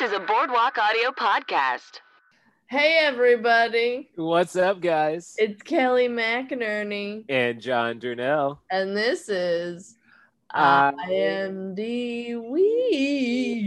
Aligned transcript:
This 0.00 0.12
is 0.12 0.16
a 0.16 0.20
Boardwalk 0.20 0.78
Audio 0.78 1.10
podcast. 1.10 2.00
Hey 2.68 3.00
everybody, 3.02 4.08
What's 4.16 4.56
up, 4.56 4.80
guys? 4.80 5.34
it's 5.38 5.60
Kelly 5.60 6.08
McInerney, 6.08 7.26
and 7.28 7.60
Jon 7.60 8.00
Durnell. 8.00 8.60
and 8.70 8.96
this 8.96 9.28
is 9.28 9.98
I- 10.50 10.94
I 11.06 11.10
am 11.12 11.74
the 11.74 12.36
weed. 12.36 13.66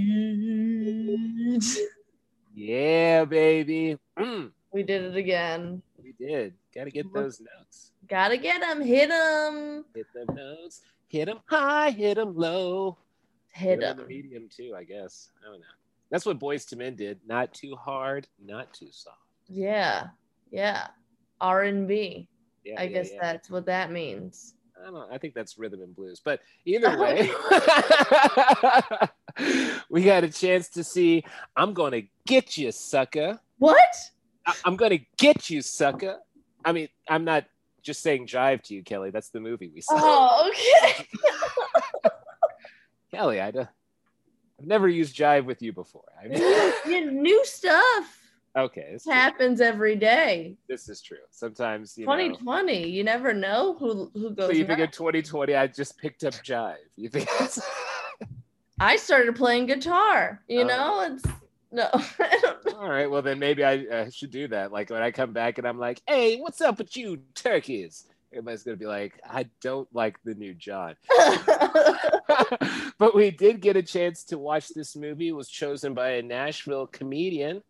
Yeah, 2.55 3.25
baby. 3.25 3.99
Mm, 4.17 4.51
We 4.71 4.81
did 4.81 5.03
it 5.03 5.15
again. 5.15 5.83
we 6.01 6.13
did. 6.13 6.55
Got 6.73 6.85
to 6.85 6.91
get 6.91 7.13
those 7.13 7.41
notes. 7.41 7.91
Gotta 8.07 8.37
get 8.37 8.59
them, 8.61 8.81
hit 8.81 9.09
them, 9.09 9.85
Hit 9.93 10.07
them 10.15 10.35
notes. 10.35 10.81
Hit 11.07 11.25
them 11.25 11.41
high, 11.45 11.91
hit 11.91 12.15
them 12.15 12.35
low. 12.35 12.97
hit 13.49 13.73
in 13.73 13.79
the 13.81 13.93
them. 13.93 14.07
medium, 14.07 14.49
too, 14.49 14.73
I 14.75 14.83
guess. 14.83 15.29
I 15.41 15.45
don't 15.51 15.59
know. 15.59 15.65
That's 16.13 16.25
what 16.27 16.39
Boyz 16.39 16.71
II 16.71 16.77
Men 16.77 16.95
did. 16.95 17.19
Not 17.25 17.51
too 17.55 17.75
hard, 17.75 18.27
not 18.39 18.71
too 18.71 18.89
soft. 18.91 19.17
Yeah, 19.49 20.09
yeah. 20.51 20.89
R 21.41 21.63
and 21.63 21.87
B. 21.87 22.29
Yeah, 22.63 22.79
I 22.79 22.83
yeah, 22.83 22.89
guess 22.89 23.09
yeah. 23.11 23.17
that's 23.19 23.49
what 23.49 23.65
that 23.65 23.91
means. 23.91 24.53
I 24.79 24.83
don't 24.85 24.93
know. 24.93 25.07
I 25.11 25.17
think 25.17 25.33
that's 25.33 25.57
rhythm 25.57 25.81
and 25.81 25.95
blues. 25.95 26.21
But 26.23 26.41
either 26.65 26.99
way, 26.99 27.23
we 29.89 30.03
got 30.03 30.23
a 30.23 30.29
chance 30.29 30.69
to 30.69 30.83
see 30.83 31.23
I'm 31.57 31.73
going 31.73 31.93
to 31.93 32.03
get 32.27 32.57
you, 32.57 32.71
sucker. 32.71 33.39
What? 33.57 33.79
I- 34.45 34.53
I'm 34.65 34.75
gonna 34.75 34.99
get 35.17 35.49
you, 35.49 35.63
sucker. 35.63 36.19
I 36.63 36.73
mean, 36.73 36.89
I'm 37.09 37.25
not 37.25 37.45
just 37.81 38.03
saying 38.03 38.27
drive 38.27 38.61
to 38.63 38.75
you, 38.75 38.83
Kelly. 38.83 39.09
That's 39.09 39.29
the 39.29 39.39
movie 39.39 39.71
we 39.73 39.81
saw. 39.81 39.95
Oh, 39.97 40.51
okay. 40.51 41.07
Kelly, 43.11 43.41
I 43.41 43.49
I've 44.63 44.67
never 44.69 44.87
used 44.87 45.13
jive 45.13 45.43
with 45.43 45.61
you 45.61 45.73
before. 45.73 46.05
I 46.23 46.29
mean, 46.29 47.21
New 47.21 47.45
stuff 47.45 48.17
okay, 48.57 48.95
true. 49.03 49.11
happens 49.11 49.59
every 49.59 49.97
day. 49.97 50.55
this 50.69 50.87
is 50.87 51.01
true. 51.01 51.17
Sometimes 51.31 51.97
you 51.97 52.05
know. 52.05 52.13
2020, 52.13 52.87
you 52.87 53.03
never 53.03 53.33
know 53.33 53.75
who 53.77 54.09
who 54.13 54.31
goes. 54.33 54.47
So 54.51 54.53
you 54.53 54.65
think 54.65 54.79
in 54.79 54.89
2020 54.89 55.53
I 55.53 55.67
just 55.67 55.97
picked 55.97 56.23
up 56.23 56.33
jive? 56.35 56.75
You 56.95 57.09
think 57.09 57.27
I 58.79 58.95
started 58.95 59.35
playing 59.35 59.65
guitar. 59.65 60.41
You 60.47 60.61
Oh. 60.61 60.67
know, 60.67 61.01
it's 61.13 61.25
no. 61.73 61.89
Know. 62.63 62.79
all 62.79 62.87
right? 62.89 63.09
Well, 63.09 63.21
then 63.21 63.39
maybe 63.39 63.65
I 63.65 63.79
uh, 63.87 64.09
should 64.11 64.31
do 64.31 64.47
that. 64.49 64.71
Like 64.71 64.89
when 64.91 65.01
I 65.01 65.11
come 65.11 65.33
back 65.33 65.57
and 65.57 65.67
I'm 65.67 65.77
like, 65.79 66.01
"Hey, 66.07 66.37
what's 66.37 66.61
up 66.61 66.77
with 66.77 66.95
you, 66.95 67.17
turkeys?" 67.35 68.05
Everybody's 68.33 68.63
gonna 68.63 68.77
be 68.77 68.85
like, 68.85 69.19
"I 69.27 69.45
don't 69.61 69.87
like 69.93 70.21
the 70.23 70.33
new 70.35 70.53
Jon." 70.53 70.95
but 72.97 73.15
we 73.15 73.31
did 73.31 73.61
get 73.61 73.77
a 73.77 73.83
chance 73.83 74.23
to 74.25 74.37
watch 74.37 74.69
this 74.69 74.95
movie. 74.95 75.29
It 75.29 75.35
was 75.35 75.49
chosen 75.49 75.93
by 75.93 76.11
a 76.11 76.21
Nashville 76.21 76.87
comedian, 76.87 77.61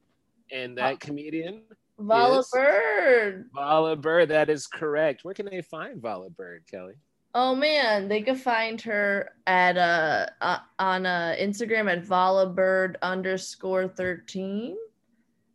and 0.52 0.78
that 0.78 1.00
comedian, 1.00 1.64
Vala. 2.00 2.44
Bird. 2.52 3.50
Vala 3.53 3.95
Bird. 3.95 4.30
That 4.30 4.50
is 4.50 4.67
correct. 4.67 5.23
Where 5.23 5.33
can 5.33 5.45
they 5.45 5.61
find 5.61 6.02
Vala 6.02 6.30
Bird, 6.30 6.64
Kelly? 6.70 6.95
Oh 7.36 7.55
man, 7.55 8.08
they 8.08 8.22
could 8.22 8.39
find 8.39 8.80
her 8.81 9.31
at 9.48 9.77
uh, 9.77 10.27
uh 10.42 10.59
on 10.77 11.05
uh 11.05 11.36
Instagram 11.39 11.92
at 11.92 12.03
Vala 12.03 12.48
Bird 12.48 12.98
underscore 13.02 13.88
thirteen, 13.88 14.77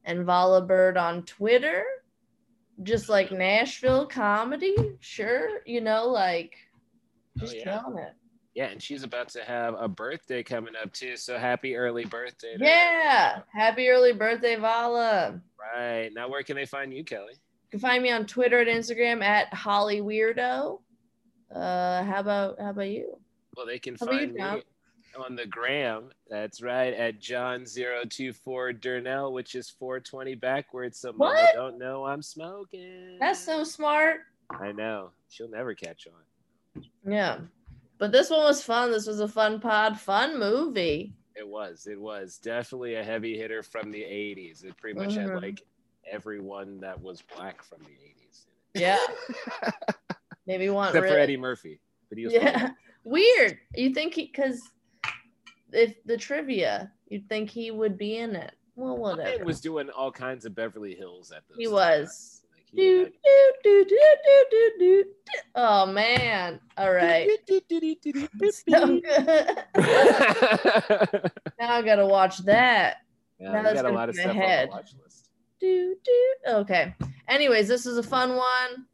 and 0.04 0.24
Vala 0.24 0.62
Bird 0.62 0.96
on 0.96 1.22
Twitter. 1.22 1.84
Just 2.82 3.08
like 3.08 3.32
Nashville 3.32 4.06
comedy, 4.06 4.74
sure, 5.00 5.60
you 5.66 5.80
know, 5.80 6.06
like 6.08 6.54
Oh, 7.36 7.40
just 7.40 7.56
yeah. 7.56 7.64
killing 7.64 7.98
it. 7.98 8.14
Yeah, 8.54 8.66
and 8.66 8.82
she's 8.82 9.04
about 9.04 9.28
to 9.30 9.44
have 9.44 9.74
a 9.78 9.86
birthday 9.86 10.42
coming 10.42 10.74
up 10.80 10.92
too. 10.92 11.16
So 11.16 11.38
happy 11.38 11.76
early 11.76 12.04
birthday! 12.04 12.54
to 12.54 12.58
her. 12.58 12.64
Yeah, 12.64 13.40
happy 13.54 13.88
early 13.88 14.12
birthday, 14.12 14.56
Vala. 14.56 15.40
Right 15.76 16.10
now, 16.12 16.28
where 16.28 16.42
can 16.42 16.56
they 16.56 16.66
find 16.66 16.92
you, 16.92 17.04
Kelly? 17.04 17.34
You 17.34 17.70
can 17.70 17.80
find 17.80 18.02
me 18.02 18.10
on 18.10 18.26
Twitter 18.26 18.58
and 18.58 18.68
Instagram 18.68 19.22
at 19.22 19.52
Holly 19.54 20.00
Weirdo. 20.00 20.80
Uh, 21.54 22.02
how 22.04 22.20
about 22.20 22.60
how 22.60 22.70
about 22.70 22.88
you? 22.88 23.16
Well, 23.56 23.66
they 23.66 23.78
can 23.78 23.96
How 24.00 24.06
about 24.06 24.20
you, 24.22 24.36
find 24.38 24.56
me? 24.56 24.62
On 25.18 25.36
the 25.36 25.46
gram. 25.46 26.10
That's 26.28 26.62
right 26.62 26.92
at 26.94 27.20
John024 27.20 28.80
Durnell, 28.80 29.32
which 29.32 29.54
is 29.54 29.70
420 29.70 30.34
backwards. 30.36 31.00
So 31.00 31.12
mama 31.12 31.48
don't 31.54 31.78
know 31.78 32.04
I'm 32.04 32.22
smoking. 32.22 33.16
That's 33.20 33.40
so 33.40 33.64
smart. 33.64 34.20
I 34.50 34.72
know. 34.72 35.10
She'll 35.28 35.50
never 35.50 35.74
catch 35.74 36.06
on. 36.06 36.84
Yeah. 37.06 37.38
But 37.98 38.12
this 38.12 38.30
one 38.30 38.44
was 38.44 38.62
fun. 38.62 38.90
This 38.90 39.06
was 39.06 39.20
a 39.20 39.28
fun 39.28 39.60
pod, 39.60 39.98
fun 39.98 40.38
movie. 40.38 41.12
It 41.36 41.46
was. 41.46 41.86
It 41.86 42.00
was 42.00 42.38
definitely 42.38 42.94
a 42.96 43.04
heavy 43.04 43.36
hitter 43.36 43.62
from 43.62 43.90
the 43.90 44.02
80s. 44.02 44.64
It 44.64 44.76
pretty 44.76 44.98
much 44.98 45.10
Mhm. 45.16 45.30
had 45.32 45.42
like 45.42 45.62
everyone 46.10 46.80
that 46.80 47.00
was 47.00 47.22
black 47.36 47.62
from 47.62 47.78
the 47.82 47.90
80s. 47.90 48.46
Yeah. 48.74 48.98
Maybe 50.46 50.70
one 50.70 50.88
Except 50.88 51.06
for 51.08 51.18
Eddie 51.18 51.36
Murphy. 51.36 51.80
But 52.08 52.18
he 52.18 52.24
was 52.24 52.32
Yeah. 52.34 52.70
Weird. 53.04 53.58
You 53.74 53.92
think 53.94 54.14
he 54.14 54.26
because 54.26 54.60
if 55.72 55.94
the 56.04 56.16
trivia, 56.16 56.92
you'd 57.08 57.28
think 57.28 57.50
he 57.50 57.70
would 57.70 57.96
be 57.98 58.16
in 58.18 58.34
it. 58.36 58.54
Well, 58.76 58.94
He 58.94 59.00
whatever. 59.00 59.44
was 59.44 59.60
doing 59.60 59.90
all 59.90 60.12
kinds 60.12 60.44
of 60.44 60.54
Beverly 60.54 60.94
Hills 60.94 61.32
at 61.32 61.42
those 61.48 61.58
He 61.58 61.66
was. 61.68 62.42
Like, 62.54 62.64
he 62.70 62.76
Do, 62.76 63.04
had- 63.04 63.12
do, 63.64 63.84
do, 63.84 63.84
do, 63.88 63.98
do, 64.24 64.44
do, 64.50 64.72
do. 64.78 65.04
Oh 65.54 65.86
man. 65.86 66.60
All 66.76 66.92
right. 66.92 67.28
So 67.48 69.00
good. 69.00 69.62
now 71.58 71.72
I 71.74 71.82
gotta 71.82 72.06
watch 72.06 72.38
that. 72.38 72.98
Yeah, 73.38 73.52
Now 73.52 73.72
got 73.74 73.84
a 73.84 73.90
lot 73.90 74.08
of 74.08 74.14
stuff 74.16 74.34
my 74.34 74.42
on 74.62 74.66
the 74.68 74.72
watch 74.72 74.90
list. 75.02 75.28
Do, 75.60 75.96
do. 76.04 76.34
Okay. 76.48 76.94
Anyways, 77.28 77.68
this 77.68 77.86
is 77.86 77.98
a 77.98 78.02
fun 78.02 78.36
one. 78.36 78.86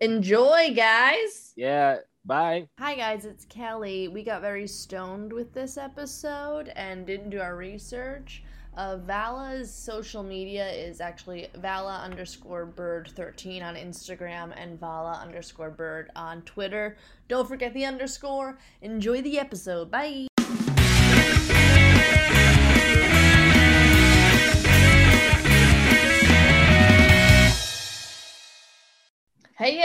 Enjoy, 0.00 0.72
guys. 0.74 1.52
Yeah, 1.56 1.98
bye. 2.26 2.68
Hi, 2.78 2.94
guys. 2.94 3.24
It's 3.24 3.44
Kelly. 3.46 4.08
We 4.08 4.22
got 4.22 4.40
very 4.40 4.66
stoned 4.66 5.32
with 5.32 5.54
this 5.54 5.78
episode 5.78 6.72
and 6.74 7.06
didn't 7.06 7.30
do 7.30 7.40
our 7.40 7.56
research. 7.56 8.42
Uh, 8.76 8.98
Vala's 8.98 9.72
social 9.72 10.22
media 10.22 10.68
is 10.70 11.00
actually 11.00 11.48
Vala 11.56 12.00
underscore 12.00 12.66
bird 12.66 13.10
13 13.16 13.62
on 13.62 13.74
Instagram 13.74 14.52
and 14.54 14.78
Vala 14.78 15.18
underscore 15.22 15.70
bird 15.70 16.10
on 16.14 16.42
Twitter. 16.42 16.98
Don't 17.28 17.48
forget 17.48 17.72
the 17.72 17.86
underscore. 17.86 18.58
Enjoy 18.82 19.22
the 19.22 19.38
episode. 19.38 19.90
Bye. 19.90 20.26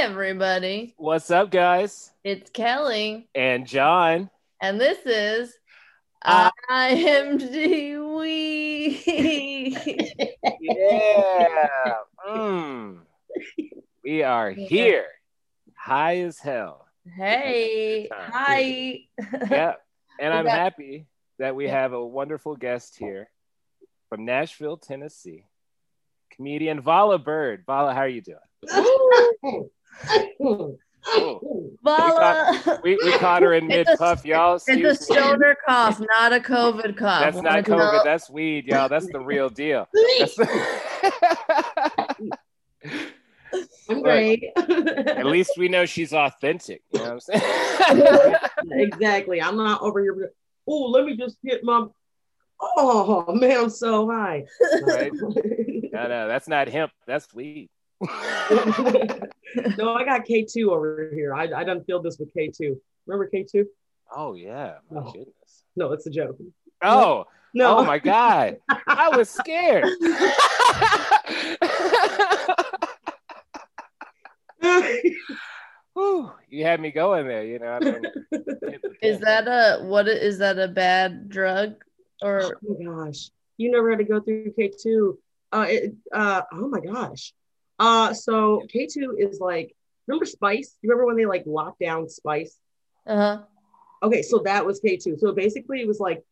Everybody. 0.06 0.96
What's 0.98 1.30
up, 1.30 1.52
guys? 1.52 2.10
It's 2.24 2.50
Kelly. 2.50 3.30
And 3.36 3.68
John. 3.68 4.32
And 4.60 4.82
this 4.82 4.98
is 5.06 5.54
Uh, 6.24 6.50
IMDb. 6.72 7.48
Yeah. 10.60 11.48
Mm. 12.28 13.00
We 14.04 14.22
are 14.24 14.50
here. 14.52 15.06
High 15.76 16.20
as 16.22 16.38
hell. 16.40 16.88
hey, 17.16 18.08
hi. 18.12 19.00
Yeah. 19.52 19.74
And 20.20 20.34
I'm 20.34 20.46
happy 20.48 21.06
that 21.40 21.56
we 21.56 21.68
have 21.68 21.94
a 21.94 22.04
wonderful 22.06 22.56
guest 22.56 22.98
here 22.98 23.30
from 24.10 24.26
Nashville, 24.26 24.78
Tennessee. 24.78 25.46
Comedian 26.36 26.82
Vala 26.82 27.18
Bird. 27.20 27.64
Vala, 27.68 27.94
how 27.94 28.02
are 28.02 28.08
you 28.08 28.22
doing? 28.22 28.40
Ooh. 30.42 30.78
Vala. 31.84 32.80
We, 32.84 32.96
we 33.04 33.12
caught 33.18 33.42
her 33.42 33.54
in 33.54 33.68
mid 33.68 33.88
puff, 33.98 34.24
y'all. 34.26 34.56
It's 34.56 34.68
a 34.68 34.74
Excuse 34.74 35.06
stoner 35.06 35.58
cough, 35.68 36.00
not 36.00 36.34
a 36.34 36.40
COVID 36.40 36.96
cough. 36.98 37.22
That's 37.22 37.42
not 37.42 37.64
COVID. 37.66 37.78
know? 37.78 38.02
That's 38.04 38.30
weed, 38.30 38.68
y'all. 38.68 38.88
That's 38.88 39.08
the 39.12 39.20
real 39.20 39.50
deal. 39.50 39.88
I'm 43.90 44.02
great. 44.02 44.44
At 44.56 45.26
least 45.26 45.54
we 45.58 45.70
know 45.70 45.86
she's 45.86 46.14
authentic. 46.14 46.84
You 46.94 47.00
know 47.00 47.16
what 47.16 47.24
I'm 47.34 47.42
saying? 47.42 48.36
exactly. 48.72 49.42
I'm 49.42 49.58
not 49.58 49.82
over 49.82 50.02
here. 50.02 50.32
Oh, 50.68 50.86
let 50.86 51.06
me 51.06 51.18
just 51.18 51.38
get 51.44 51.64
my. 51.64 51.88
Oh 52.62 53.34
man, 53.34 53.58
I'm 53.60 53.70
so 53.70 54.08
high. 54.10 54.46
Right? 54.84 55.12
No, 55.94 56.08
no, 56.08 56.28
that's 56.30 56.48
not 56.48 56.70
hemp. 56.70 56.94
That's 57.06 57.34
weed. 57.34 57.70
no, 59.78 59.94
I 59.94 60.04
got 60.04 60.26
K2 60.26 60.68
over 60.70 61.10
here. 61.14 61.34
I, 61.36 61.44
I 61.54 61.64
done 61.64 61.84
filled 61.84 62.04
this 62.04 62.18
with 62.18 62.34
K2. 62.36 62.76
Remember 63.08 63.30
K2? 63.34 63.66
Oh 64.16 64.34
yeah, 64.34 64.76
my 64.90 65.02
Oh. 65.02 65.12
goodness. 65.12 65.64
No, 65.76 65.92
it's 65.94 66.06
a 66.08 66.10
joke. 66.10 66.38
Oh, 66.82 67.26
No, 67.54 67.78
oh 67.80 67.86
my 67.86 68.00
God. 68.00 68.58
I 68.88 69.10
was 69.16 69.30
scared. 69.30 69.86
Whew, 75.94 76.32
you 76.50 76.64
had 76.66 76.80
me 76.80 76.92
going 76.92 77.28
there, 77.28 77.44
you 77.44 77.60
know. 77.60 77.68
I 77.68 77.80
mean, 77.80 78.02
Is 79.02 79.20
that 79.20 79.48
a 79.48 79.84
what? 79.84 80.08
Is 80.08 80.38
that 80.40 80.58
a 80.58 80.68
bad 80.68 81.30
drug 81.30 81.74
or 82.22 82.58
oh 82.70 82.78
my 82.80 83.06
gosh. 83.06 83.30
you 83.58 83.72
never 83.72 83.90
had 83.90 84.00
to 84.00 84.06
go 84.06 84.20
through 84.22 84.54
K 84.56 84.72
two. 84.82 85.20
Uh, 85.52 85.66
it, 85.68 85.94
uh, 86.14 86.42
oh 86.54 86.68
my 86.70 86.80
gosh. 86.80 87.34
Uh, 87.82 88.14
so 88.14 88.62
K 88.70 88.86
two 88.86 89.18
is 89.18 89.40
like 89.40 89.76
remember 90.06 90.26
Spice? 90.26 90.78
You 90.82 90.90
remember 90.90 91.08
when 91.08 91.18
they 91.18 91.26
like 91.26 91.44
locked 91.48 91.80
down 91.80 92.08
Spice? 92.08 92.56
Uh-huh. 93.08 93.40
Okay, 94.04 94.22
so 94.22 94.40
that 94.46 94.64
was 94.66 94.80
K 94.80 94.98
two. 94.98 95.18
So 95.18 95.32
basically, 95.32 95.82
it 95.82 95.88
was 95.88 96.00
like 96.00 96.24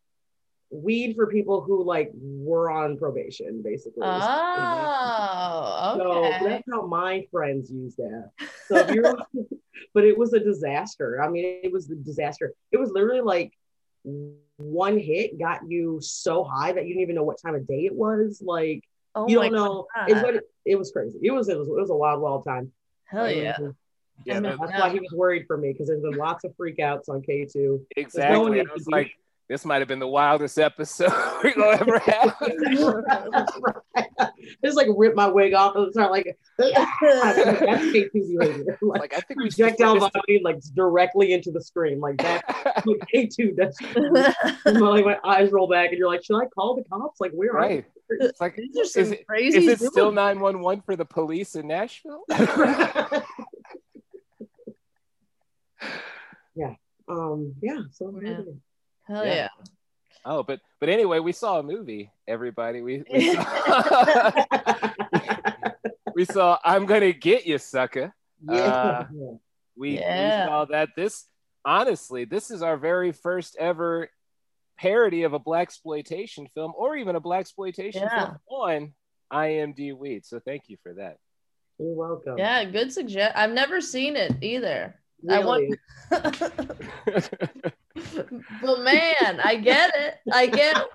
weed 0.70 1.16
for 1.16 1.26
people 1.26 1.62
who 1.62 1.84
like 1.84 2.12
were 2.14 2.70
on 2.70 3.00
probation, 3.00 3.64
basically. 3.64 4.04
Oh, 4.04 5.96
okay. 5.96 6.38
So 6.40 6.46
that's 6.46 6.64
how 6.72 6.86
my 6.86 7.26
friends 7.32 7.72
use 7.72 7.96
that. 7.96 8.30
So 8.68 8.78
if 8.78 8.92
you're, 8.92 9.18
but 9.96 10.06
it 10.06 10.16
was 10.16 10.34
a 10.34 10.40
disaster. 10.40 11.20
I 11.20 11.30
mean, 11.30 11.62
it 11.64 11.72
was 11.72 11.90
a 11.90 11.96
disaster. 11.96 12.54
It 12.72 12.78
was 12.78 12.92
literally 12.92 13.22
like 13.22 13.54
one 14.58 15.00
hit 15.00 15.40
got 15.40 15.62
you 15.68 16.00
so 16.00 16.44
high 16.44 16.74
that 16.74 16.86
you 16.86 16.94
didn't 16.94 17.02
even 17.02 17.16
know 17.16 17.24
what 17.24 17.42
time 17.42 17.56
of 17.56 17.68
day 17.68 17.86
it 17.86 17.96
was. 17.96 18.40
Like 18.46 18.84
oh 19.16 19.28
you 19.28 19.36
don't 19.36 19.52
know. 19.54 19.88
It's 20.08 20.22
what 20.22 20.36
it, 20.36 20.44
it 20.66 20.76
was 20.76 20.92
crazy. 20.92 21.20
It 21.22 21.32
was 21.32 21.50
it 21.50 21.58
was 21.58 21.68
it 21.68 21.74
was 21.74 21.90
a 21.90 21.96
wild 21.96 22.22
wild 22.22 22.44
time. 22.46 22.72
Hell 23.06 23.30
yeah. 23.30 23.58
Yeah, 24.26 24.38
I 24.38 24.40
mean, 24.42 24.52
that- 24.52 24.60
That's 24.60 24.80
why 24.82 24.90
he 24.90 25.00
was 25.00 25.12
worried 25.14 25.46
for 25.48 25.58
me 25.58 25.72
because 25.72 25.88
there's 25.88 26.02
been 26.02 26.18
lots 26.18 26.44
of 26.44 26.52
freakouts 26.58 27.08
on 27.10 27.22
K 27.22 27.46
two. 27.46 27.86
exactly. 27.96 28.50
needs 28.52 28.70
I 28.70 28.74
was 28.74 28.88
like, 28.88 29.12
this 29.50 29.66
might 29.66 29.80
have 29.80 29.88
been 29.88 29.98
the 30.00 30.08
wildest 30.08 30.60
episode 30.60 31.12
we're 31.44 31.54
gonna 31.56 31.78
ever 31.82 31.98
have. 32.00 32.36
Just 34.64 34.78
like 34.78 34.88
rip 34.96 35.16
my 35.16 35.26
wig 35.28 35.54
off 35.56 35.76
and 35.76 35.92
start 35.92 36.12
like 36.12 36.38
that's 36.58 36.80
K 37.92 38.08
two 38.14 38.38
behavior. 38.40 38.78
Like, 38.82 39.02
like 39.02 39.14
I 39.18 39.22
think 39.22 39.40
we 39.42 39.50
should 39.50 39.64
projectile 39.64 39.98
put 40.00 40.14
vomiting 40.14 40.44
like 40.44 40.60
directly 40.76 41.34
into 41.34 41.50
the 41.52 41.62
screen. 41.62 42.00
Like 42.00 42.18
that 42.20 42.44
this- 42.86 42.96
K 43.12 43.26
two 43.26 43.52
does 43.54 43.76
like 44.66 45.04
my 45.06 45.18
eyes 45.26 45.52
roll 45.52 45.68
back 45.68 45.90
and 45.90 45.98
you're 45.98 46.08
like, 46.08 46.24
should 46.24 46.38
I 46.40 46.46
call 46.46 46.76
the 46.76 46.84
cops? 46.84 47.20
Like 47.20 47.32
where 47.32 47.52
right. 47.52 47.86
are 48.12 48.16
It's 48.20 48.40
like 48.40 48.56
These 48.56 48.78
are 48.78 48.86
some 48.86 49.02
is 49.02 49.12
it, 49.14 49.26
crazy. 49.26 49.58
is 49.58 49.68
it 49.68 49.80
doing- 49.80 49.92
still 49.92 50.12
911 50.12 50.84
for 50.84 50.96
the 50.96 51.06
police 51.06 51.56
in 51.56 51.68
Nashville? 51.68 52.22
yeah. 52.30 53.24
um 57.08 57.56
yeah, 57.62 57.82
so 57.92 58.14
Yeah. 58.22 58.42
Hell 59.10 59.26
Yeah. 59.26 59.34
yeah. 59.34 59.48
oh, 60.26 60.44
but 60.44 60.60
but 60.80 60.90
anyway, 60.90 61.20
we 61.20 61.32
saw 61.32 61.60
a 61.60 61.64
movie, 61.64 62.12
everybody. 62.28 62.82
We 62.82 63.04
we 63.12 63.34
saw, 63.36 64.44
we 66.16 66.26
saw 66.26 66.58
I'm 66.64 66.86
gonna 66.86 67.12
get 67.14 67.46
you, 67.46 67.58
sucker. 67.58 68.14
yeah. 68.42 68.54
Uh, 68.56 69.06
we, 69.76 69.98
Yeah. 70.00 70.44
we 70.46 70.48
saw 70.50 70.66
that 70.66 70.90
this 70.96 71.26
honestly, 71.66 72.26
this 72.26 72.52
is 72.52 72.62
our 72.62 72.78
very 72.78 73.12
first 73.12 73.56
ever 73.60 74.10
parody 74.78 75.24
of 75.24 75.34
a 75.34 75.40
blaxploitation 75.40 76.50
film 76.54 76.74
or 76.78 76.96
even 76.96 77.16
a 77.16 77.22
blaxploitation 77.22 77.96
Yeah. 78.02 78.26
film 78.26 78.38
on 78.50 78.94
IMDweed. 79.34 80.26
So 80.26 80.40
thank 80.40 80.64
you 80.70 80.78
for 80.84 80.94
that. 80.94 81.18
You're 81.78 81.96
welcome. 81.96 82.38
Yeah, 82.38 82.64
good 82.66 82.92
suggest. 82.92 83.36
I've 83.36 83.52
never 83.52 83.82
seen 83.82 84.16
it 84.16 84.36
either. 84.42 85.00
I 85.30 85.40
want- 85.44 85.64
Really. 85.64 85.80
but 88.62 88.80
man, 88.82 89.40
I 89.44 89.56
get 89.62 89.92
it. 89.96 90.16
I 90.32 90.48
get 90.48 90.86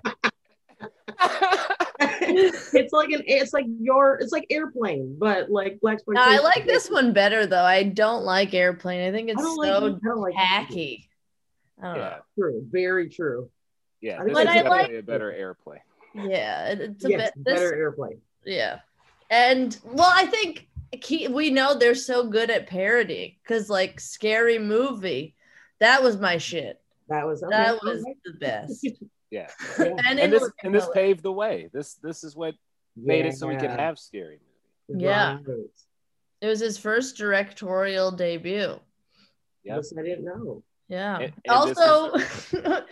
it's 1.99 2.91
like 2.91 3.09
an 3.11 3.21
it's 3.25 3.53
like 3.53 3.65
your 3.79 4.15
it's 4.15 4.31
like 4.31 4.45
airplane, 4.49 5.15
but 5.17 5.49
like 5.49 5.79
black 5.81 5.99
Now, 6.07 6.23
I 6.25 6.39
like 6.39 6.65
this 6.65 6.89
one 6.89 7.13
better 7.13 7.45
though. 7.45 7.63
I 7.63 7.83
don't 7.83 8.23
like 8.23 8.53
airplane. 8.53 9.07
I 9.07 9.11
think 9.11 9.29
it's 9.29 9.41
don't 9.41 9.55
so 9.55 9.61
like 9.61 9.93
I 10.05 10.13
like 10.13 10.33
tacky. 10.35 11.09
I 11.81 11.85
don't 11.87 11.95
yeah, 11.97 12.17
True, 12.37 12.65
very 12.69 13.09
true. 13.09 13.49
yeah. 14.01 14.23
This 14.23 14.33
But 14.33 14.43
is 14.43 14.49
I 14.49 14.53
definitely 14.55 14.77
like- 14.79 14.91
a 14.91 15.03
better 15.03 15.31
airplay. 15.31 15.79
Yeah, 16.15 16.67
it's 16.69 17.03
a 17.03 17.09
yes, 17.09 17.31
bit. 17.35 17.45
This, 17.45 17.53
better 17.55 17.75
airplane. 17.75 18.21
Yeah, 18.45 18.79
and 19.29 19.77
well, 19.83 20.11
I 20.11 20.25
think 20.25 20.67
he, 20.91 21.27
we 21.27 21.49
know 21.49 21.77
they're 21.77 21.95
so 21.95 22.27
good 22.29 22.49
at 22.49 22.67
parody 22.67 23.39
because 23.43 23.69
like 23.69 23.99
scary 23.99 24.59
movie, 24.59 25.35
that 25.79 26.01
was 26.03 26.17
my 26.17 26.37
shit. 26.37 26.81
That 27.09 27.25
was 27.27 27.41
That 27.41 27.81
was 27.83 28.03
the 28.25 28.33
best. 28.39 28.83
Yeah. 28.83 28.91
Yeah. 29.31 29.47
And, 29.79 30.19
And 30.19 30.31
this 30.31 30.49
and 30.63 30.73
this 30.73 30.87
paved 30.93 31.21
the 31.23 31.31
way. 31.31 31.67
This 31.73 31.95
this 31.95 32.23
is 32.23 32.35
what 32.37 32.53
made 32.95 33.25
it 33.25 33.33
so 33.35 33.47
we 33.47 33.57
could 33.57 33.71
have 33.71 33.97
scary 33.99 34.39
movies. 34.87 35.03
Yeah. 35.03 35.39
Right. 35.45 35.57
it 36.41 36.47
was 36.47 36.59
his 36.61 36.77
first 36.77 37.17
directorial 37.17 38.11
debut. 38.11 38.79
yes 39.63 39.91
I 39.97 40.03
didn't 40.03 40.25
know. 40.25 40.63
Yeah. 40.87 41.17
And- 41.19 41.33
and 41.45 41.69
this 41.69 41.77
also, 41.77 42.17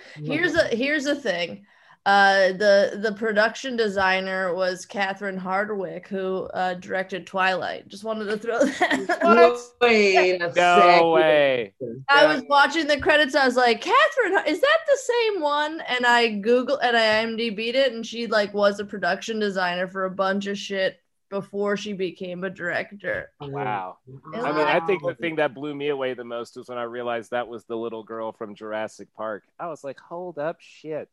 here's 0.16 0.56
a 0.56 0.68
here's 0.76 1.06
a 1.06 1.16
thing. 1.16 1.66
Uh, 2.06 2.52
the 2.54 3.00
the 3.02 3.14
production 3.14 3.78
designer 3.78 4.54
was 4.54 4.86
Catherine 4.86 5.40
Hardwicke, 5.40 6.08
who 6.08 6.44
uh, 6.54 6.74
directed 6.74 7.26
Twilight. 7.26 7.88
Just 7.88 8.04
wanted 8.04 8.26
to 8.26 8.38
throw 8.38 8.60
that. 8.66 9.20
What? 9.22 9.60
Wait 9.80 10.36
a 10.42 10.48
No 10.48 10.54
second. 10.54 11.12
way. 11.12 11.74
I 12.10 12.26
was 12.26 12.44
watching 12.50 12.88
the 12.88 13.00
credits. 13.00 13.36
I 13.36 13.46
was 13.46 13.56
like, 13.56 13.80
Catherine, 13.80 14.38
is 14.48 14.60
that 14.60 14.78
the 14.86 14.98
same 14.98 15.42
one? 15.42 15.82
And 15.88 16.06
I 16.06 16.28
Google 16.40 16.78
and 16.78 16.98
I 16.98 17.24
IMDb'd 17.24 17.76
it, 17.76 17.94
and 17.94 18.06
she 18.06 18.28
like 18.28 18.54
was 18.54 18.82
a 18.82 18.86
production 18.86 19.40
designer 19.40 19.88
for 19.88 20.04
a 20.04 20.12
bunch 20.12 20.48
of 20.48 20.58
shit 20.58 21.00
before 21.30 21.78
she 21.78 21.94
became 21.94 22.44
a 22.44 22.50
director. 22.50 23.32
Wow. 23.40 23.98
I 24.36 24.40
I 24.42 24.52
mean, 24.52 24.68
I 24.68 24.86
think 24.86 25.02
the 25.04 25.16
thing 25.16 25.38
that 25.38 25.56
blew 25.56 25.74
me 25.74 25.88
away 25.88 26.14
the 26.14 26.26
most 26.26 26.58
was 26.58 26.68
when 26.68 26.78
I 26.78 26.84
realized 26.84 27.32
that 27.32 27.48
was 27.48 27.64
the 27.64 27.78
little 27.78 28.04
girl 28.04 28.34
from 28.34 28.54
Jurassic 28.56 29.08
Park. 29.16 29.44
I 29.58 29.68
was 29.68 29.84
like, 29.86 30.00
hold 30.00 30.38
up, 30.38 30.58
shit. 30.60 31.10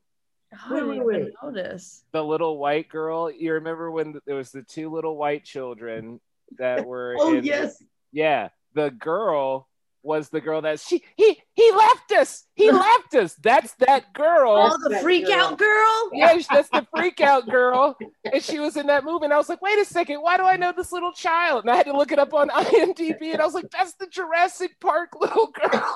Oh, 0.52 0.56
I 0.64 0.74
didn't 0.74 0.88
Wait, 0.88 0.94
even 0.96 1.06
wait, 1.06 1.22
wait. 1.24 1.32
notice. 1.42 2.04
The 2.12 2.24
little 2.24 2.58
white 2.58 2.88
girl. 2.88 3.30
You 3.30 3.54
remember 3.54 3.90
when 3.90 4.20
there 4.26 4.36
was 4.36 4.50
the 4.50 4.62
two 4.62 4.90
little 4.90 5.16
white 5.16 5.44
children 5.44 6.20
that 6.58 6.84
were 6.86 7.16
Oh 7.18 7.34
in, 7.36 7.44
yes. 7.44 7.82
Yeah, 8.12 8.48
the 8.74 8.90
girl 8.90 9.68
was 10.02 10.30
the 10.30 10.40
girl 10.40 10.62
that 10.62 10.80
she 10.80 11.04
he 11.14 11.38
he 11.52 11.70
left 11.72 12.10
us. 12.12 12.44
He 12.54 12.70
left 12.72 13.14
us. 13.14 13.34
That's 13.34 13.74
that 13.74 14.12
girl. 14.14 14.54
Oh, 14.72 14.78
the 14.82 14.88
that 14.88 15.02
freak 15.02 15.26
girl. 15.26 15.34
out 15.34 15.58
girl. 15.58 16.10
Yeah, 16.12 16.40
that's 16.50 16.68
the 16.70 16.86
freak 16.96 17.20
out 17.20 17.48
girl. 17.48 17.96
And 18.32 18.42
she 18.42 18.58
was 18.58 18.76
in 18.76 18.86
that 18.88 19.04
movie. 19.04 19.26
And 19.26 19.32
I 19.34 19.36
was 19.36 19.48
like, 19.48 19.60
wait 19.62 19.78
a 19.78 19.84
second, 19.84 20.20
why 20.22 20.36
do 20.38 20.42
I 20.44 20.56
know 20.56 20.72
this 20.76 20.90
little 20.90 21.12
child? 21.12 21.62
And 21.64 21.70
I 21.70 21.76
had 21.76 21.86
to 21.86 21.92
look 21.96 22.10
it 22.10 22.18
up 22.18 22.34
on 22.34 22.48
IMDb 22.48 23.32
and 23.32 23.40
I 23.40 23.44
was 23.44 23.54
like, 23.54 23.70
that's 23.70 23.94
the 23.94 24.06
Jurassic 24.08 24.72
Park 24.80 25.10
little 25.20 25.52
girl. 25.52 25.92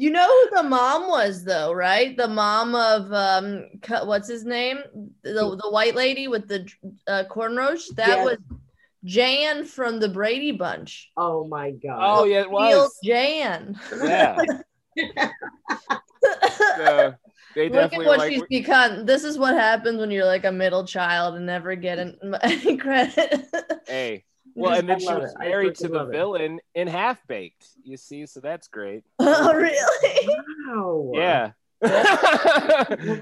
You 0.00 0.08
know 0.10 0.26
who 0.26 0.56
the 0.56 0.62
mom 0.62 1.08
was, 1.08 1.44
though, 1.44 1.74
right? 1.74 2.16
The 2.16 2.26
mom 2.26 2.74
of 2.74 3.12
um, 3.12 3.66
what's 4.06 4.28
his 4.28 4.46
name? 4.46 4.78
The 5.22 5.32
the 5.32 5.68
white 5.70 5.94
lady 5.94 6.26
with 6.26 6.48
the 6.48 6.66
uh, 7.06 7.24
cornrows. 7.30 7.82
That 7.96 8.16
Yes. 8.16 8.24
was 8.24 8.38
Jan 9.04 9.66
from 9.66 10.00
the 10.00 10.08
Brady 10.08 10.52
Bunch. 10.52 11.10
oh 11.18 11.46
my 11.46 11.72
god. 11.72 11.98
Oh, 12.20 12.24
yeah, 12.24 12.40
it 12.40 12.48
Real 12.48 12.80
was. 12.80 12.98
Jan. 13.04 13.78
Yeah. 14.02 14.38
So 16.76 17.14
they 17.54 17.68
Look 17.68 17.92
at 17.92 17.98
what 17.98 18.18
like, 18.20 18.30
she's 18.32 18.42
become. 18.48 19.04
This 19.04 19.22
is 19.22 19.36
what 19.36 19.54
happens 19.54 19.98
when 19.98 20.10
you're 20.10 20.24
like 20.24 20.44
a 20.46 20.52
middle 20.52 20.86
child 20.86 21.34
and 21.34 21.44
never 21.44 21.74
get 21.74 21.98
an, 21.98 22.16
any 22.42 22.78
credit. 22.78 23.46
hey. 23.86 24.24
Well, 24.54 24.78
and 24.78 24.88
then 24.88 24.98
she 25.00 25.06
was 25.06 25.32
it. 25.32 25.38
Married 25.38 25.74
to 25.76 25.88
the 25.88 25.94
love 25.94 26.08
it. 26.08 26.12
villain 26.12 26.60
in 26.74 26.88
Half 26.88 27.26
Baked. 27.26 27.66
You 27.84 27.96
see, 27.96 28.26
so 28.26 28.40
that's 28.40 28.68
great. 28.68 29.04
oh, 29.18 29.54
really? 29.54 30.28
Wow. 30.68 31.12
Yeah. 31.14 31.50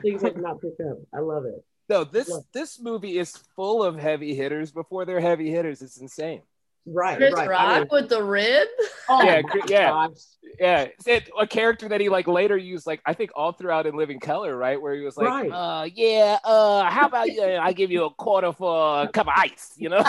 Things 0.03 0.25
I 0.25 0.29
did 0.31 0.39
not 0.39 0.61
pick 0.61 0.75
up. 0.89 0.99
I 1.15 1.21
love 1.21 1.45
it. 1.45 1.65
no, 1.89 2.05
this 2.05 2.29
Look. 2.29 2.45
this 2.53 2.81
movie 2.81 3.19
is 3.19 3.37
full 3.57 3.83
of 3.85 3.97
heavy 3.99 4.35
hitters 4.35 4.73
before 4.73 5.05
they're 5.05 5.21
heavy 5.21 5.51
hitters. 5.51 5.81
It's 5.83 5.99
insane. 5.99 6.43
Right. 6.87 7.19
Chris 7.19 7.35
right. 7.35 7.49
Rock 7.49 7.61
I 7.61 7.79
mean, 7.81 7.89
with 7.91 8.09
the 8.09 8.23
rib. 8.23 8.67
oh 9.11 9.23
Yeah, 9.23 9.43
yeah. 9.69 9.89
gosh. 9.91 10.17
Yeah, 10.59 10.87
it, 11.07 11.29
a 11.39 11.47
character 11.47 11.89
that 11.91 12.01
he 12.01 12.09
like 12.09 12.27
later 12.27 12.57
used, 12.57 12.87
like 12.87 13.01
I 13.05 13.13
think 13.13 13.31
all 13.37 13.53
throughout 13.53 13.87
in 13.87 13.95
Living 13.95 14.19
Color, 14.19 14.57
right? 14.57 14.81
Where 14.81 14.95
he 14.95 15.03
was 15.03 15.17
like, 15.19 15.27
Right. 15.29 15.51
uh, 15.53 15.85
yeah, 15.95 16.39
uh, 16.43 16.89
how 16.91 17.07
about 17.07 17.31
you? 17.31 17.43
I 17.45 17.73
give 17.75 17.91
you 17.93 18.07
a 18.07 18.11
quarter 18.11 18.53
for 18.53 19.03
a 19.03 19.09
cup 19.09 19.27
of 19.29 19.35
ice, 19.37 19.75
you 19.77 19.89
know? 19.91 20.03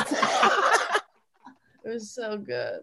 It 1.85 1.89
was 1.89 2.11
so 2.13 2.37
good. 2.37 2.81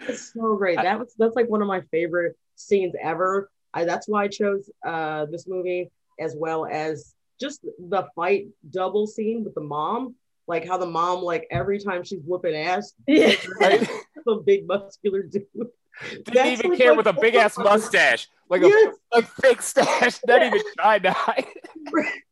It's 0.00 0.32
so 0.32 0.56
great. 0.56 0.76
That 0.76 0.98
was 0.98 1.14
that's 1.18 1.34
like 1.36 1.48
one 1.48 1.60
of 1.62 1.68
my 1.68 1.80
favorite 1.90 2.36
scenes 2.56 2.94
ever. 3.02 3.50
I, 3.74 3.84
that's 3.84 4.08
why 4.08 4.24
I 4.24 4.28
chose 4.28 4.70
uh, 4.86 5.26
this 5.26 5.46
movie 5.46 5.90
as 6.20 6.34
well 6.36 6.66
as 6.66 7.14
just 7.40 7.62
the 7.78 8.06
fight 8.14 8.46
double 8.70 9.06
scene 9.06 9.44
with 9.44 9.54
the 9.54 9.60
mom. 9.60 10.14
Like 10.46 10.66
how 10.66 10.78
the 10.78 10.86
mom, 10.86 11.22
like 11.22 11.46
every 11.50 11.78
time 11.78 12.02
she's 12.04 12.20
whooping 12.24 12.54
ass, 12.54 12.94
Yeah. 13.06 13.34
right? 13.60 13.86
a 14.26 14.36
big 14.36 14.66
muscular 14.66 15.22
dude. 15.22 15.46
Didn't 15.54 16.34
That's 16.34 16.50
even 16.50 16.70
like 16.70 16.78
care 16.78 16.92
my 16.92 16.98
with 16.98 17.06
a 17.08 17.12
big 17.12 17.34
ass 17.34 17.58
mustache, 17.58 18.28
like 18.48 18.62
a 18.62 18.68
Yes, 18.68 18.94
like 19.12 19.26
fake 19.26 19.60
stash, 19.62 20.18
not 20.26 20.42
even 20.42 20.60
trying 20.78 21.02
to 21.02 21.10
hide. 21.12 21.44
it. 21.66 22.22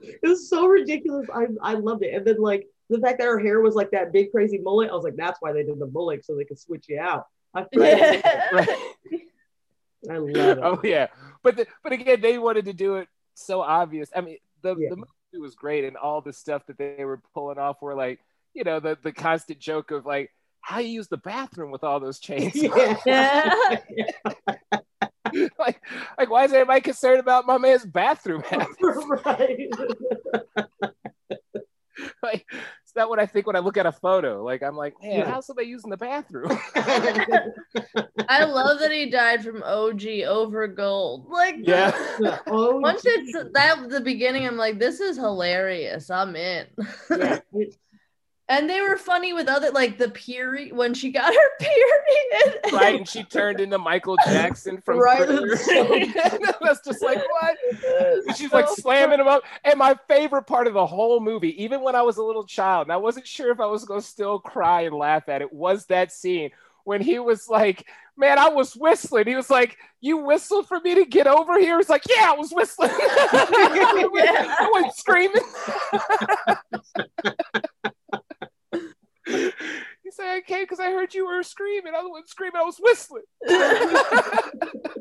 it 0.00 0.18
was 0.22 0.48
so 0.48 0.66
ridiculous. 0.66 1.28
I 1.32 1.46
I 1.62 1.74
loved 1.74 2.02
it. 2.02 2.14
And 2.14 2.26
then 2.26 2.40
like 2.40 2.66
the 2.92 3.00
fact 3.00 3.18
that 3.18 3.26
her 3.26 3.38
hair 3.38 3.60
was 3.60 3.74
like 3.74 3.90
that 3.90 4.12
big 4.12 4.30
crazy 4.30 4.58
mullet, 4.58 4.90
I 4.90 4.94
was 4.94 5.04
like, 5.04 5.16
that's 5.16 5.40
why 5.40 5.52
they 5.52 5.62
did 5.62 5.78
the 5.78 5.86
mullet 5.86 6.24
so 6.24 6.36
they 6.36 6.44
could 6.44 6.58
switch 6.58 6.86
you 6.88 6.98
out. 7.00 7.26
I. 7.54 7.66
I 10.10 10.16
love 10.16 10.58
it. 10.58 10.58
Oh 10.62 10.80
yeah, 10.82 11.06
but 11.42 11.56
the, 11.56 11.66
but 11.82 11.92
again, 11.92 12.20
they 12.20 12.38
wanted 12.38 12.64
to 12.64 12.72
do 12.72 12.96
it 12.96 13.08
so 13.34 13.60
obvious. 13.60 14.10
I 14.14 14.20
mean, 14.20 14.38
the 14.62 14.76
Yeah. 14.76 14.88
the 14.90 14.96
movie 14.96 15.08
was 15.40 15.54
great, 15.54 15.84
and 15.84 15.96
all 15.96 16.20
the 16.20 16.32
stuff 16.32 16.66
that 16.66 16.78
they 16.78 17.04
were 17.04 17.20
pulling 17.34 17.58
off 17.58 17.80
were 17.80 17.94
like, 17.94 18.20
you 18.54 18.64
know, 18.64 18.80
the 18.80 18.98
the 19.02 19.12
constant 19.12 19.60
joke 19.60 19.90
of 19.90 20.04
like 20.04 20.30
how 20.60 20.78
you 20.80 20.88
use 20.88 21.08
the 21.08 21.16
bathroom 21.18 21.70
with 21.70 21.84
all 21.84 22.00
those 22.00 22.18
chains. 22.18 22.54
Yeah. 23.06 23.78
Like, 25.58 25.80
like 26.18 26.28
why 26.28 26.44
is 26.44 26.52
everybody 26.52 26.82
concerned 26.82 27.18
about 27.18 27.46
my 27.46 27.56
man's 27.56 27.86
bathroom 27.86 28.42
right. 29.24 29.70
like, 32.22 32.44
it's 32.92 32.96
not 32.98 33.08
what 33.08 33.18
I 33.18 33.24
think 33.24 33.46
when 33.46 33.56
I 33.56 33.60
look 33.60 33.78
at 33.78 33.86
a 33.86 33.92
photo. 33.92 34.44
Like, 34.44 34.62
I'm 34.62 34.76
like, 34.76 34.92
man, 35.02 35.20
Yeah. 35.20 35.30
how's 35.30 35.46
somebody 35.46 35.66
using 35.66 35.88
the 35.88 35.96
bathroom? 35.96 36.50
I 38.28 38.44
love 38.44 38.80
that 38.80 38.90
he 38.92 39.08
died 39.08 39.42
from 39.42 39.62
OG 39.62 40.04
over 40.28 40.66
gold. 40.68 41.26
Like, 41.30 41.56
Yeah. 41.62 41.90
once 42.48 43.02
geez. 43.02 43.34
it's 43.34 43.50
that 43.54 43.88
the 43.88 44.02
beginning, 44.02 44.46
I'm 44.46 44.58
like, 44.58 44.78
this 44.78 45.00
is 45.00 45.16
hilarious. 45.16 46.10
I'm 46.10 46.36
in. 46.36 46.66
yeah, 47.10 47.38
it- 47.54 47.76
And 48.48 48.68
they 48.68 48.80
were 48.80 48.96
funny 48.96 49.32
with 49.32 49.48
other 49.48 49.70
like 49.70 49.98
the 49.98 50.10
period 50.10 50.76
when 50.76 50.94
she 50.94 51.10
got 51.10 51.32
her 51.32 51.50
period. 51.60 52.60
right, 52.72 52.96
and 52.96 53.08
she 53.08 53.22
turned 53.24 53.60
into 53.60 53.78
Michael 53.78 54.16
Jackson 54.26 54.80
from 54.80 54.98
Right. 54.98 55.26
That's 55.26 56.80
just 56.84 57.02
like 57.02 57.18
what? 57.18 57.56
And 58.26 58.36
she's 58.36 58.52
like 58.52 58.68
slamming 58.68 59.20
him 59.20 59.28
up. 59.28 59.42
And 59.64 59.78
my 59.78 59.96
favorite 60.08 60.42
part 60.46 60.66
of 60.66 60.74
the 60.74 60.84
whole 60.86 61.20
movie, 61.20 61.62
even 61.62 61.82
when 61.82 61.94
I 61.94 62.02
was 62.02 62.16
a 62.18 62.22
little 62.22 62.44
child, 62.44 62.86
and 62.86 62.92
I 62.92 62.96
wasn't 62.96 63.26
sure 63.26 63.52
if 63.52 63.60
I 63.60 63.66
was 63.66 63.84
going 63.84 64.00
to 64.00 64.06
still 64.06 64.38
cry 64.38 64.82
and 64.82 64.94
laugh 64.94 65.28
at 65.28 65.40
it, 65.40 65.52
was 65.52 65.86
that 65.86 66.12
scene 66.12 66.50
when 66.84 67.00
he 67.00 67.18
was 67.18 67.48
like, 67.48 67.86
Man, 68.14 68.38
I 68.38 68.48
was 68.50 68.76
whistling. 68.76 69.26
He 69.26 69.34
was 69.36 69.48
like, 69.48 69.78
You 70.02 70.18
whistled 70.18 70.68
for 70.68 70.78
me 70.80 70.94
to 70.96 71.06
get 71.06 71.26
over 71.26 71.58
here? 71.58 71.78
It's 71.80 71.88
like, 71.88 72.02
Yeah, 72.08 72.32
I 72.32 72.34
was 72.34 72.52
whistling. 72.52 72.90
I 72.94 74.70
went 74.72 74.94
screaming. 74.94 75.40
He 80.12 80.22
said, 80.22 80.30
I 80.30 80.40
came 80.40 80.64
because 80.64 80.80
I 80.80 80.90
heard 80.90 81.14
you 81.14 81.26
were 81.26 81.42
screaming. 81.42 81.94
I 81.94 82.02
wasn't 82.02 82.28
screaming, 82.28 82.60
I 82.60 82.64
was 82.64 82.78
whistling. 82.80 83.22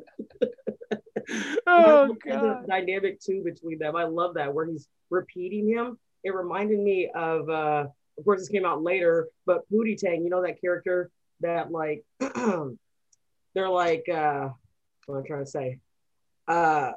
Oh, 1.67 2.15
God. 2.25 2.63
the 2.63 2.67
dynamic 2.67 3.21
too 3.21 3.41
between 3.43 3.79
them. 3.79 3.95
I 3.95 4.03
love 4.03 4.33
that 4.35 4.53
where 4.53 4.65
he's 4.65 4.87
repeating 5.09 5.67
him. 5.69 5.97
It 6.23 6.35
reminded 6.35 6.79
me 6.79 7.09
of, 7.13 7.49
uh, 7.49 7.85
of 8.17 8.25
course, 8.25 8.41
this 8.41 8.49
came 8.49 8.65
out 8.65 8.83
later, 8.83 9.29
but 9.45 9.61
Pootie 9.71 9.97
Tang. 9.97 10.23
You 10.23 10.29
know 10.29 10.41
that 10.41 10.59
character 10.59 11.09
that 11.39 11.71
like 11.71 12.03
they're 12.19 13.69
like 13.69 14.07
uh, 14.09 14.49
what 15.05 15.17
I'm 15.17 15.25
trying 15.25 15.45
to 15.45 15.49
say. 15.49 15.79
Uh, 16.47 16.91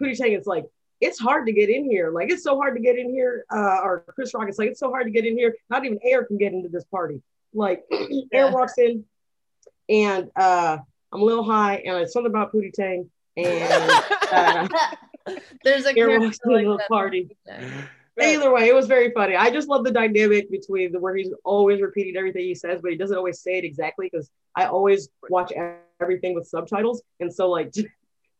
Pootie 0.00 0.16
Tang 0.16 0.32
is 0.32 0.46
like 0.46 0.66
it's 1.00 1.18
hard 1.18 1.46
to 1.46 1.52
get 1.52 1.70
in 1.70 1.84
here. 1.84 2.10
Like 2.10 2.30
it's 2.30 2.44
so 2.44 2.56
hard 2.56 2.76
to 2.76 2.82
get 2.82 2.98
in 2.98 3.10
here. 3.10 3.44
Uh, 3.50 3.78
or 3.82 4.04
Chris 4.14 4.34
Rock 4.34 4.48
it's 4.48 4.58
like 4.58 4.68
it's 4.68 4.80
so 4.80 4.90
hard 4.90 5.06
to 5.06 5.10
get 5.10 5.24
in 5.24 5.36
here. 5.36 5.56
Not 5.70 5.84
even 5.84 5.98
air 6.04 6.24
can 6.24 6.36
get 6.36 6.52
into 6.52 6.68
this 6.68 6.84
party. 6.84 7.22
Like 7.54 7.84
air 7.92 8.06
Yeah. 8.32 8.50
walks 8.50 8.78
in, 8.78 9.04
and 9.88 10.30
uh, 10.36 10.78
I'm 11.12 11.20
a 11.20 11.24
little 11.24 11.44
high, 11.44 11.76
and 11.84 11.96
it's 11.98 12.12
something 12.12 12.30
about 12.30 12.52
Pootie 12.52 12.72
Tang. 12.72 13.10
And 13.36 13.90
uh, 14.32 14.68
There's 15.64 15.86
a 15.86 15.90
Air 15.90 16.06
character 16.08 16.20
walks 16.20 16.38
into 16.44 16.54
like 16.56 16.64
the 16.66 16.76
that. 16.78 16.88
party. 16.88 17.36
Either 18.20 18.52
way, 18.52 18.68
it 18.68 18.74
was 18.74 18.86
very 18.86 19.10
funny. 19.12 19.34
I 19.34 19.50
just 19.50 19.68
love 19.68 19.82
the 19.82 19.90
dynamic 19.90 20.50
between 20.50 20.92
the 20.92 20.98
where 21.00 21.16
he's 21.16 21.32
always 21.44 21.80
repeating 21.80 22.16
everything 22.18 22.42
he 22.42 22.54
says, 22.54 22.82
but 22.82 22.90
he 22.90 22.96
doesn't 22.98 23.16
always 23.16 23.40
say 23.40 23.56
it 23.58 23.64
exactly 23.64 24.10
because 24.12 24.30
I 24.54 24.66
always 24.66 25.08
watch 25.30 25.52
everything 26.00 26.34
with 26.34 26.46
subtitles, 26.46 27.02
and 27.20 27.32
so 27.32 27.48
like 27.48 27.72
to, 27.72 27.84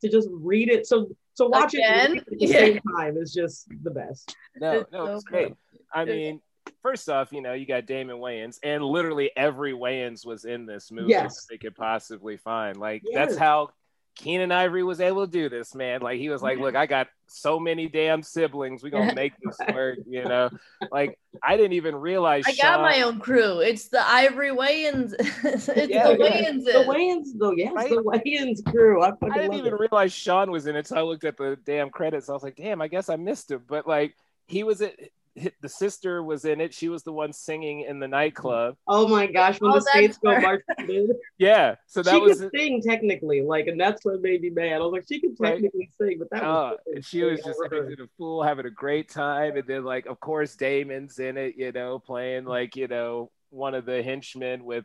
to 0.02 0.08
just 0.10 0.28
read 0.30 0.68
it, 0.68 0.86
so 0.86 1.08
so 1.34 1.48
watch 1.48 1.72
it 1.74 1.78
Again? 1.78 2.16
it 2.16 2.18
at 2.18 2.38
the 2.38 2.46
Yeah. 2.46 2.58
same 2.58 2.80
time 2.94 3.16
is 3.16 3.32
just 3.32 3.68
the 3.82 3.90
best. 3.90 4.36
No, 4.56 4.84
no, 4.92 5.06
so 5.06 5.14
it's 5.14 5.24
great. 5.24 5.48
cool. 5.48 5.56
I 5.94 6.04
mean, 6.04 6.42
first 6.82 7.08
off, 7.08 7.32
you 7.32 7.40
know, 7.40 7.52
you 7.52 7.66
got 7.66 7.86
Damon 7.86 8.16
Wayans, 8.16 8.58
and 8.62 8.84
literally 8.84 9.30
every 9.36 9.72
Wayans 9.72 10.24
was 10.26 10.44
in 10.44 10.66
this 10.66 10.90
movie 10.90 11.10
Yes. 11.10 11.46
they 11.50 11.58
could 11.58 11.74
possibly 11.76 12.36
find. 12.36 12.76
Like, 12.76 13.02
that's 13.14 13.36
how 13.36 13.70
Keenen 14.16 14.52
Ivory 14.52 14.82
was 14.82 15.00
able 15.00 15.24
to 15.24 15.30
do 15.32 15.48
this, 15.48 15.74
man. 15.74 16.00
Like, 16.02 16.18
he 16.18 16.28
was 16.28 16.42
like, 16.42 16.58
Look, 16.58 16.74
I 16.74 16.84
got 16.86 17.08
so 17.26 17.58
many 17.60 17.88
damn 17.88 18.22
siblings. 18.22 18.82
We're 18.82 18.90
gonna 18.90 19.14
make 19.14 19.32
this 19.42 19.56
work, 19.74 19.98
you 20.06 20.24
know. 20.24 20.50
Like, 20.90 21.18
I 21.42 21.56
didn't 21.56 21.74
even 21.74 21.94
realize 21.96 22.44
I 22.46 22.50
got 22.50 22.56
Sean- 22.74 22.82
my 22.82 23.02
own 23.02 23.20
crew. 23.20 23.60
It's 23.60 23.88
the 23.88 24.06
Ivory 24.06 24.50
Wayans. 24.50 25.14
it's 25.44 25.68
Yeah, 25.68 26.08
the 26.08 26.16
yeah. 26.18 26.42
Wayans. 26.50 26.64
The 26.64 26.84
Wayans, 26.86 27.26
though, 27.38 27.52
yes, 27.52 27.72
Right? 27.74 27.88
the 27.88 28.02
Wayans 28.02 28.64
crew. 28.70 29.00
I 29.02 29.12
I 29.22 29.28
didn't 29.38 29.54
even 29.54 29.72
it. 29.74 29.80
realize 29.80 30.12
Sean 30.12 30.50
was 30.50 30.66
in 30.66 30.74
it 30.76 30.80
until 30.80 30.98
I 30.98 31.02
looked 31.02 31.24
at 31.24 31.36
the 31.38 31.56
damn 31.64 31.88
credits. 31.88 32.28
I 32.28 32.32
was 32.34 32.42
like, 32.42 32.56
damn, 32.56 32.82
I 32.82 32.88
guess 32.88 33.08
I 33.08 33.16
missed 33.16 33.50
him. 33.50 33.62
But 33.66 33.86
like, 33.86 34.16
he 34.48 34.64
was 34.64 34.80
it. 34.80 35.12
The 35.60 35.68
sister 35.68 36.22
was 36.24 36.44
in 36.44 36.60
it. 36.60 36.74
She 36.74 36.88
was 36.88 37.02
the 37.04 37.12
one 37.12 37.32
singing 37.32 37.82
in 37.82 38.00
the 38.00 38.08
nightclub. 38.08 38.76
Oh 38.88 39.06
my 39.06 39.26
gosh, 39.26 39.60
when 39.60 39.70
Oh, 39.70 39.74
the 39.76 39.80
States 39.82 40.18
go 40.18 40.32
right. 40.32 40.42
marching 40.42 40.94
in, 40.94 41.10
Yeah, 41.38 41.76
so 41.86 42.02
that 42.02 42.12
she 42.14 42.20
was 42.20 42.40
could 42.40 42.50
sing 42.54 42.82
technically, 42.82 43.40
like, 43.40 43.68
and 43.68 43.80
that's 43.80 44.04
what 44.04 44.20
made 44.20 44.42
me 44.42 44.50
mad. 44.50 44.74
I 44.74 44.78
was 44.78 44.92
like, 44.92 45.04
she 45.08 45.20
could 45.20 45.36
Right. 45.38 45.52
technically 45.52 45.88
sing, 45.98 46.18
but 46.18 46.28
that 46.30 46.42
Oh, 46.42 46.70
was 46.70 46.78
and 46.94 47.04
she 47.04 47.22
was 47.22 47.40
just 47.42 47.60
acting 47.64 47.96
a 48.00 48.06
fool, 48.18 48.42
having 48.42 48.66
a 48.66 48.70
great 48.70 49.08
time, 49.08 49.56
and 49.56 49.66
then 49.68 49.84
like, 49.84 50.06
of 50.06 50.18
course, 50.18 50.56
Damon's 50.56 51.18
in 51.20 51.36
it, 51.36 51.54
you 51.56 51.70
know, 51.72 52.00
playing 52.00 52.44
like 52.44 52.74
you 52.74 52.88
know 52.88 53.30
one 53.50 53.74
of 53.74 53.86
the 53.86 54.02
henchmen 54.02 54.64
with 54.64 54.84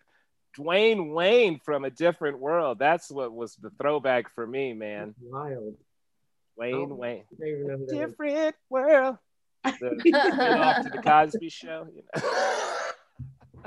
Dwayne 0.58 1.14
Wayne 1.14 1.60
from 1.66 1.84
a 1.86 1.90
different 1.90 2.40
world. 2.40 2.78
That's 2.80 3.10
what 3.12 3.34
was 3.34 3.56
the 3.56 3.72
throwback 3.82 4.34
for 4.36 4.46
me, 4.46 4.74
man. 4.74 5.16
wild. 5.22 5.76
Wayne 6.58 6.92
Oh. 6.92 6.96
Wayne, 6.96 7.24
I 7.34 7.36
don't 7.40 7.48
even 7.50 7.68
know 7.68 7.78
who 7.78 7.86
that 7.88 7.94
is. 7.94 8.00
different 8.10 8.56
world. 8.70 9.18
The, 9.80 9.96
spin 10.00 10.16
off 10.16 10.84
to 10.84 10.90
the 10.90 11.02
Cosby 11.02 11.50
Show. 11.50 11.88
You 11.94 12.04
know? 12.16 12.30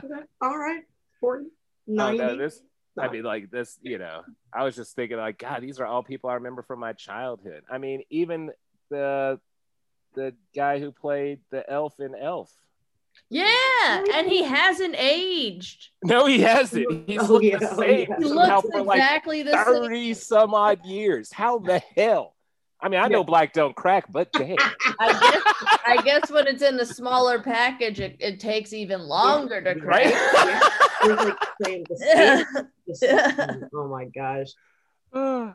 Okay. 0.05 0.25
All 0.41 0.57
right. 0.59 0.83
40, 1.21 1.45
Oh, 1.47 1.93
90. 1.93 2.19
no, 2.19 2.37
this. 2.37 2.61
I 2.99 3.07
oh. 3.07 3.11
mean, 3.11 3.23
like 3.23 3.51
this, 3.51 3.79
you 3.83 3.99
know. 3.99 4.23
I 4.53 4.65
was 4.65 4.77
just 4.77 4.95
thinking, 4.95 5.17
like, 5.17 5.39
God, 5.39 5.63
these 5.63 5.79
are 5.81 5.87
all 5.87 6.03
people 6.03 6.31
I 6.31 6.35
remember 6.35 6.63
from 6.63 6.81
my 6.81 6.93
childhood. 6.93 7.63
I 7.71 7.79
mean, 7.79 8.03
even 8.11 8.51
the 8.91 9.39
the 10.15 10.35
guy 10.55 10.81
who 10.81 10.91
played 10.91 11.41
the 11.51 11.69
elf 11.71 11.95
in 12.01 12.15
Elf. 12.15 12.51
Yeah, 13.31 13.45
oh, 13.49 14.05
and 14.15 14.29
he 14.29 14.43
hasn't 14.45 14.95
aged. 14.97 15.91
No, 16.05 16.27
he 16.27 16.41
hasn't. 16.41 16.87
Oh, 16.91 17.03
He's 17.07 17.21
Oh, 17.23 17.33
looked 17.35 17.45
yeah, 17.45 17.59
the 17.59 17.71
oh, 17.71 17.77
same 17.77 18.07
yeah. 18.11 18.17
He 18.19 18.25
looks 18.25 18.69
for 18.71 18.83
like 18.83 18.99
exactly 18.99 19.43
the 19.43 19.53
same. 19.53 19.65
thirty 19.65 20.15
some 20.15 20.55
odd 20.55 20.85
years. 20.87 21.33
How 21.33 21.59
the 21.59 21.81
hell? 21.97 22.35
I 22.81 22.89
mean, 22.89 23.01
I 23.01 23.09
know 23.09 23.19
Yeah. 23.21 23.25
black 23.25 23.53
don't 23.53 23.75
crack, 23.75 24.05
but 24.11 24.31
damn. 24.35 24.57
I 25.01 25.13
guess, 25.21 25.81
I 25.87 26.03
guess 26.05 26.31
when 26.31 26.47
it's 26.47 26.63
in 26.63 26.79
a 26.79 26.85
smaller 26.87 27.41
package, 27.41 27.99
it, 28.01 28.17
it 28.21 28.39
takes 28.41 28.73
even 28.73 29.03
longer 29.03 29.61
to 29.63 29.75
crack. 29.75 30.13
It 31.01 31.17
was 31.17 31.27
like 31.27 31.39
the 31.61 31.97
Yeah. 32.01 32.37
same- 32.37 32.69
the 32.89 32.95
same- 32.97 33.69
Oh 33.75 33.87
my 33.89 34.07
gosh. 34.07 34.49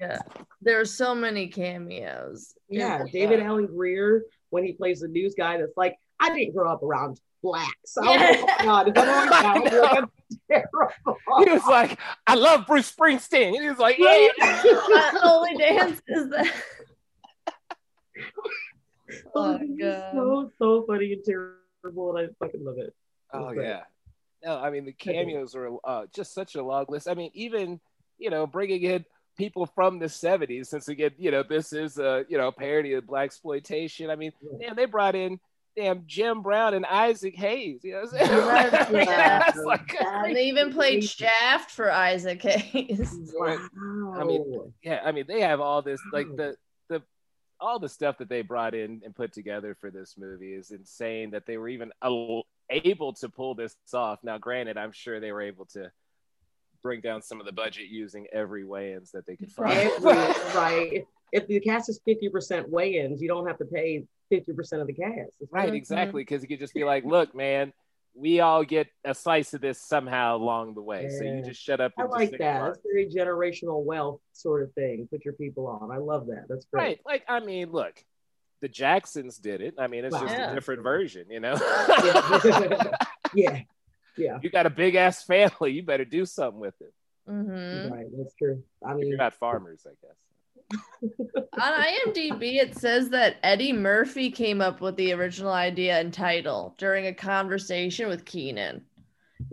yeah, 0.00 0.18
there 0.60 0.78
are 0.78 0.84
so 0.84 1.14
many 1.14 1.48
cameos. 1.48 2.52
Yeah, 2.68 3.02
David 3.10 3.40
Alan 3.40 3.66
Grier 3.66 4.24
when 4.50 4.64
he 4.64 4.72
plays 4.74 5.00
the 5.00 5.08
news 5.08 5.34
guy 5.36 5.56
that's 5.56 5.76
like, 5.78 5.96
I 6.20 6.34
didn't 6.34 6.54
grow 6.54 6.70
up 6.70 6.82
around 6.82 7.18
blacks. 7.42 7.96
I 7.96 8.00
was 8.02 8.20
Yeah. 8.20 8.70
like, 8.72 8.92
oh 8.96 9.26
my 9.26 9.70
god, 9.70 10.08
if 10.48 10.64
I'm 11.06 11.14
on 11.14 11.42
I 11.42 11.44
couch, 11.44 11.44
like, 11.44 11.44
I'm 11.44 11.44
terrible. 11.44 11.44
he 11.44 11.50
was 11.52 11.66
like, 11.68 11.98
I 12.26 12.34
love 12.34 12.66
Bruce 12.66 12.92
Springsteen. 12.92 13.60
He 13.60 13.68
was 13.68 13.78
like, 13.78 13.98
yeah. 13.98 14.28
My 14.38 15.20
only 15.24 15.56
dance 15.56 16.00
is 16.08 16.28
that. 16.30 16.52
Oh, 19.34 19.58
it's 19.60 19.80
God. 19.80 20.12
so 20.12 20.50
so 20.58 20.84
funny 20.86 21.12
and 21.14 21.24
terrible, 21.24 22.16
and 22.16 22.28
I 22.28 22.44
fucking 22.44 22.64
love 22.64 22.76
it. 22.78 22.94
Oh 23.32 23.54
But- 23.54 23.62
yeah. 23.64 23.82
No, 24.44 24.56
I 24.58 24.70
mean 24.70 24.84
the 24.84 24.92
cameos 24.92 25.54
are 25.56 25.68
uh, 25.84 26.06
just 26.14 26.32
such 26.32 26.54
a 26.54 26.62
long 26.62 26.84
list. 26.88 27.08
I 27.08 27.14
mean, 27.14 27.30
even 27.34 27.80
you 28.18 28.30
know, 28.30 28.46
bringing 28.46 28.82
in 28.82 29.04
people 29.36 29.66
from 29.66 29.98
the 29.98 30.06
'70s, 30.06 30.66
since 30.66 30.88
again, 30.88 31.12
you 31.18 31.30
know, 31.30 31.42
this 31.42 31.72
is 31.72 31.98
a 31.98 32.24
you 32.28 32.38
know 32.38 32.52
parody 32.52 32.92
of 32.94 33.04
blaxploitation. 33.04 34.10
I 34.10 34.14
mean, 34.14 34.32
Yeah. 34.42 34.66
damn, 34.68 34.76
they 34.76 34.84
brought 34.84 35.14
in 35.16 35.40
damn 35.76 36.02
Jim 36.06 36.42
Brown 36.42 36.74
and 36.74 36.84
Isaac 36.86 37.36
Hayes. 37.36 37.80
You 37.84 37.92
know, 37.92 38.00
what 38.02 38.20
I'm 38.20 38.26
saying? 38.26 38.30
Yes, 38.30 38.88
I 38.88 38.92
mean, 38.92 39.06
yeah. 39.06 39.52
like- 39.64 39.94
And 40.00 40.36
they 40.36 40.44
even 40.48 40.72
played 40.72 41.04
Shaft 41.04 41.70
for 41.70 41.90
Isaac 41.92 42.42
Hayes. 42.42 43.14
Right. 43.38 43.58
Wow. 43.76 44.14
I 44.20 44.24
mean, 44.24 44.72
yeah, 44.82 45.00
I 45.04 45.12
mean, 45.12 45.24
they 45.28 45.40
have 45.42 45.60
all 45.60 45.80
this 45.82 46.00
like 46.12 46.26
the 46.36 46.56
the 46.88 47.02
all 47.60 47.78
the 47.78 47.88
stuff 47.88 48.18
that 48.18 48.28
they 48.28 48.42
brought 48.42 48.74
in 48.74 49.00
and 49.04 49.14
put 49.14 49.32
together 49.32 49.76
for 49.80 49.90
this 49.90 50.16
movie 50.18 50.54
is 50.54 50.70
insane. 50.72 51.30
That 51.30 51.46
they 51.46 51.56
were 51.56 51.68
even 51.68 51.92
able 52.02 53.12
to 53.14 53.28
pull 53.28 53.54
this 53.54 53.76
off. 53.94 54.18
Now, 54.24 54.38
granted, 54.38 54.76
I'm 54.76 54.92
sure 54.92 55.20
they 55.20 55.30
were 55.32 55.42
able 55.42 55.66
to 55.66 55.90
bring 56.82 57.00
down 57.00 57.22
some 57.22 57.38
of 57.40 57.46
the 57.46 57.52
budget 57.52 57.86
using 57.88 58.26
every 58.32 58.64
Wayans 58.64 59.10
that 59.12 59.26
they 59.26 59.36
could 59.36 59.50
find. 59.52 59.72
Every- 59.78 60.02
right. 60.54 61.06
If 61.32 61.46
the 61.46 61.60
cast 61.60 61.88
is 61.88 62.00
50% 62.06 62.68
Wayans, 62.70 63.20
you 63.20 63.28
don't 63.28 63.46
have 63.46 63.58
to 63.58 63.64
pay 63.64 64.04
50% 64.32 64.80
of 64.80 64.86
the 64.86 64.92
cast. 64.92 65.32
It's 65.40 65.52
right, 65.52 65.72
exactly. 65.72 66.22
Because 66.22 66.42
you 66.42 66.48
could 66.48 66.58
just 66.58 66.74
be 66.74 66.84
like, 66.84 67.04
look, 67.04 67.34
man, 67.34 67.72
we 68.14 68.40
all 68.40 68.64
get 68.64 68.88
a 69.04 69.14
slice 69.14 69.54
of 69.54 69.60
this 69.60 69.80
somehow 69.80 70.36
along 70.36 70.74
the 70.74 70.82
way. 70.82 71.08
So 71.08 71.24
you 71.24 71.42
just 71.44 71.60
shut 71.62 71.80
up. 71.80 71.92
I 71.96 72.02
And 72.02 72.10
just 72.10 72.18
like 72.18 72.28
sing 72.30 72.38
that. 72.40 72.64
That's 72.64 72.78
very 72.84 73.08
generational 73.08 73.84
wealth 73.84 74.20
sort 74.32 74.62
of 74.62 74.72
thing. 74.72 75.06
Put 75.10 75.24
your 75.24 75.34
people 75.34 75.66
on. 75.66 75.90
I 75.92 75.98
love 75.98 76.26
that. 76.26 76.46
That's 76.48 76.66
great. 76.72 76.82
Right. 76.82 77.00
Like, 77.06 77.24
I 77.28 77.40
mean, 77.40 77.70
look, 77.70 78.02
the 78.60 78.68
Jacksons 78.68 79.38
did 79.38 79.60
it. 79.60 79.74
I 79.78 79.86
mean, 79.86 80.04
it's 80.04 80.18
just 80.18 80.34
Yeah. 80.36 80.50
a 80.50 80.54
different 80.54 80.82
version, 80.82 81.26
you 81.30 81.38
know? 81.40 81.54
yeah. 83.34 83.60
yeah. 84.16 84.38
you 84.42 84.50
got 84.50 84.66
a 84.66 84.70
big 84.70 84.94
ass 84.96 85.22
family. 85.24 85.72
You 85.72 85.82
better 85.84 86.04
do 86.04 86.24
something 86.26 86.60
with 86.60 86.74
it. 86.80 86.92
hmm 87.26 87.88
Right. 87.88 88.06
That's 88.16 88.34
true. 88.34 88.62
I 88.84 88.92
If 88.92 88.96
mean, 88.98 89.08
you're 89.08 89.16
not 89.18 89.34
farmers, 89.34 89.86
I 89.86 89.90
guess. 90.04 90.16
On 90.72 91.72
IMDb, 91.72 92.56
it 92.62 92.76
says 92.76 93.08
that 93.10 93.36
Eddie 93.42 93.72
Murphy 93.72 94.30
came 94.30 94.60
up 94.60 94.80
with 94.80 94.96
the 94.96 95.12
original 95.12 95.52
idea 95.52 95.98
and 95.98 96.12
title 96.12 96.74
during 96.78 97.06
a 97.06 97.14
conversation 97.14 98.08
with 98.08 98.24
Keenen. 98.24 98.82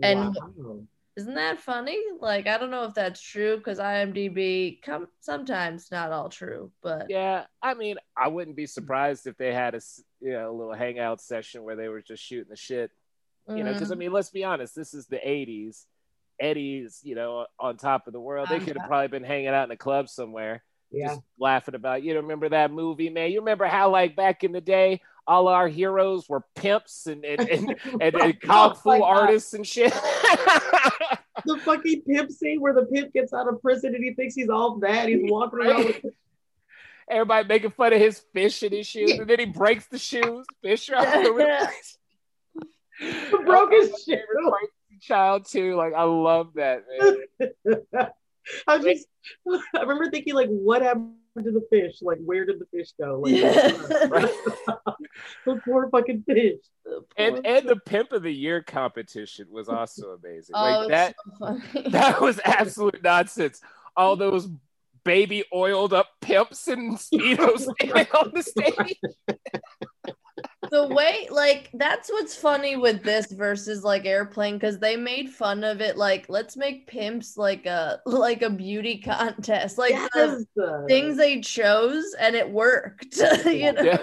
and- 0.02 0.34
wow. 0.56 0.82
Isn't 1.16 1.34
that 1.34 1.58
funny? 1.58 1.96
Like, 2.20 2.46
I 2.46 2.58
don't 2.58 2.70
know 2.70 2.84
if 2.84 2.92
that's 2.92 3.22
true 3.22 3.56
because 3.56 3.78
IMDb 3.78 4.82
come 4.82 5.08
sometimes 5.20 5.90
not 5.90 6.12
all 6.12 6.28
true, 6.28 6.70
but 6.82 7.06
Yeah, 7.08 7.46
I 7.62 7.72
mean, 7.72 7.96
I 8.14 8.28
wouldn't 8.28 8.54
be 8.54 8.66
surprised 8.66 9.26
if 9.26 9.34
they 9.38 9.50
had 9.54 9.74
a 9.74 9.80
you 10.20 10.32
know 10.32 10.50
a 10.50 10.52
little 10.52 10.74
hangout 10.74 11.22
session 11.22 11.62
where 11.62 11.74
they 11.74 11.88
were 11.88 12.02
just 12.02 12.22
shooting 12.22 12.50
the 12.50 12.56
shit. 12.56 12.90
You 13.48 13.64
know, 13.64 13.72
because 13.72 13.90
I 13.90 13.94
mean, 13.94 14.12
let's 14.12 14.28
be 14.28 14.44
honest, 14.44 14.74
this 14.74 14.92
is 14.92 15.06
the 15.06 15.16
'80s. 15.26 15.86
Eddie's, 16.38 17.00
you 17.02 17.14
know, 17.14 17.46
on 17.58 17.78
top 17.78 18.06
of 18.06 18.12
the 18.12 18.20
world. 18.20 18.48
They 18.50 18.56
Uh-huh. 18.56 18.66
could 18.66 18.76
have 18.76 18.86
probably 18.86 19.08
been 19.08 19.24
hanging 19.24 19.48
out 19.48 19.64
in 19.64 19.70
a 19.70 19.76
club 19.78 20.10
somewhere, 20.10 20.62
yeah. 20.96 21.08
just 21.08 21.20
laughing 21.38 21.74
about. 21.74 22.02
You 22.02 22.14
know, 22.14 22.20
remember 22.20 22.48
that 22.48 22.70
movie, 22.70 23.10
man? 23.10 23.30
You 23.30 23.40
remember 23.40 23.66
how 23.66 23.90
like 23.90 24.16
back 24.16 24.44
in 24.44 24.52
the 24.52 24.60
day, 24.60 25.00
all 25.26 25.48
our 25.48 25.68
heroes 25.68 26.28
were 26.28 26.42
pimps 26.54 27.06
and 27.06 27.24
and 27.24 27.40
and, 27.48 27.76
and, 28.00 28.14
and 28.14 28.40
kung 28.40 28.74
fu 28.74 28.90
Oh 28.90 28.92
my 28.92 28.98
God. 28.98 29.04
artists 29.18 29.52
and 29.54 29.66
shit. 29.66 29.92
The 31.44 31.58
fucking 31.58 32.02
pimp 32.02 32.30
scene 32.32 32.60
where 32.60 32.72
the 32.72 32.86
pimp 32.86 33.12
gets 33.12 33.32
out 33.32 33.46
of 33.46 33.60
prison 33.62 33.94
and 33.94 34.02
he 34.02 34.14
thinks 34.14 34.34
he's 34.34 34.48
all 34.48 34.78
that. 34.80 35.06
He's 35.08 35.30
walking 35.30 35.60
around 35.60 35.84
with 35.84 36.04
Everybody 37.10 37.46
making 37.46 37.70
fun 37.70 37.92
of 37.92 38.00
his 38.00 38.20
fish 38.32 38.64
and 38.64 38.72
his 38.72 38.86
shoes, 38.86 39.12
and 39.12 39.28
then 39.30 39.38
he 39.38 39.44
breaks 39.44 39.86
the 39.86 39.98
shoes. 39.98 40.44
Fish 40.60 40.90
are 40.90 40.96
all 40.96 41.26
over 41.28 41.38
the 41.38 41.68
place. 41.68 41.98
broke 43.44 43.70
his 43.70 43.90
shoe. 43.90 44.16
favorite 44.16 44.48
part 44.48 44.62
as 44.64 44.96
a 44.96 45.00
child 45.00 45.46
too. 45.46 45.76
Like 45.76 45.92
I 45.94 46.02
love 46.02 46.54
that 46.54 46.82
man. 46.98 48.08
I 48.66 48.78
just, 48.78 49.06
I 49.74 49.80
remember 49.80 50.10
thinking, 50.10 50.34
like, 50.34 50.48
what 50.48 50.82
happened 50.82 51.14
to 51.36 51.50
the 51.50 51.66
fish? 51.70 51.96
Like, 52.02 52.18
where 52.24 52.44
did 52.46 52.58
the 52.58 52.66
fish 52.66 52.92
go? 52.98 53.20
Like, 53.20 53.34
Yeah. 53.34 54.28
The 55.46 55.60
poor 55.64 55.88
fucking 55.90 56.24
fish. 56.26 56.58
And 57.16 57.46
and 57.46 57.68
the 57.68 57.76
pimp 57.76 58.12
of 58.12 58.22
the 58.22 58.30
year 58.32 58.62
competition 58.62 59.46
was 59.50 59.68
also 59.68 60.18
amazing. 60.22 60.54
oh, 60.54 60.60
Like 60.60 60.88
that, 60.88 61.14
so 61.72 61.82
that 61.90 62.20
was 62.20 62.40
absolute 62.44 63.02
nonsense. 63.02 63.60
All 63.96 64.16
those 64.16 64.48
baby 65.04 65.44
oiled 65.54 65.94
up 65.94 66.08
pimps 66.20 66.68
and 66.68 66.96
speedos 66.98 67.66
on 68.14 68.32
the 68.34 68.42
stage. 68.42 68.98
The 70.70 70.86
way 70.88 71.28
like 71.30 71.70
that's 71.74 72.10
what's 72.10 72.34
funny 72.34 72.76
with 72.76 73.02
this 73.02 73.30
versus 73.32 73.82
like 73.84 74.04
airplane 74.06 74.54
because 74.54 74.78
they 74.78 74.96
made 74.96 75.30
fun 75.30 75.64
of 75.64 75.80
it 75.80 75.96
like 75.96 76.26
let's 76.28 76.56
make 76.56 76.86
pimps 76.86 77.36
like 77.36 77.66
a 77.66 78.00
like 78.06 78.42
a 78.42 78.50
beauty 78.50 78.98
contest 78.98 79.78
like 79.78 79.90
yes, 79.90 80.44
uh, 80.62 80.86
things 80.86 81.16
they 81.16 81.40
chose 81.40 82.14
and 82.18 82.34
it 82.34 82.50
worked 82.50 83.16
you 83.46 83.72
know 83.72 83.82
Yeah. 83.82 83.98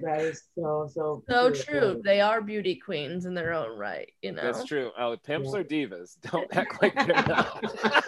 that 0.00 0.20
is 0.22 0.44
so 0.54 0.88
so 0.92 1.22
so 1.28 1.50
true 1.50 2.00
they 2.04 2.20
are 2.20 2.40
beauty 2.40 2.74
queens 2.76 3.26
in 3.26 3.34
their 3.34 3.52
own 3.52 3.76
right 3.76 4.10
you 4.22 4.32
know 4.32 4.42
That's 4.42 4.64
true. 4.64 4.90
Oh, 4.98 5.16
pimps 5.16 5.52
Yeah. 5.52 5.60
are 5.60 5.64
divas. 5.64 6.16
Don't 6.30 6.54
act 6.56 6.80
like 6.82 6.94
they're 7.04 7.24
not. 7.26 7.62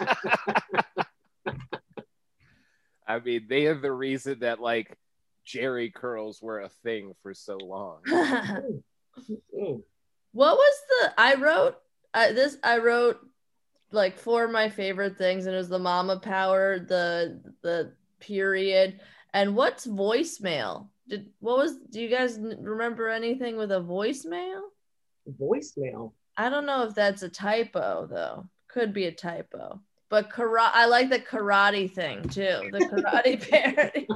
I 3.07 3.19
mean, 3.19 3.45
they 3.47 3.67
are 3.67 3.75
the 3.79 3.91
reason 3.91 4.39
that 4.39 4.59
like 4.59 4.97
Jheri 5.47 5.93
curls 5.93 6.41
were 6.41 6.61
a 6.61 6.69
thing 6.69 7.13
for 7.21 7.33
so 7.33 7.57
long. 7.57 7.99
Mm. 9.57 9.81
what 10.35 10.57
was 10.57 10.75
the 10.89 11.13
i 11.17 11.35
wrote 11.35 11.77
uh, 12.13 12.33
this 12.33 12.57
i 12.61 12.77
wrote 12.77 13.19
like 13.91 14.19
four 14.19 14.43
of 14.43 14.51
my 14.51 14.67
favorite 14.67 15.17
things 15.17 15.45
and 15.45 15.55
it 15.55 15.57
was 15.57 15.69
the 15.69 15.79
mama 15.79 16.19
power 16.19 16.77
the 16.79 17.41
the 17.61 17.93
period 18.19 18.99
and 19.33 19.55
what's 19.55 19.87
voicemail 19.87 20.89
did 21.07 21.29
what 21.39 21.57
was 21.57 21.77
do 21.89 22.01
you 22.01 22.09
guys 22.09 22.37
remember 22.59 23.07
anything 23.07 23.55
with 23.55 23.71
a 23.71 23.79
voicemail 23.79 24.61
voicemail. 25.39 26.11
i 26.35 26.49
don't 26.49 26.65
know 26.65 26.83
if 26.83 26.93
that's 26.93 27.23
a 27.23 27.29
typo 27.29 28.05
though 28.05 28.45
could 28.67 28.93
be 28.93 29.05
a 29.05 29.11
typo 29.11 29.79
but 30.09 30.29
karate 30.29 30.71
i 30.73 30.85
like 30.85 31.09
the 31.09 31.19
karate 31.19 31.91
thing 31.91 32.21
too 32.29 32.69
the 32.71 32.79
karate 32.79 33.49
parody 33.49 34.07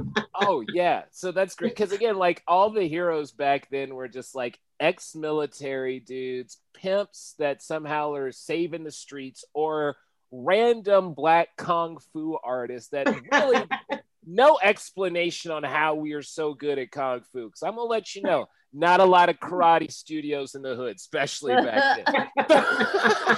oh 0.41 0.63
yeah, 0.73 1.03
so 1.11 1.31
that's 1.31 1.55
great 1.55 1.75
because 1.75 1.91
again, 1.91 2.17
like 2.17 2.43
all 2.47 2.69
the 2.69 2.87
heroes 2.87 3.31
back 3.31 3.69
then 3.69 3.93
were 3.95 4.07
just 4.07 4.35
like 4.35 4.59
ex-military 4.79 5.99
dudes, 5.99 6.57
pimps 6.73 7.35
that 7.39 7.61
somehow 7.61 8.13
are 8.13 8.31
saving 8.31 8.83
the 8.83 8.91
streets, 8.91 9.43
or 9.53 9.97
random 10.31 11.13
black 11.13 11.49
kung 11.57 11.97
fu 12.13 12.37
artists 12.43 12.89
that 12.89 13.07
really 13.31 13.63
no 14.25 14.59
explanation 14.61 15.51
on 15.51 15.63
how 15.63 15.95
we 15.95 16.13
are 16.13 16.21
so 16.21 16.53
good 16.53 16.79
at 16.79 16.91
kung 16.91 17.21
fu. 17.31 17.45
Because 17.45 17.63
I'm 17.63 17.75
gonna 17.75 17.83
let 17.83 18.15
you 18.15 18.21
know, 18.21 18.47
not 18.73 18.99
a 18.99 19.05
lot 19.05 19.29
of 19.29 19.39
karate 19.39 19.91
studios 19.91 20.55
in 20.55 20.61
the 20.61 20.75
hood, 20.75 20.95
especially 20.95 21.55
back 21.55 22.05
then. 22.05 22.47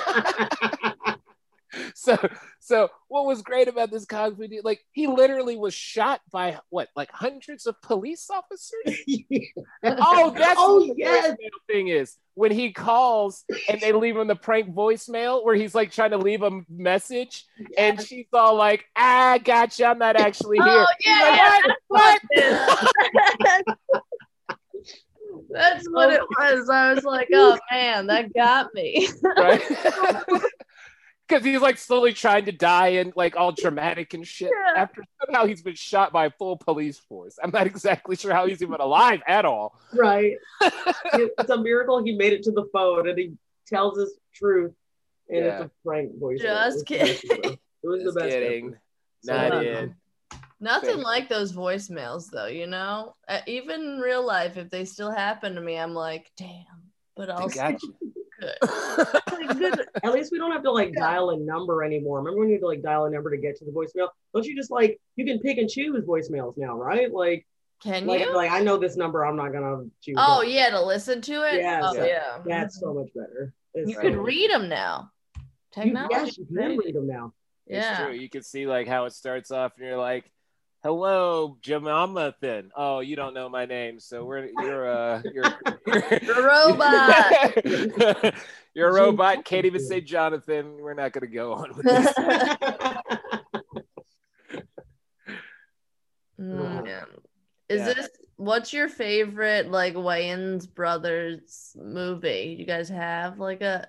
so 2.17 2.30
so 2.60 2.89
what 3.08 3.26
was 3.26 3.41
great 3.41 3.67
about 3.67 3.91
this 3.91 4.06
Cosby 4.06 4.47
fu 4.47 4.47
dude 4.47 4.65
like 4.65 4.80
he 4.91 5.08
literally 5.08 5.58
was 5.58 5.74
shot 5.74 6.21
by 6.32 6.60
what 6.69 6.89
like 6.95 7.12
hundreds 7.12 7.65
of 7.65 7.82
police 7.82 8.28
officers? 8.30 8.97
Oh 9.84 10.34
that's 10.38 10.56
Oh, 10.60 10.78
what 10.78 10.88
the 10.89 10.93
yes. 10.97 11.32
voicemail 11.32 11.50
thing 11.67 11.88
is. 11.88 12.15
When 12.36 12.52
he 12.52 12.71
calls 12.71 13.43
and 13.69 13.82
they 13.82 13.91
leave 13.91 14.15
him 14.15 14.28
the 14.28 14.36
prank 14.36 14.74
voicemail 14.74 15.43
where 15.43 15.56
he's 15.56 15.76
like 15.76 15.91
trying 15.91 16.12
to 16.12 16.17
leave 16.17 16.43
a 16.43 16.62
message 16.69 17.45
and 17.78 18.02
she's 18.02 18.28
all 18.34 18.56
like 18.56 18.86
ah 18.95 19.38
gotcha 19.43 19.86
i'm 19.86 20.00
not 20.00 20.15
actually 20.15 20.58
here 20.58 20.65
oh 20.67 20.86
He's 21.00 21.19
yeah, 21.19 21.24
like, 21.24 21.38
yeah 21.38 21.74
what? 21.88 22.21
what? 23.88 24.04
That's 25.50 25.86
what 25.89 26.12
it 26.13 26.21
was. 26.21 26.69
I 26.69 26.93
was 26.93 27.04
like, 27.04 27.28
oh 27.34 27.58
man, 27.71 28.08
that 28.08 28.34
got 28.34 28.74
me. 28.74 29.08
right 29.38 29.62
because 31.32 31.46
he's 31.46 31.62
like 31.62 31.78
slowly 31.78 32.13
trying 32.13 32.46
to 32.46 32.52
die 32.52 32.89
and 32.89 33.13
like 33.15 33.36
all 33.38 33.52
dramatic 33.52 34.13
and 34.13 34.28
shit 34.28 34.52
Yeah. 34.52 34.82
after 34.82 35.04
somehow 35.26 35.46
he's 35.46 35.62
been 35.62 35.76
shot 35.76 36.12
by 36.12 36.26
a 36.26 36.30
full 36.32 36.58
police 36.58 37.00
force 37.00 37.38
i'm 37.44 37.52
not 37.52 37.65
exactly 37.67 38.15
sure 38.15 38.34
how 38.34 38.46
he's 38.48 38.62
even 38.62 38.80
alive 38.82 39.22
at 39.28 39.46
all 39.46 39.80
right. 39.94 40.36
It's 41.13 41.50
a 41.50 41.58
miracle 41.58 42.04
he 42.04 42.13
made 42.15 42.34
it 42.34 42.44
to 42.44 42.52
the 42.52 42.65
phone 42.74 43.08
and 43.10 43.17
he 43.17 43.34
tells 43.67 43.98
his 43.98 44.13
truth. 44.34 44.74
And 45.30 45.46
Yeah. 45.46 45.62
it's 45.62 45.65
a 45.65 45.72
prank 45.88 46.20
voice. 46.20 46.39
Just 46.41 46.89
It 46.91 47.02
was 47.02 47.24
the 47.24 47.24
best 47.24 47.24
kidding. 47.24 47.54
It 47.84 47.88
was 47.88 48.04
Just 48.04 48.13
the 48.15 48.20
best. 48.20 48.32
kidding. 48.34 48.65
ever. 48.67 48.82
not 49.24 49.52
So, 49.52 49.60
in 49.62 49.96
Nothing 50.60 50.89
Thanks. 50.89 51.04
like 51.04 51.30
those 51.30 51.54
voicemails, 51.54 52.30
though. 52.30 52.46
You 52.48 52.67
know, 52.67 53.15
uh, 53.28 53.39
even 53.48 53.82
in 53.82 54.00
real 54.00 54.24
life, 54.26 54.58
if 54.58 54.70
they 54.70 54.86
still 54.86 55.10
happen 55.12 55.56
to 55.56 55.62
me, 55.62 55.78
I'm 55.78 55.94
like, 55.96 56.30
damn. 56.38 56.65
But 57.15 57.28
They 57.28 57.34
also 57.34 57.56
got 57.60 57.82
you. 57.82 57.96
Good. 58.41 58.56
Like, 59.32 59.58
good. 59.58 59.86
At 60.04 60.13
least 60.13 60.32
we 60.32 60.38
don't 60.38 60.51
have 60.51 60.63
to 60.63 60.71
like 60.71 60.93
dial 60.93 61.32
a 61.32 61.38
number 61.38 61.84
anymore. 61.84 62.19
Remember 62.19 62.41
when 62.41 62.49
you 62.49 62.56
had 62.56 62.62
to 62.62 62.67
like 62.67 62.82
dial 62.82 63.06
a 63.06 63.10
number 63.10 63.32
to 63.32 63.38
get 63.38 63.58
to 63.58 63.65
the 63.65 63.71
voicemail? 63.71 64.10
Don't 64.34 64.45
you 64.45 64.56
just 64.56 64.69
like 64.69 64.99
you 65.15 65.25
can 65.25 65.39
pick 65.39 65.58
and 65.58 65.69
choose 65.69 66.04
voicemails 66.06 66.58
now, 66.58 66.77
right? 66.77 67.12
Like, 67.12 67.47
Can 67.82 68.06
like, 68.06 68.21
you? 68.21 68.36
like 68.36 68.51
I 68.51 68.60
know 68.62 68.77
this 68.77 68.97
number, 68.97 69.25
I'm 69.25 69.36
not 69.36 69.51
gonna 69.51 69.86
choose. 70.01 70.15
Oh 70.17 70.41
it. 70.41 70.49
yeah, 70.49 70.69
to 70.69 70.82
listen 70.82 71.21
to 71.21 71.34
it. 71.47 71.62
Yes. 71.62 71.84
Oh 71.86 71.95
Yeah. 71.95 72.04
yeah. 72.06 72.38
that's 72.45 72.80
so 72.80 72.88
mm-hmm. 72.88 72.99
much 72.99 73.10
better. 73.15 73.54
It's 73.73 73.89
You 73.89 73.95
so 73.95 74.01
can 74.01 74.19
read 74.19 74.51
them 74.51 74.69
now. 74.69 75.10
You, 75.38 75.43
Technology. 75.71 76.13
yes, 76.13 76.38
you 76.38 76.45
can 76.45 76.77
read 76.77 76.95
them 76.95 77.08
now. 77.08 77.34
It's 77.65 77.86
Yeah. 77.86 78.06
true. 78.06 78.13
You 78.13 78.30
can 78.30 78.43
see 78.43 78.67
like 78.67 78.88
how 78.88 79.06
it 79.06 79.13
starts 79.13 79.51
off, 79.51 79.73
and 79.77 79.88
you're 79.88 79.97
like, 79.97 80.30
"Hello, 80.84 81.58
Jamonathan." 81.62 82.70
Oh, 82.76 83.00
you 83.00 83.15
don't 83.15 83.34
know 83.34 83.50
my 83.50 83.65
name, 83.65 84.00
so 84.00 84.26
we're 84.26 84.46
you're 84.48 84.89
uh 84.89 85.22
you're 85.34 85.46
You're 86.22 86.39
a 86.39 86.44
robot. 86.44 88.34
you're 88.74 88.89
a 88.89 88.94
robot. 88.94 89.46
Can't 89.46 89.65
even 89.65 89.82
say 89.82 90.02
Jonathan. 90.02 90.78
We're 90.82 90.94
not 90.94 91.12
gonna 91.13 91.28
go 91.28 91.54
on 91.54 91.76
with 91.76 91.86
this. 91.86 92.13
Mm, 96.39 96.88
yeah. 96.88 97.04
Is 97.70 97.82
Yeah. 97.88 97.94
this 97.94 98.10
what's 98.38 98.74
your 98.74 98.89
favorite 98.89 99.70
like 99.70 99.94
Wayans 99.94 100.72
brothers 100.74 101.76
movie? 101.80 102.56
You 102.58 102.65
guys 102.65 102.89
have 102.89 103.38
like 103.39 103.62
a 103.62 103.88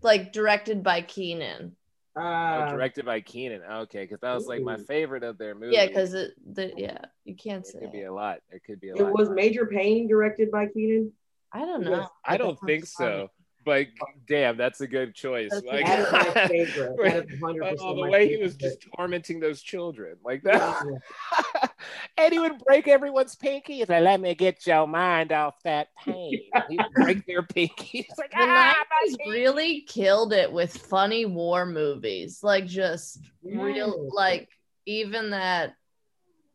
like 0.00 0.32
directed 0.32 0.82
by 0.84 1.02
Keenen. 1.02 1.72
Oh, 2.18 2.22
Uh, 2.22 2.70
directed 2.72 3.04
by 3.04 3.20
Keenen. 3.20 3.62
Okay, 3.62 4.02
because 4.04 4.20
that 4.20 4.34
was 4.34 4.46
like 4.46 4.62
my 4.62 4.76
favorite 4.76 5.22
of 5.22 5.38
their 5.38 5.54
movies. 5.54 5.74
Yeah, 5.76 5.86
because 5.86 6.14
it 6.14 6.32
the 6.54 6.72
yeah, 6.76 6.98
you 7.24 7.34
can't 7.36 7.66
say. 7.66 7.78
it 7.78 7.82
could 7.82 7.92
be 7.92 8.02
a 8.02 8.12
lot. 8.12 8.38
It 8.50 8.62
could 8.64 8.80
be 8.80 8.90
a 8.90 8.94
it 8.94 9.02
lot. 9.02 9.12
was 9.12 9.30
Major 9.30 9.66
Payne 9.66 10.08
directed 10.08 10.50
by 10.50 10.66
Keenen. 10.66 11.12
I 11.52 11.60
don't 11.60 11.82
Yes. 11.82 11.90
know. 11.90 12.08
I 12.24 12.36
don't 12.36 12.58
think 12.60 12.84
sounds 12.86 12.94
funny. 13.10 13.22
so. 13.26 13.30
but 13.64 13.86
damn, 14.26 14.56
that's 14.56 14.80
a 14.80 14.86
good 14.86 15.14
choice. 15.14 15.50
That's- 15.50 15.64
Like, 15.72 15.86
That 16.10 16.26
is 16.28 16.34
my 16.34 16.48
favorite. 16.48 16.96
That 17.28 17.32
is 17.34 17.40
100% 17.40 17.76
oh, 17.80 17.94
the 17.94 18.02
my 18.02 18.08
way 18.10 18.28
he 18.28 18.36
was 18.42 18.54
just 18.56 18.78
tormenting 18.96 19.40
those 19.40 19.62
children 19.62 20.16
like 20.24 20.42
that. 20.42 20.84
Yeah. 20.84 21.67
and 22.16 22.32
he 22.32 22.38
would 22.38 22.58
break 22.66 22.88
everyone's 22.88 23.34
pinky. 23.36 23.78
He's 23.78 23.88
like, 23.88 24.02
let 24.02 24.20
me 24.20 24.34
get 24.34 24.66
your 24.66 24.86
mind 24.86 25.32
off 25.32 25.54
that 25.64 25.88
pain. 26.04 26.40
He'd 26.68 26.80
break 26.94 27.26
their 27.26 27.42
pinky. 27.42 28.02
He's 28.08 28.18
like, 28.18 28.30
The 28.30 28.38
ah, 28.40 28.74
my 28.90 29.06
pinky." 29.08 29.30
really 29.30 29.80
killed 29.82 30.32
it 30.32 30.52
with 30.52 30.76
funny 30.76 31.26
war 31.26 31.66
movies. 31.66 32.40
Like 32.42 32.66
just 32.66 33.20
real 33.42 34.08
like 34.12 34.48
even 34.86 35.30
that 35.30 35.74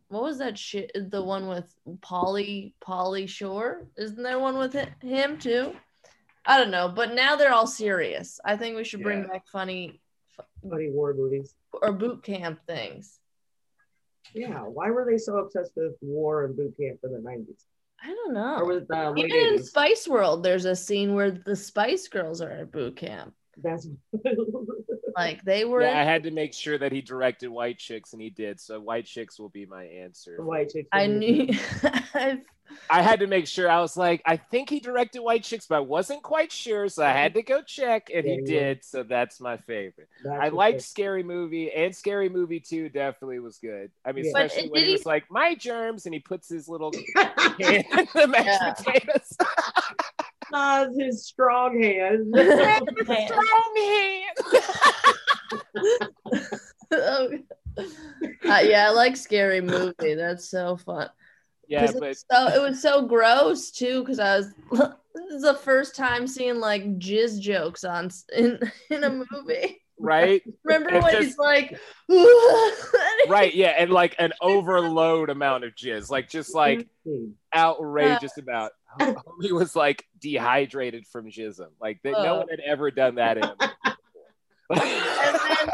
what 0.10 0.24
was 0.24 0.38
that 0.40 0.60
shit 0.60 0.92
the 1.10 1.24
one 1.24 1.48
with 1.48 1.74
Pauly 2.02 2.74
Pauly 2.86 3.28
Shore? 3.28 3.88
Isn't 3.98 4.22
there 4.22 4.40
one 4.40 4.58
with 4.58 4.76
him 5.02 5.38
too? 5.40 5.74
I 6.46 6.58
don't 6.60 6.72
know, 6.72 6.90
but 6.90 7.16
now 7.16 7.36
they're 7.36 7.54
all 7.54 7.66
serious. 7.68 8.40
I 8.44 8.58
think 8.58 8.76
we 8.76 8.84
should 8.84 9.02
bring 9.02 9.22
Yeah. 9.22 9.28
back 9.28 9.48
funny 9.52 10.02
Funny 10.70 10.90
war 10.92 11.14
movies. 11.14 11.56
or 11.82 11.92
boot 11.94 12.24
camp 12.24 12.60
things. 12.68 13.20
Yeah. 14.34 14.60
Why 14.62 14.90
were 14.92 15.06
they 15.10 15.18
so 15.18 15.38
obsessed 15.38 15.72
with 15.76 15.94
war 16.02 16.46
and 16.46 16.56
boot 16.56 16.76
camp 16.80 17.00
in 17.04 17.12
the 17.12 17.20
90s? 17.20 17.66
I 18.02 18.08
don't 18.08 18.32
Or 18.32 18.60
know. 18.60 18.66
was 18.66 18.78
it 18.84 18.88
the 18.88 19.14
Even 19.16 19.54
in 19.56 19.64
Spice 19.64 20.08
World, 20.08 20.44
there's 20.44 20.66
a 20.66 20.76
scene 20.76 21.14
where 21.14 21.32
the 21.32 21.56
Spice 21.56 22.08
Girls 22.08 22.42
are 22.42 22.52
at 22.52 22.72
boot 22.72 22.98
camp. 22.98 23.34
That's 23.62 23.88
Like 25.16 25.44
they 25.44 25.64
were. 25.64 25.84
Yeah, 25.84 26.00
I 26.00 26.04
had 26.04 26.24
to 26.24 26.32
make 26.32 26.56
sure 26.56 26.76
that 26.80 26.92
he 26.92 27.02
directed 27.02 27.50
White 27.50 27.78
Chicks, 27.78 28.14
and 28.14 28.22
he 28.22 28.32
did. 28.32 28.60
So 28.60 28.80
White 28.80 29.06
Chicks 29.06 29.40
will 29.40 29.50
be 29.50 29.66
my 29.68 29.84
answer. 29.86 30.44
white 30.44 30.70
chicks. 30.72 30.88
I 30.92 31.06
knew. 31.06 31.46
Mm-hmm. 31.48 32.38
I've, 32.90 33.06
had 33.06 33.20
to 33.20 33.28
make 33.28 33.46
sure. 33.46 33.70
I 33.70 33.80
was 33.82 33.96
like, 33.96 34.24
I 34.26 34.38
think 34.38 34.72
he 34.72 34.80
directed 34.80 35.22
White 35.22 35.44
Chicks, 35.44 35.68
but 35.68 35.76
I 35.76 35.80
wasn't 35.82 36.24
quite 36.24 36.52
sure, 36.52 36.88
so 36.90 37.06
I 37.06 37.12
had 37.12 37.36
to 37.36 37.44
go 37.44 37.62
check, 37.62 38.10
and 38.12 38.26
Yeah, 38.26 38.34
he 38.34 38.40
yeah. 38.40 38.60
did. 38.60 38.86
So 38.86 39.04
that's 39.04 39.40
my 39.40 39.58
favorite. 39.58 40.08
That's 40.24 40.34
I 40.42 40.46
what 40.46 40.54
liked 40.54 40.78
they- 40.80 40.84
Scary 40.84 41.22
Movie, 41.22 41.72
and 41.72 41.96
Scary 41.96 42.30
Movie 42.30 42.60
Two 42.62 42.90
definitely 42.90 43.38
was 43.40 43.60
good. 43.60 43.92
I 44.04 44.14
mean, 44.14 44.26
Yeah. 44.26 44.30
Especially 44.32 44.64
it- 44.64 44.72
when 44.72 44.80
did 44.82 44.86
he 44.88 44.92
he- 44.94 44.98
was 44.98 45.06
like, 45.06 45.30
"My 45.30 45.54
germs," 45.54 46.06
and 46.08 46.14
he 46.16 46.22
puts 46.22 46.50
his 46.50 46.68
little 46.68 46.92
hand 47.16 47.54
in 47.60 48.08
the 48.16 48.28
mashed 48.28 48.84
potatoes. 48.84 49.38
His 50.98 51.26
strong 51.26 51.82
hand. 51.82 52.34
Strong 53.04 53.76
hand. 56.92 57.44
Uh, 58.46 58.60
yeah, 58.64 58.88
I 58.88 58.92
like 58.92 59.18
scary 59.18 59.62
movie. 59.62 60.14
That's 60.16 60.48
so 60.48 60.78
fun. 60.78 61.10
yeah, 61.68 61.88
'Cause 61.88 61.96
but 62.00 62.16
so 62.18 62.48
it 62.50 62.62
was 62.62 62.82
so 62.82 63.08
gross 63.08 63.72
too. 63.72 64.02
Because 64.02 64.20
I 64.20 64.38
was 64.38 64.54
this 64.72 65.32
is 65.32 65.42
the 65.42 65.56
first 65.56 65.96
time 65.96 66.28
seeing 66.28 66.60
like 66.60 66.84
jizz 67.00 67.40
jokes 67.40 67.84
on 67.84 68.12
in 68.36 68.60
in 68.92 69.04
a 69.04 69.10
movie. 69.10 69.83
Right, 70.00 70.42
Remember 70.64 70.90
It 70.96 71.04
when 71.04 71.12
just- 71.14 71.24
he's 71.26 71.38
like, 71.38 71.80
right, 73.28 73.54
yeah, 73.54 73.76
and 73.78 73.92
like 73.92 74.16
an 74.20 74.34
overload 74.42 75.30
amount 75.30 75.64
of 75.64 75.76
jizz, 75.76 76.10
like 76.10 76.30
just 76.30 76.54
like 76.54 76.88
mm-hmm. 77.08 77.32
outrageous 77.56 78.38
amount. 78.38 78.74
He 79.42 79.52
was 79.54 79.76
like 79.76 80.06
dehydrated 80.20 81.08
from 81.08 81.30
jism. 81.30 81.70
Like 81.82 82.02
that, 82.04 82.12
no 82.12 82.36
Oh. 82.36 82.38
one 82.40 82.50
had 82.50 82.60
ever 82.60 82.92
done 82.92 83.16
that 83.16 83.38
in. 83.38 83.44
And 84.70 84.80
then 84.80 85.70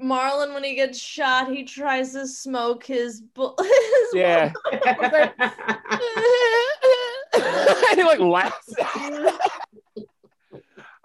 Marlon, 0.00 0.52
when 0.52 0.62
he 0.62 0.74
gets 0.74 0.98
shot, 0.98 1.50
he 1.50 1.64
tries 1.64 2.12
to 2.12 2.26
smoke 2.26 2.84
his. 2.84 3.20
Bu- 3.22 3.54
his 3.58 4.14
yeah. 4.14 4.52
and 7.90 7.98
he 7.98 8.04
like 8.04 8.20
laughs. 8.20 8.74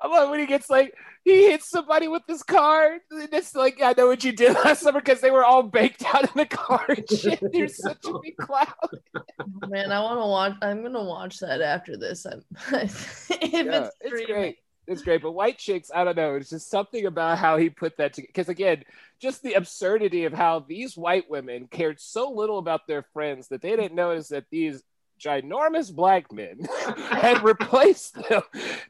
I 0.03 0.07
love 0.07 0.29
when 0.29 0.39
he 0.39 0.45
gets 0.45 0.69
like 0.69 0.93
he 1.23 1.49
hits 1.49 1.69
somebody 1.69 2.07
with 2.07 2.23
his 2.27 2.43
car. 2.43 2.97
And 3.12 3.29
it's 3.31 3.55
like 3.55 3.81
I 3.81 3.93
know 3.97 4.07
what 4.07 4.23
you 4.23 4.31
did 4.31 4.53
last 4.65 4.81
summer 4.81 4.99
because 4.99 5.21
they 5.21 5.31
were 5.31 5.45
all 5.45 5.63
baked 5.63 6.03
out 6.03 6.23
in 6.23 6.29
the 6.36 6.45
car 6.45 6.86
and 6.89 7.10
shit. 7.19 7.41
You're 7.53 7.67
such 7.67 8.05
a 8.05 8.19
big 8.21 8.38
clown. 8.38 8.67
Oh, 9.15 9.67
man, 9.67 9.91
I 9.91 10.01
want 10.01 10.19
to 10.19 10.27
watch. 10.27 10.55
I'm 10.62 10.84
gonna 10.84 11.03
watch 11.03 11.39
that 11.39 11.62
after 11.62 11.97
this. 11.97 12.25
I'm, 12.25 12.43
if 12.81 13.29
Yeah, 13.29 13.86
it's, 13.86 13.95
it's 14.01 14.25
great. 14.25 14.57
It's 14.88 15.03
great. 15.03 15.21
But 15.21 15.31
White 15.31 15.57
Chicks, 15.57 15.91
I 15.93 16.03
don't 16.03 16.17
know. 16.17 16.36
It's 16.36 16.49
just 16.49 16.69
something 16.69 17.05
about 17.05 17.38
how 17.38 17.57
he 17.57 17.69
put 17.69 17.97
that 17.97 18.13
together. 18.13 18.29
Because 18.34 18.49
again, 18.49 18.84
just 19.21 19.43
the 19.43 19.53
absurdity 19.53 20.25
of 20.25 20.34
how 20.34 20.65
these 20.67 20.97
white 20.97 21.29
women 21.29 21.67
cared 21.67 21.99
so 21.99 22.31
little 22.31 22.57
about 22.57 22.88
their 22.88 23.03
friends 23.13 23.47
that 23.49 23.62
they 23.62 23.75
didn't 23.75 23.93
notice 23.93 24.29
that 24.29 24.45
these 24.49 24.84
ginormous 25.23 25.93
black 25.93 26.31
men 26.31 26.67
had 27.10 27.43
replaced 27.43 28.15
them. 28.27 28.41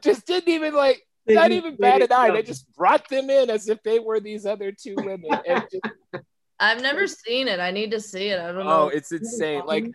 Just 0.01 0.25
didn't 0.25 0.49
even 0.49 0.73
like, 0.73 1.05
not 1.27 1.51
even 1.51 1.75
bad 1.75 2.01
at 2.01 2.11
eye. 2.11 2.31
They 2.31 2.43
just 2.43 2.71
brought 2.75 3.07
them 3.09 3.29
in 3.29 3.49
as 3.49 3.69
if 3.69 3.81
they 3.83 3.99
were 3.99 4.19
these 4.19 4.45
other 4.45 4.71
two 4.71 4.95
women. 4.97 5.29
And 5.47 5.63
just, 5.71 6.23
I've 6.59 6.81
never 6.81 7.07
seen 7.07 7.47
it. 7.47 7.59
I 7.59 7.71
need 7.71 7.91
to 7.91 7.99
see 7.99 8.27
it. 8.27 8.39
I 8.39 8.47
don't 8.47 8.55
know. 8.55 8.61
oh, 8.61 8.65
know. 8.65 8.87
it's 8.89 9.11
insane. 9.11 9.63
Like, 9.65 9.85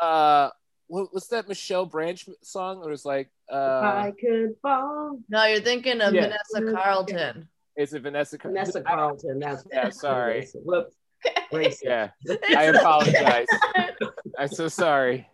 uh, 0.00 0.50
what, 0.86 1.08
what's 1.12 1.28
that 1.28 1.48
Michelle 1.48 1.86
Branch 1.86 2.28
song? 2.42 2.82
It 2.84 2.90
was 2.90 3.04
like, 3.04 3.30
uh, 3.50 3.54
I 3.56 4.12
could 4.20 4.54
fall. 4.62 5.18
no, 5.28 5.44
you're 5.46 5.60
thinking 5.60 6.00
of 6.00 6.14
Yeah. 6.14 6.32
Vanessa 6.54 6.76
Carlton. 6.76 7.48
is 7.76 7.94
it 7.94 8.02
Vanessa? 8.02 8.38
Car- 8.38 8.50
Vanessa 8.52 8.80
Carlton. 8.82 9.38
That's 9.38 9.64
Yeah, 9.72 9.90
sorry. 9.90 10.48
Whoops. 10.54 10.94
Racist. 11.52 11.78
Yeah, 11.82 12.08
I 12.56 12.64
apologize. 12.64 13.46
I'm 14.38 14.48
so 14.48 14.68
sorry. 14.68 15.28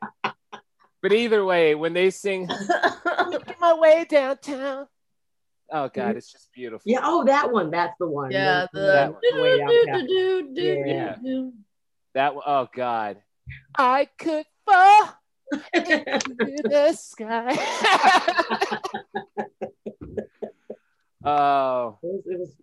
But 1.02 1.12
either 1.12 1.44
way, 1.44 1.74
when 1.74 1.94
they 1.94 2.10
sing 2.10 2.46
"Making 3.30 3.54
My 3.60 3.74
Way 3.74 4.06
Downtown," 4.08 4.86
oh 5.72 5.88
god, 5.92 6.16
it's 6.16 6.32
just 6.32 6.52
beautiful. 6.52 6.82
Yeah. 6.90 7.00
Oh, 7.02 7.24
that 7.24 7.50
one. 7.52 7.70
That's 7.70 7.94
the 7.98 8.08
one. 8.08 8.30
yeah, 8.30 8.66
That 8.72 9.14
the 9.22 9.30
one. 9.32 9.42
Way 9.42 9.58
downtown. 9.58 10.54
Yeah. 10.54 11.16
Yeah. 11.22 11.50
That 12.14 12.34
one- 12.34 12.44
oh 12.46 12.68
god, 12.74 13.18
I 13.76 14.08
could 14.18 14.46
fall 14.66 15.14
to 15.52 16.58
the 16.64 16.92
sky. 16.94 17.54
oh 21.24 21.98
It 22.02 22.06
was, 22.06 22.22
it 22.26 22.38
was 22.40 22.56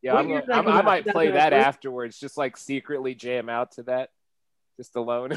yeah, 0.00 0.14
I'm, 0.14 0.28
year 0.28 0.40
gonna- 0.42 0.62
did 0.62 0.66
that 0.66 0.70
I'm- 0.70 0.78
I 0.78 0.82
might 0.82 1.04
play 1.06 1.26
that 1.32 1.50
2001? 1.50 1.68
afterwards, 1.68 2.20
just 2.20 2.36
like 2.38 2.56
secretly 2.56 3.16
jam 3.16 3.48
out 3.48 3.72
to 3.72 3.82
that, 3.84 4.10
just 4.76 4.94
alone. 4.94 5.32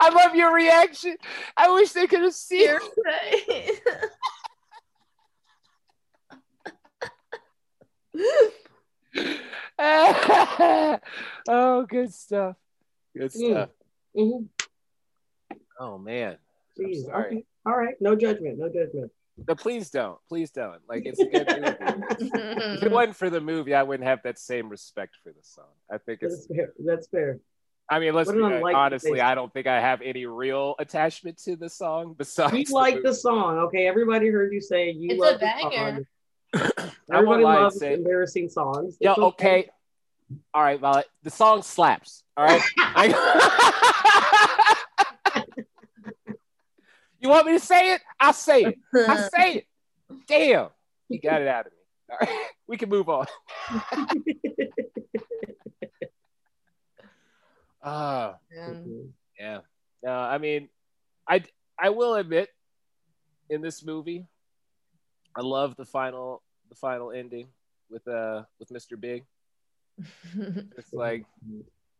I 0.00 0.10
love 0.14 0.34
your 0.36 0.54
reaction. 0.54 1.16
I 1.56 1.70
wish 1.72 1.90
they 1.92 2.06
could 2.06 2.22
have 2.22 2.32
seen. 2.34 2.62
Your 2.68 2.80
oh, 11.48 11.86
good 11.88 12.12
stuff. 12.12 12.56
Good 13.16 13.32
Mm. 13.32 13.50
stuff. 13.50 13.68
mhm. 14.16 14.48
Oh 15.78 15.98
man. 15.98 16.36
I'm 16.78 16.84
Jeez, 16.84 17.04
sorry. 17.04 17.26
okay. 17.26 17.44
All 17.66 17.76
right. 17.76 17.94
No 18.00 18.14
judgment. 18.16 18.58
No 18.58 18.68
judgment. 18.68 19.10
But 19.38 19.58
please 19.58 19.90
don't. 19.90 20.18
Please 20.28 20.50
don't. 20.50 20.80
Like 20.88 21.02
it's 21.04 21.20
a 21.20 21.26
good 21.26 21.46
movie. 21.48 22.30
if 22.76 22.82
it 22.82 22.90
wasn't 22.90 23.16
for 23.16 23.28
the 23.28 23.40
movie, 23.40 23.74
I 23.74 23.82
wouldn't 23.82 24.08
have 24.08 24.22
that 24.24 24.38
same 24.38 24.68
respect 24.68 25.16
for 25.22 25.30
the 25.30 25.42
song. 25.42 25.66
I 25.90 25.98
think 25.98 26.20
That's 26.20 26.34
it's. 26.34 26.46
fair. 26.46 26.72
That's 26.78 27.06
fair. 27.08 27.38
I 27.88 28.00
mean, 28.00 28.14
let's 28.14 28.32
be 28.32 28.38
an 28.38 28.44
unlikely 28.44 28.74
honestly. 28.74 29.10
taste. 29.12 29.22
I 29.22 29.34
don't 29.34 29.52
think 29.52 29.66
I 29.68 29.80
have 29.80 30.02
any 30.02 30.26
real 30.26 30.74
attachment 30.78 31.38
to 31.44 31.54
the 31.56 31.68
song 31.68 32.14
besides. 32.18 32.68
You 32.70 32.74
like 32.74 32.96
movie. 32.96 33.08
the 33.08 33.14
song, 33.14 33.58
okay? 33.58 33.86
Everybody 33.86 34.28
heard 34.28 34.52
you 34.52 34.60
say 34.60 34.90
you 34.90 35.10
It's 35.10 35.18
a 35.18 35.22
love 35.22 35.40
the 35.40 35.46
banger. 35.70 36.08
Song. 36.54 36.70
I 37.10 37.20
won't 37.22 37.40
Everybody 37.40 37.44
loves 37.44 37.78
say- 37.78 37.94
embarrassing 37.94 38.48
songs. 38.48 38.96
Yeah. 39.00 39.10
It's 39.12 39.18
Okay. 39.20 39.68
All 40.52 40.62
right, 40.62 40.80
Violet. 40.80 41.06
The 41.22 41.30
song 41.30 41.62
slaps. 41.62 42.24
All 42.36 42.44
right. 42.44 42.60
I... 42.78 43.06
you 47.20 47.28
want 47.28 47.46
me 47.46 47.52
to 47.52 47.60
say 47.60 47.94
it? 47.94 48.00
I'll 48.18 48.32
say 48.32 48.62
it. 48.62 48.78
I 48.94 49.28
say 49.36 49.54
it. 49.54 49.66
Damn. 50.26 50.68
You 51.08 51.20
got 51.20 51.42
it 51.42 51.48
out 51.48 51.66
of 51.66 51.72
me. 51.72 51.78
All 52.10 52.18
right. 52.20 52.46
We 52.68 52.76
can 52.76 52.88
move 52.88 53.08
on. 53.08 53.26
Uh, 57.82 58.32
Man. 58.52 59.12
yeah. 59.38 59.60
No, 60.02 60.10
I 60.10 60.38
mean, 60.38 60.68
I 61.28 61.44
I 61.78 61.90
will 61.90 62.14
admit, 62.16 62.48
in 63.48 63.60
this 63.60 63.84
movie, 63.84 64.26
I 65.36 65.42
love 65.42 65.76
the 65.76 65.84
final 65.84 66.42
the 66.68 66.74
final 66.74 67.12
ending 67.12 67.48
with 67.90 68.06
uh 68.08 68.42
with 68.58 68.70
Mr. 68.70 68.98
Big. 69.00 69.24
It's 70.78 70.92
like 70.92 71.24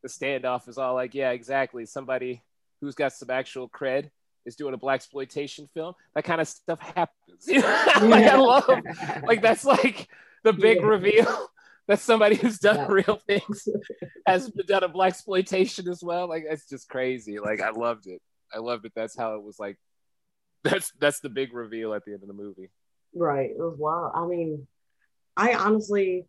the 0.02 0.08
standoff 0.08 0.68
is 0.68 0.78
all 0.78 0.94
like, 0.94 1.14
yeah, 1.14 1.30
exactly. 1.30 1.86
Somebody 1.86 2.42
who's 2.80 2.94
got 2.94 3.12
some 3.12 3.30
actual 3.30 3.68
cred 3.68 4.10
is 4.44 4.54
doing 4.56 4.74
a 4.74 4.78
blaxploitation 4.78 5.68
film. 5.74 5.94
That 6.14 6.24
kind 6.24 6.40
of 6.40 6.48
stuff 6.48 6.78
happens. 6.80 7.46
like 7.48 8.24
I 8.24 8.36
love, 8.36 8.68
like 9.24 9.42
that's 9.42 9.64
like 9.64 10.08
the 10.44 10.52
big 10.52 10.78
Yeah. 10.80 10.86
reveal 10.86 11.48
that 11.88 12.00
somebody 12.00 12.36
who's 12.36 12.58
done 12.58 12.76
Yeah. 12.76 12.86
real 12.88 13.16
things 13.26 13.66
has 14.26 14.48
done 14.66 14.84
a 14.84 14.88
blaxploitation 14.88 15.88
as 15.90 16.02
well. 16.02 16.28
Like 16.28 16.44
it's 16.48 16.68
just 16.68 16.88
crazy. 16.88 17.38
Like 17.38 17.60
I 17.60 17.70
loved 17.70 18.06
it. 18.06 18.20
I 18.54 18.58
loved 18.58 18.84
it. 18.86 18.92
That's 18.94 19.16
how 19.16 19.34
it 19.36 19.42
was 19.42 19.58
like 19.58 19.76
That's 20.64 20.92
that's 21.00 21.20
the 21.20 21.28
big 21.30 21.52
reveal 21.54 21.94
at 21.94 22.04
the 22.04 22.12
end 22.12 22.22
of 22.22 22.28
the 22.28 22.34
movie. 22.34 22.70
Right. 23.16 23.50
It 23.50 23.58
was 23.58 23.76
wild. 23.78 24.12
I 24.14 24.26
mean, 24.26 24.66
I 25.36 25.54
honestly, 25.54 26.26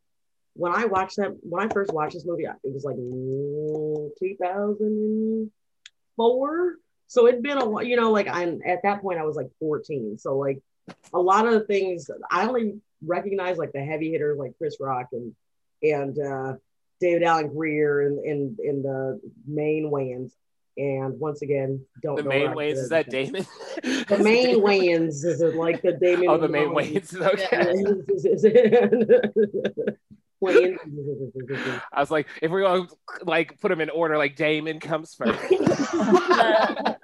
when 0.53 0.73
I 0.73 0.85
watched 0.85 1.17
that, 1.17 1.35
when 1.41 1.61
I 1.61 1.67
first 1.71 1.93
watched 1.93 2.13
this 2.13 2.25
movie, 2.25 2.45
it 2.45 2.55
was 2.63 2.85
like 2.85 2.95
mm, 2.95 4.09
2004. 4.17 6.75
So 7.07 7.27
it'd 7.27 7.43
been 7.43 7.57
a 7.57 7.83
you 7.83 7.97
know, 7.97 8.11
like 8.11 8.29
I'm 8.29 8.61
at 8.65 8.83
that 8.83 9.01
point, 9.01 9.19
I 9.19 9.23
was 9.23 9.35
like 9.35 9.49
14. 9.59 10.17
So, 10.17 10.37
like, 10.37 10.61
a 11.13 11.19
lot 11.19 11.45
of 11.45 11.51
the 11.53 11.65
things 11.65 12.09
I 12.31 12.47
only 12.47 12.79
recognize 13.05 13.57
like 13.57 13.73
the 13.73 13.83
heavy 13.83 14.11
hitters 14.11 14.37
like 14.37 14.57
Chris 14.57 14.77
Rock 14.79 15.07
and, 15.11 15.35
and, 15.83 16.17
uh, 16.17 16.53
David 17.01 17.23
Alan 17.23 17.49
Grier 17.49 18.07
and 18.07 18.25
in, 18.25 18.55
in, 18.63 18.69
in 18.69 18.81
the 18.81 19.19
main 19.45 19.91
Wayans. 19.91 20.31
And 20.77 21.19
once 21.19 21.41
again, 21.41 21.83
don't 22.03 22.17
The 22.17 22.23
know 22.23 22.29
main 22.29 22.49
what 22.49 22.51
I 22.51 22.55
Wayans 22.55 22.73
is 22.73 22.89
that 22.89 23.09
Damon? 23.09 23.47
The 23.83 24.19
main 24.23 24.57
Wayans 24.61 25.25
is 25.25 25.41
it 25.41 25.55
like 25.55 25.81
the 25.81 25.93
Damon. 25.93 26.27
Oh, 26.29 26.37
the 26.37 26.47
main 26.47 26.67
Wayans. 26.69 27.19
Okay. 27.19 27.73
Wayans. 30.43 31.81
I 31.93 31.99
was 31.99 32.11
like, 32.11 32.27
if 32.43 32.51
we're 32.51 32.61
going 32.61 32.87
to 32.87 32.95
like 33.23 33.59
put 33.59 33.69
them 33.69 33.81
in 33.81 33.89
order, 33.89 34.17
like 34.19 34.35
Damon 34.35 34.79
comes 34.79 35.15
first. 35.15 35.39
the 35.49 36.97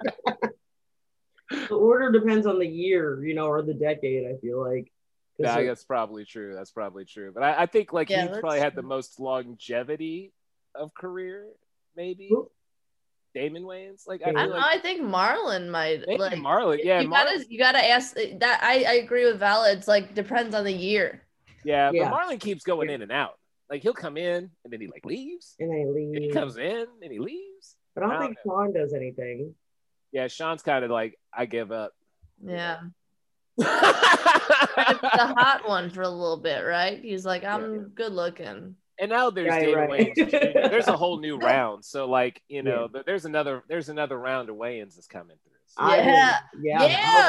order 1.70 2.12
depends 2.12 2.46
on 2.46 2.60
the 2.60 2.66
year, 2.68 3.24
you 3.24 3.34
know, 3.34 3.46
or 3.46 3.62
the 3.62 3.74
decade. 3.74 4.24
I 4.26 4.38
feel 4.40 4.60
like. 4.60 4.92
Yeah, 5.38 5.58
it- 5.58 5.66
that's 5.66 5.82
probably 5.84 6.24
true. 6.24 6.54
That's 6.54 6.70
probably 6.70 7.04
true. 7.06 7.32
But 7.34 7.42
I, 7.42 7.62
I 7.62 7.66
think 7.66 7.92
like 7.92 8.08
Yeah, 8.08 8.22
he 8.22 8.28
that's 8.28 8.38
probably 8.38 8.60
had 8.60 8.76
the 8.76 8.82
most 8.82 9.18
longevity 9.18 10.32
of 10.76 10.94
career, 10.94 11.48
maybe. 11.96 12.28
Who? 12.30 12.50
Damon 13.34 13.64
Wayans. 13.64 14.06
Like 14.06 14.22
I 14.24 14.30
I 14.30 14.32
don't 14.32 14.50
know. 14.50 14.56
I 14.60 14.78
think 14.78 15.02
Marlon 15.02 15.68
might 15.68 16.04
maybe 16.06 16.20
like. 16.20 16.38
Marlon. 16.38 16.78
Yeah, 16.82 17.00
you 17.00 17.08
Mar- 17.08 17.24
gotta 17.24 17.44
you 17.48 17.58
gotta 17.58 17.84
ask 17.84 18.16
eh, 18.16 18.36
that. 18.38 18.60
I 18.62 18.84
I 18.88 18.92
agree 18.94 19.24
with 19.26 19.40
Vala. 19.40 19.72
It's 19.72 19.88
like 19.88 20.14
depends 20.14 20.54
on 20.54 20.64
the 20.64 20.72
year. 20.72 21.22
yeah, 21.64 21.90
Yeah. 21.92 22.10
but 22.10 22.18
Marlon 22.18 22.40
keeps 22.40 22.62
going 22.64 22.90
in 22.90 23.02
and 23.02 23.10
out. 23.12 23.38
Like 23.70 23.82
he'll 23.82 23.92
come 23.94 24.16
in 24.16 24.50
and 24.64 24.72
then 24.72 24.80
he 24.80 24.86
like 24.86 25.04
leaves. 25.04 25.56
and 25.58 25.70
they 25.70 25.80
And 25.82 26.16
he 26.24 26.30
comes 26.30 26.56
in 26.58 26.86
and 27.02 27.10
he 27.12 27.18
leaves. 27.18 27.76
But 27.94 28.04
I 28.04 28.06
don't 28.08 28.16
I 28.16 28.26
think 28.26 28.36
Sean 28.44 28.72
does 28.72 28.92
anything. 28.92 29.54
Yeah, 30.12 30.28
Sean's 30.28 30.62
kind 30.62 30.84
of 30.84 30.90
like 30.90 31.18
I 31.32 31.46
give 31.46 31.72
up. 31.72 31.92
Yeah, 32.44 32.80
the 33.56 33.64
hot 35.36 35.62
one 35.66 35.90
for 35.90 36.02
a 36.02 36.08
little 36.08 36.36
bit, 36.36 36.60
right? 36.64 37.00
He's 37.02 37.24
like, 37.24 37.44
I'm 37.44 37.74
Yeah. 37.74 37.80
good 37.94 38.12
looking. 38.12 38.76
And 38.98 39.10
now 39.10 39.30
there's 39.30 39.48
Right, 39.48 39.60
David 39.66 39.76
right. 39.76 40.14
Wayans. 40.16 40.30
Jr. 40.54 40.68
There's 40.68 40.88
a 40.88 40.96
whole 40.96 41.18
new 41.18 41.36
round. 41.50 41.84
So 41.84 42.06
like 42.08 42.42
you 42.48 42.62
know, 42.62 42.88
th- 42.88 43.04
there's 43.06 43.24
another 43.24 43.62
there's 43.68 43.88
another 43.88 44.18
round 44.18 44.48
of 44.50 44.56
Wayans 44.56 44.94
that's 44.94 45.06
coming 45.06 45.36
through. 45.42 45.52
So, 45.66 45.74
I 45.78 45.96
would- 45.96 46.04
Yeah. 46.06 46.38
yeah. 46.62 46.82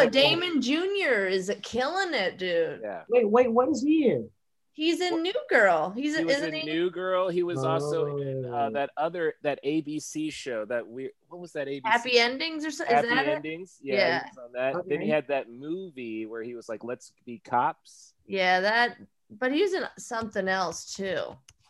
Yeah, 0.03 0.05
Damon 0.09 0.61
Jr. 0.61 1.25
is 1.27 1.51
killing 1.63 2.13
it, 2.13 2.37
dude. 2.37 2.81
yeah. 2.83 3.01
Wait, 3.09 3.27
wait, 3.29 3.51
what 3.51 3.69
is 3.69 3.81
he 3.81 4.07
in? 4.09 4.29
He's 4.73 4.99
in 4.99 5.23
New 5.23 5.33
Girl. 5.49 5.91
He's 5.91 6.17
He 6.17 6.25
was 6.25 6.35
isn't 6.35 6.53
in 6.53 6.59
he? 6.59 6.65
New 6.73 6.91
Girl. 6.91 7.29
He 7.29 7.43
was 7.43 7.63
also 7.63 8.17
in 8.17 8.43
uh, 8.45 8.67
Oh. 8.67 8.69
that 8.73 8.89
other 8.97 9.35
that 9.41 9.57
ABC 9.63 10.31
show 10.33 10.65
that 10.65 10.85
we 10.85 11.11
what 11.29 11.39
was 11.39 11.53
that 11.53 11.67
ABC 11.67 11.81
Happy 11.85 12.19
Endings 12.19 12.65
or 12.65 12.71
something? 12.71 12.93
Is 12.97 13.05
Happy 13.05 13.15
that 13.15 13.25
it? 13.27 13.35
Endings? 13.37 13.79
Yeah, 13.81 13.95
Yeah. 13.95 14.19
he 14.25 14.29
was 14.35 14.37
on 14.45 14.51
that. 14.53 14.89
Then 14.89 14.99
he 15.01 15.07
had 15.09 15.29
that 15.29 15.49
movie 15.49 16.25
where 16.25 16.43
he 16.43 16.55
was 16.55 16.67
like, 16.67 16.83
"Let's 16.83 17.13
be 17.25 17.39
cops." 17.39 18.13
Yeah, 18.27 18.59
that. 18.59 18.97
But 19.31 19.53
he 19.53 19.61
was 19.61 19.73
in 19.73 19.85
something 19.97 20.47
else 20.49 20.93
too. 20.93 21.21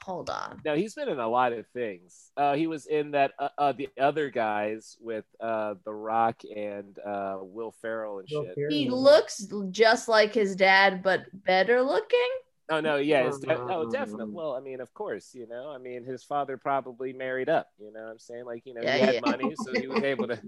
Hold 0.05 0.29
on. 0.29 0.61
Now 0.63 0.75
he's 0.75 0.93
been 0.93 1.09
in 1.09 1.17
a 1.17 1.27
lot 1.27 1.51
of 1.51 1.65
things. 1.73 2.29
Uh, 2.37 2.53
he 2.53 2.67
was 2.67 2.85
in 2.85 3.09
that 3.11 3.31
uh, 3.39 3.49
uh, 3.57 3.71
the 3.71 3.89
other 3.99 4.29
guys 4.29 4.97
with 5.01 5.25
uh, 5.41 5.73
The 5.83 5.93
Rock 5.93 6.41
and 6.55 6.95
uh, 6.99 7.37
Will 7.41 7.71
Ferrell 7.81 8.19
and 8.19 8.27
Will 8.31 8.45
shit. 8.55 8.71
He 8.71 8.87
looks 8.87 9.47
just 9.71 10.07
like 10.07 10.31
his 10.31 10.55
dad, 10.55 11.01
but 11.01 11.21
better 11.33 11.81
looking. 11.81 12.29
Oh 12.69 12.81
no, 12.81 12.97
yeah, 12.97 13.27
it's 13.27 13.39
de- 13.39 13.47
no, 13.47 13.81
Um, 13.83 13.89
definitely. 13.91 14.31
Well, 14.33 14.53
I 14.53 14.59
mean, 14.59 14.79
of 14.79 14.93
course, 14.93 15.31
you 15.33 15.47
know, 15.47 15.71
I 15.71 15.79
mean, 15.79 16.03
his 16.03 16.23
father 16.23 16.55
probably 16.55 17.11
married 17.11 17.49
up. 17.49 17.67
You 17.79 17.91
know, 17.91 18.01
what 18.03 18.11
I'm 18.11 18.19
saying, 18.19 18.45
like, 18.45 18.61
you 18.65 18.75
know, 18.75 18.81
Yeah, 18.83 18.97
he 18.97 19.05
had 19.05 19.13
yeah. 19.15 19.21
money, 19.25 19.53
so 19.63 19.71
he 19.73 19.87
was 19.87 20.03
able 20.03 20.27
to 20.27 20.39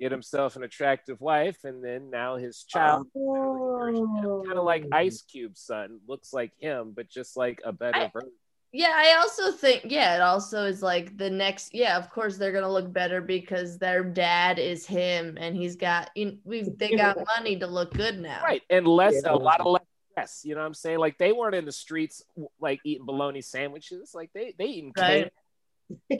get 0.00 0.10
himself 0.10 0.56
an 0.56 0.64
attractive 0.64 1.20
wife, 1.20 1.58
and 1.62 1.82
then 1.84 2.10
now 2.10 2.36
his 2.36 2.64
child, 2.64 3.06
Oh. 3.16 4.42
kind 4.46 4.58
of 4.58 4.64
like 4.64 4.84
Ice 4.92 5.22
Cube's 5.22 5.60
son, 5.60 6.00
looks 6.08 6.32
like 6.32 6.50
him, 6.58 6.92
but 6.94 7.08
just 7.08 7.36
like 7.36 7.60
a 7.64 7.70
better 7.72 7.98
I- 8.00 8.10
version. 8.12 8.30
Yeah, 8.72 8.92
I 8.94 9.16
also 9.20 9.50
think 9.50 9.86
yeah, 9.88 10.14
it 10.14 10.20
also 10.20 10.64
is 10.64 10.80
like 10.80 11.16
the 11.16 11.28
next 11.28 11.74
yeah, 11.74 11.96
of 11.98 12.08
course 12.10 12.36
they're 12.36 12.52
gonna 12.52 12.70
look 12.70 12.92
better 12.92 13.20
because 13.20 13.78
their 13.78 14.04
dad 14.04 14.60
is 14.60 14.86
him 14.86 15.36
and 15.40 15.56
he's 15.56 15.74
got 15.74 16.10
you 16.14 16.38
we 16.44 16.62
they 16.62 16.92
got 16.94 17.16
money 17.36 17.58
to 17.58 17.66
look 17.66 17.92
good 17.94 18.20
now. 18.20 18.40
Right, 18.44 18.62
and 18.70 18.86
less 18.86 19.22
Yeah. 19.24 19.32
a 19.32 19.36
lot 19.36 19.60
of 19.60 19.66
less 19.66 19.82
stress. 20.12 20.42
You 20.44 20.54
know 20.54 20.60
what 20.60 20.68
I'm 20.68 20.74
saying? 20.74 20.98
Like 21.00 21.18
they 21.18 21.32
weren't 21.32 21.56
in 21.56 21.64
the 21.64 21.72
streets 21.72 22.22
like 22.60 22.78
eating 22.84 23.06
bologna 23.06 23.40
sandwiches. 23.42 24.12
Like 24.14 24.30
they 24.34 24.54
they 24.56 24.66
eating 24.66 24.92
Right. 24.96 25.32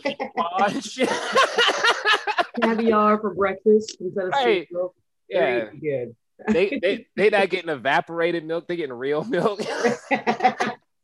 cake 0.03 0.19
and. 0.21 1.09
Caviar 2.63 3.21
for 3.21 3.33
breakfast 3.35 3.97
instead 4.01 4.25
of 4.25 4.31
Right. 4.33 4.63
soup 4.69 4.73
milk. 4.73 4.95
yeah, 5.29 5.69
good. 5.81 6.17
they 6.49 6.81
they 6.83 7.07
they 7.15 7.31
not 7.31 7.49
getting 7.51 7.71
evaporated 7.71 8.45
milk. 8.45 8.67
They 8.67 8.75
getting 8.75 8.93
real 8.93 9.25
milk. 9.25 9.61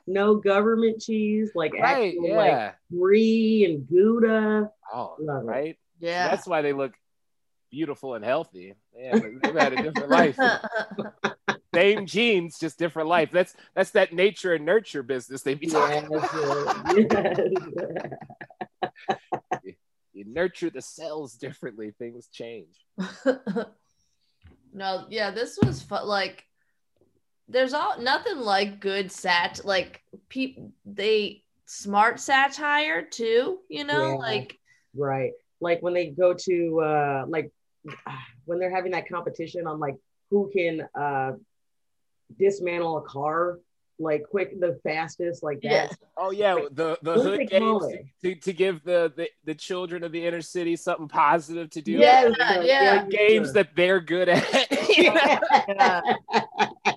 no 0.06 0.36
government 0.36 1.00
cheese, 1.00 1.50
like 1.54 1.72
right? 1.74 2.08
actual 2.08 2.34
like 2.36 2.52
Yeah. 2.52 2.72
brie 2.90 3.64
and 3.64 3.88
gouda. 3.88 4.70
Oh, 4.92 5.16
Love 5.18 5.42
it. 5.42 5.46
right. 5.46 5.78
Yeah. 6.00 6.28
That's 6.28 6.46
why 6.46 6.62
they 6.62 6.72
look 6.72 6.92
beautiful 7.70 8.14
and 8.14 8.24
healthy. 8.24 8.74
Yeah, 8.96 9.18
they've 9.42 9.54
had 9.54 9.72
a 9.72 9.76
different 9.76 10.10
life. 10.10 10.38
Same 11.74 12.06
genes, 12.06 12.58
just 12.58 12.78
different 12.78 13.08
life. 13.08 13.30
That's 13.32 13.54
that's 13.74 13.90
that 13.90 14.12
nature 14.12 14.54
and 14.54 14.64
nurture 14.64 15.02
business 15.02 15.42
they 15.42 15.54
be 15.54 15.66
talking 15.66 16.08
Yes, 16.10 16.32
about. 16.32 16.76
yes. 16.94 18.10
You 20.12 20.24
nurture 20.24 20.70
the 20.70 20.80
cells 20.80 21.34
differently, 21.34 21.92
things 21.98 22.28
change. 22.32 22.74
no, 24.72 25.04
yeah, 25.10 25.30
this 25.30 25.58
was 25.62 25.82
fun. 25.82 26.06
Like, 26.06 26.44
there's 27.48 27.74
all 27.74 28.00
nothing 28.00 28.38
like 28.38 28.80
good 28.80 29.10
sat. 29.12 29.60
Like, 29.64 30.02
people 30.28 30.72
they 30.84 31.42
smart 31.66 32.20
satire 32.20 33.02
too. 33.02 33.58
You 33.68 33.84
know, 33.84 34.10
Yeah. 34.12 34.16
like 34.16 34.58
right. 34.94 35.32
Like 35.60 35.82
when 35.82 35.94
they 35.94 36.08
go 36.08 36.34
to 36.34 36.80
uh 36.80 37.24
like 37.28 37.50
when 38.44 38.58
they're 38.58 38.74
having 38.74 38.92
that 38.92 39.08
competition 39.08 39.66
on 39.66 39.78
like 39.78 39.96
who 40.30 40.50
can 40.54 40.86
uh 40.98 41.32
dismantle 42.38 42.98
a 42.98 43.02
car 43.02 43.58
like 43.98 44.24
quick 44.30 44.60
the 44.60 44.78
fastest 44.84 45.42
like 45.42 45.58
Yeah. 45.62 45.86
that. 45.86 45.98
Oh 46.18 46.30
yeah, 46.30 46.66
the 46.70 46.98
the 47.02 47.14
hood 47.14 47.48
games 47.48 47.84
to, 48.22 48.34
to, 48.34 48.40
to 48.42 48.52
give 48.52 48.82
the, 48.84 49.12
the 49.16 49.28
the 49.44 49.54
children 49.54 50.02
of 50.04 50.12
the 50.12 50.26
inner 50.26 50.42
city 50.42 50.76
something 50.76 51.08
positive 51.08 51.70
to 51.70 51.80
do. 51.80 51.92
Yeah, 51.92 52.30
Yes, 52.38 52.64
yeah. 52.66 52.90
Like 52.96 53.10
games 53.10 53.52
that 53.54 53.70
they're 53.76 54.00
good 54.00 54.28
at. 54.28 54.44
You 54.96 55.12
know? 55.12 55.38
yeah. 55.68 56.00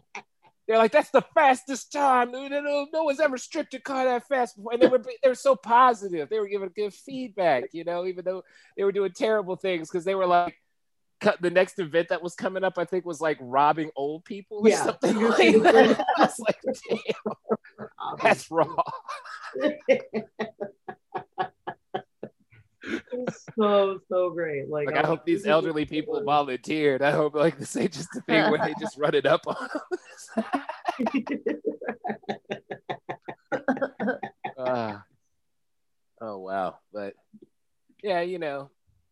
They're 0.70 0.78
like, 0.78 0.92
that's 0.92 1.10
the 1.10 1.24
fastest 1.34 1.92
time. 1.92 2.32
No, 2.32 2.48
oh, 2.48 2.86
no, 2.94 3.04
one's 3.04 3.20
ever 3.20 3.40
stripped 3.40 3.74
a 3.74 3.80
car 3.80 4.06
that 4.06 4.28
fast 4.28 4.56
before. 4.56 4.74
And 4.74 4.82
they 4.84 4.86
were 4.88 5.00
they 5.24 5.28
were 5.28 5.34
so 5.34 5.56
positive. 5.56 6.30
They 6.30 6.40
were 6.40 6.48
giving 6.48 6.70
good 6.76 6.94
feedback, 6.94 7.74
you 7.74 7.84
know, 7.84 8.06
even 8.06 8.24
though 8.24 8.44
they 8.78 8.84
were 8.84 8.92
doing 8.92 9.12
terrible 9.12 9.56
things 9.56 9.90
because 9.90 10.06
they 10.06 10.14
were 10.14 10.28
like 10.28 10.56
cut 11.22 11.42
the 11.42 11.50
next 11.50 11.80
event 11.80 12.10
that 12.10 12.22
was 12.22 12.36
coming 12.36 12.64
up, 12.64 12.78
I 12.78 12.86
think 12.86 13.04
was 13.04 13.20
like 13.20 13.40
robbing 13.42 13.90
old 13.96 14.26
people 14.26 14.60
or 14.60 14.70
Yeah. 14.70 14.84
something 14.84 15.16
like 15.22 15.60
that. 15.64 16.06
I 16.18 16.22
was 16.22 16.40
like, 16.40 16.62
damn, 16.88 18.18
that's 18.24 18.52
wrong. 18.52 18.78
So 23.58 24.00
so 24.10 24.30
great. 24.30 24.70
Like, 24.70 24.88
Like 24.88 25.04
I 25.04 25.08
hope 25.08 25.26
these 25.26 25.46
elderly 25.46 25.86
people 25.86 26.24
volunteered. 26.24 27.02
I 27.02 27.12
hope 27.12 27.36
like 27.36 27.58
this 27.58 27.76
ain't 27.76 27.94
just 27.94 28.16
a 28.16 28.22
thing 28.22 28.50
where 28.52 28.60
they 28.60 28.74
just 28.80 28.98
run 28.98 29.16
it 29.16 29.26
up 29.26 29.42
on 29.48 29.70
Ah. 34.58 35.04
oh 36.22 36.38
wow. 36.40 36.78
But 36.92 37.14
yeah, 38.04 38.22
you 38.22 38.40
know, 38.40 38.70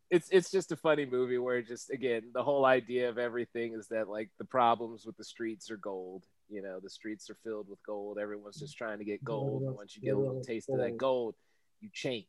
it's 0.09 0.29
it's 0.29 0.51
just 0.51 0.71
a 0.71 0.75
funny 0.75 1.05
movie 1.05 1.37
where 1.37 1.61
just 1.61 1.89
again 1.89 2.31
the 2.33 2.43
whole 2.43 2.65
idea 2.65 3.09
of 3.09 3.17
everything 3.17 3.73
is 3.73 3.87
that 3.87 4.07
like 4.09 4.29
the 4.39 4.45
problems 4.45 5.05
with 5.05 5.17
the 5.17 5.23
streets 5.23 5.71
are 5.71 5.77
gold. 5.77 6.23
You 6.49 6.61
know, 6.61 6.79
the 6.81 6.89
streets 6.89 7.29
are 7.29 7.37
filled 7.43 7.69
with 7.69 7.81
gold. 7.85 8.17
Everyone's 8.17 8.59
just 8.59 8.77
trying 8.77 8.99
to 8.99 9.05
get 9.05 9.23
gold. 9.23 9.63
And 9.63 9.75
once 9.75 9.95
you 9.95 10.01
get 10.01 10.15
a 10.15 10.17
little 10.19 10.43
taste 10.43 10.69
of 10.69 10.77
that 10.79 10.97
gold, 10.97 11.35
you 11.81 11.89
change. 11.93 12.27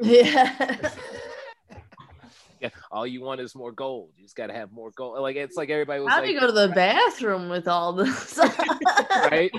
Yeah. 0.00 0.90
Yeah, 2.60 2.70
all 2.90 3.06
you 3.06 3.20
want 3.20 3.40
is 3.40 3.54
more 3.54 3.72
gold. 3.72 4.10
You 4.16 4.24
just 4.24 4.36
got 4.36 4.46
to 4.48 4.54
have 4.54 4.72
more 4.72 4.90
gold. 4.90 5.18
Like 5.20 5.36
it's 5.36 5.56
like 5.56 5.70
everybody 5.70 6.00
was 6.00 6.10
How 6.12 6.18
like, 6.20 6.26
do 6.28 6.32
you 6.32 6.40
go 6.40 6.46
to 6.46 6.52
the 6.52 6.68
bathroom 6.68 7.48
with 7.48 7.68
all 7.68 7.92
this? 7.92 8.38
right? 9.10 9.50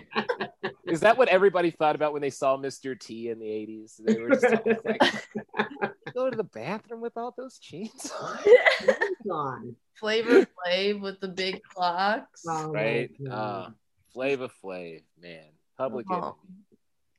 Is 0.88 1.02
that 1.02 1.18
what 1.18 1.28
everybody 1.30 1.72
thought 1.72 1.96
about 1.96 2.14
when 2.14 2.22
they 2.22 2.30
saw 2.30 2.58
Mr. 2.58 3.00
T 3.00 3.30
in 3.30 3.40
the 3.40 3.46
80s? 3.46 4.02
They 4.04 4.20
were 4.20 4.30
just 4.30 4.46
like, 4.86 5.02
go 6.14 6.30
to 6.30 6.36
the 6.36 6.44
bathroom 6.44 7.02
with 7.02 7.18
all 7.18 7.34
those 7.38 7.58
chains 7.60 8.12
on? 8.20 8.40
It's. 8.46 9.76
Flavor 10.00 10.46
Flav 10.68 11.00
with 11.02 11.22
the 11.22 11.30
big 11.30 11.62
clocks. 11.64 12.44
Oh, 12.48 12.72
right? 12.72 13.10
my 13.20 13.32
Uh, 13.32 13.36
God. 13.64 13.74
Flavor 14.14 14.50
Flav, 14.64 15.02
man. 15.22 15.46
Public 15.78 16.06
Oh, 16.10 16.14
Enemy. 16.16 16.34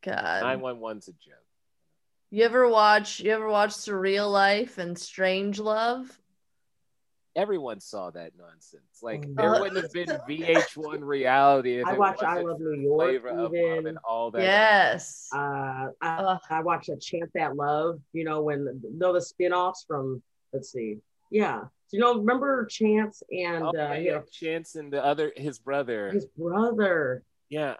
God. 0.03 0.43
911's 0.43 1.09
a 1.09 1.13
joke. 1.13 1.46
You 2.31 2.45
ever 2.45 2.69
watch 2.69 3.21
you 3.21 3.33
ever 3.33 3.49
watch 3.49 3.71
Surreal 3.71 4.31
Life 4.31 4.79
and 4.79 4.99
Strange 4.99 5.59
Love? 5.59 6.19
Everyone 7.37 7.81
saw 7.81 8.11
that 8.11 8.33
nonsense. 8.37 8.83
Like 9.03 9.25
Oh, 9.27 9.33
there 9.37 9.53
no. 9.53 9.61
wouldn't 9.61 9.83
have 9.83 9.93
been 9.93 10.09
VH1 10.29 11.05
reality 11.05 11.79
if 11.81 11.87
I 11.87 11.93
it 11.93 11.99
watch 11.99 12.23
I 12.23 12.43
wasn't 12.43 12.49
Love 12.49 12.61
New 12.61 12.81
York. 12.83 13.01
Flavor 13.11 13.29
of 13.29 13.37
Love 13.37 13.55
Even. 13.55 13.87
and 13.89 13.99
all 14.05 14.31
that. 14.31 14.43
Yes. 14.43 15.29
Uh, 15.35 15.39
I, 15.39 16.17
Ugh. 16.19 16.41
I 16.51 16.61
watched 16.63 16.89
a 16.89 16.97
Chant 16.97 17.31
That 17.35 17.55
Love. 17.57 18.01
You 18.13 18.25
know 18.25 18.43
when 18.43 18.81
know 18.95 19.13
the 19.13 19.21
spin-offs 19.21 19.85
from. 19.87 20.23
Let's 20.53 20.73
see. 20.73 20.97
Yeah. 21.31 21.61
So, 21.89 21.97
you 21.97 22.01
know, 22.01 22.17
remember 22.19 22.65
Chance 22.67 23.23
and 23.31 23.63
Oh, 23.65 23.69
uh, 23.69 23.73
yeah, 23.75 23.95
you 23.97 24.11
know, 24.13 24.23
Chance 24.33 24.75
and 24.77 24.93
the 24.93 25.05
other 25.05 25.33
his 25.37 25.59
brother. 25.59 26.11
his 26.11 26.27
brother. 26.27 27.23
yeah. 27.51 27.75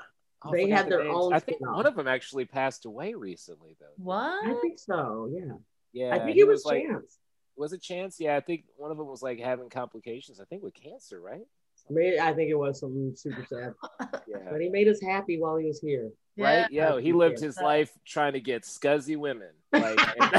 Oh, 0.47 0.53
They 0.53 0.69
had 0.69 0.89
their 0.89 1.03
names. 1.05 1.15
own 1.17 1.33
I 1.35 1.39
think 1.41 1.61
one 1.61 1.87
of 1.87 1.95
them 1.97 2.07
actually 2.09 2.45
passed 2.45 2.85
away 2.87 3.15
recently 3.15 3.77
though. 3.81 3.87
What? 3.97 4.47
I 4.47 4.55
think 4.63 4.79
so. 4.79 5.29
Yeah. 5.33 5.55
Yeah. 5.93 6.15
I 6.15 6.19
think 6.25 6.37
it 6.37 6.45
was, 6.47 6.65
like 6.65 6.87
Chance. 6.87 7.19
was 7.57 7.73
it 7.73 7.83
Chance? 7.83 8.19
Yeah, 8.21 8.37
I 8.37 8.41
think 8.41 8.65
one 8.77 8.91
of 8.91 8.97
them 8.99 9.07
was 9.07 9.23
like 9.23 9.39
having 9.41 9.69
complications. 9.71 10.41
I 10.41 10.45
think 10.45 10.63
with 10.63 10.75
cancer, 10.75 11.21
right? 11.21 11.47
Maybe, 11.89 12.19
I 12.19 12.33
think 12.35 12.51
it 12.51 12.55
was 12.57 12.81
something 12.81 13.13
super 13.17 13.47
sad. 13.49 13.75
Yeah. 14.29 14.39
But 14.51 14.61
he 14.61 14.69
made 14.69 14.89
us 14.89 15.01
happy 15.01 15.39
while 15.39 15.57
he 15.57 15.67
was 15.67 15.79
here. 15.81 16.11
right? 16.37 16.67
Yeah. 16.71 16.91
Yo, 16.91 16.97
he 16.99 17.13
lived 17.13 17.39
his 17.39 17.57
life 17.59 17.93
trying 18.05 18.33
to 18.33 18.41
get 18.41 18.63
scuzzy 18.63 19.17
women. 19.17 19.51
Like, 19.73 19.97
And 20.21 20.33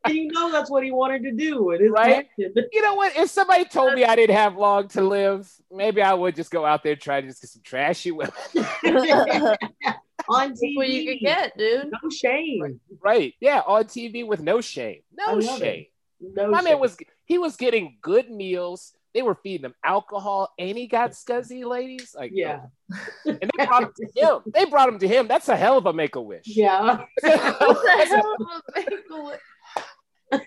you 0.08 0.28
know 0.32 0.50
that's 0.52 0.70
what 0.70 0.84
he 0.84 0.90
wanted 0.90 1.22
to 1.24 1.32
do 1.32 1.62
with 1.64 1.80
his 1.80 1.90
Right? 1.90 2.28
passion. 2.38 2.54
you 2.72 2.82
know 2.82 2.94
what? 2.94 3.16
If 3.16 3.30
somebody 3.30 3.64
told 3.64 3.94
me 3.94 4.04
I 4.04 4.14
didn't 4.16 4.36
have 4.36 4.56
long 4.56 4.88
to 4.88 5.02
live, 5.02 5.50
maybe 5.72 6.02
I 6.02 6.14
would 6.14 6.36
just 6.36 6.50
go 6.50 6.64
out 6.64 6.82
there 6.82 6.92
and 6.92 7.00
try 7.00 7.20
to 7.20 7.26
just 7.26 7.40
get 7.40 7.50
some 7.50 7.62
trashy 7.62 8.10
women. 8.12 8.32
On 10.30 10.50
TV. 10.52 10.76
what 10.76 10.88
you 10.88 11.06
could 11.10 11.20
get, 11.20 11.56
dude. 11.56 11.90
No 12.02 12.10
shame. 12.10 12.80
right? 13.02 13.34
Yeah, 13.40 13.62
on 13.66 13.84
TV 13.84 14.26
with 14.26 14.42
no 14.42 14.60
shame. 14.60 15.00
No 15.16 15.34
love 15.34 15.62
it. 15.62 15.64
shame. 15.64 15.86
No 16.20 16.50
My 16.50 16.58
shame. 16.58 16.64
man 16.64 16.80
was 16.80 16.98
he 17.24 17.38
was 17.38 17.56
getting 17.56 17.96
good 18.02 18.28
meals. 18.30 18.92
They 19.14 19.22
were 19.22 19.36
feeding 19.36 19.64
him 19.64 19.74
alcohol, 19.82 20.52
and 20.58 20.76
he 20.76 20.86
got 20.86 21.12
scuzzy 21.12 21.64
ladies. 21.64 22.14
Like 22.16 22.32
Yeah. 22.34 22.60
and 23.24 23.38
they 23.56 23.64
brought 23.66 23.84
him 23.84 23.92
to 23.96 24.06
him. 24.20 24.40
They 24.52 24.64
brought 24.66 24.88
him 24.90 24.98
to 24.98 25.08
him. 25.08 25.28
That's 25.28 25.48
a 25.48 25.56
hell 25.56 25.78
of 25.78 25.86
a 25.86 25.92
make 25.94 26.14
a 26.16 26.20
wish. 26.20 26.42
Yeah. 26.46 26.98
What 26.98 27.06
the 27.22 27.30
hell 27.30 28.36
of 28.38 28.46
a 28.50 28.62
make-a-wish? 28.80 29.40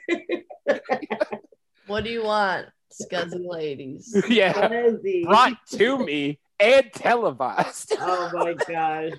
What 1.88 2.06
do 2.06 2.10
you 2.10 2.24
want, 2.24 2.67
scuzzy 2.89 3.46
ladies? 3.46 4.15
yeah, 4.30 4.54
Fuzzy. 4.54 5.26
brought 5.26 5.58
to 5.72 5.98
me 5.98 6.39
and 6.60 6.89
televised. 6.94 7.94
Oh 8.00 8.32
my 8.34 8.54
gosh. 8.54 9.12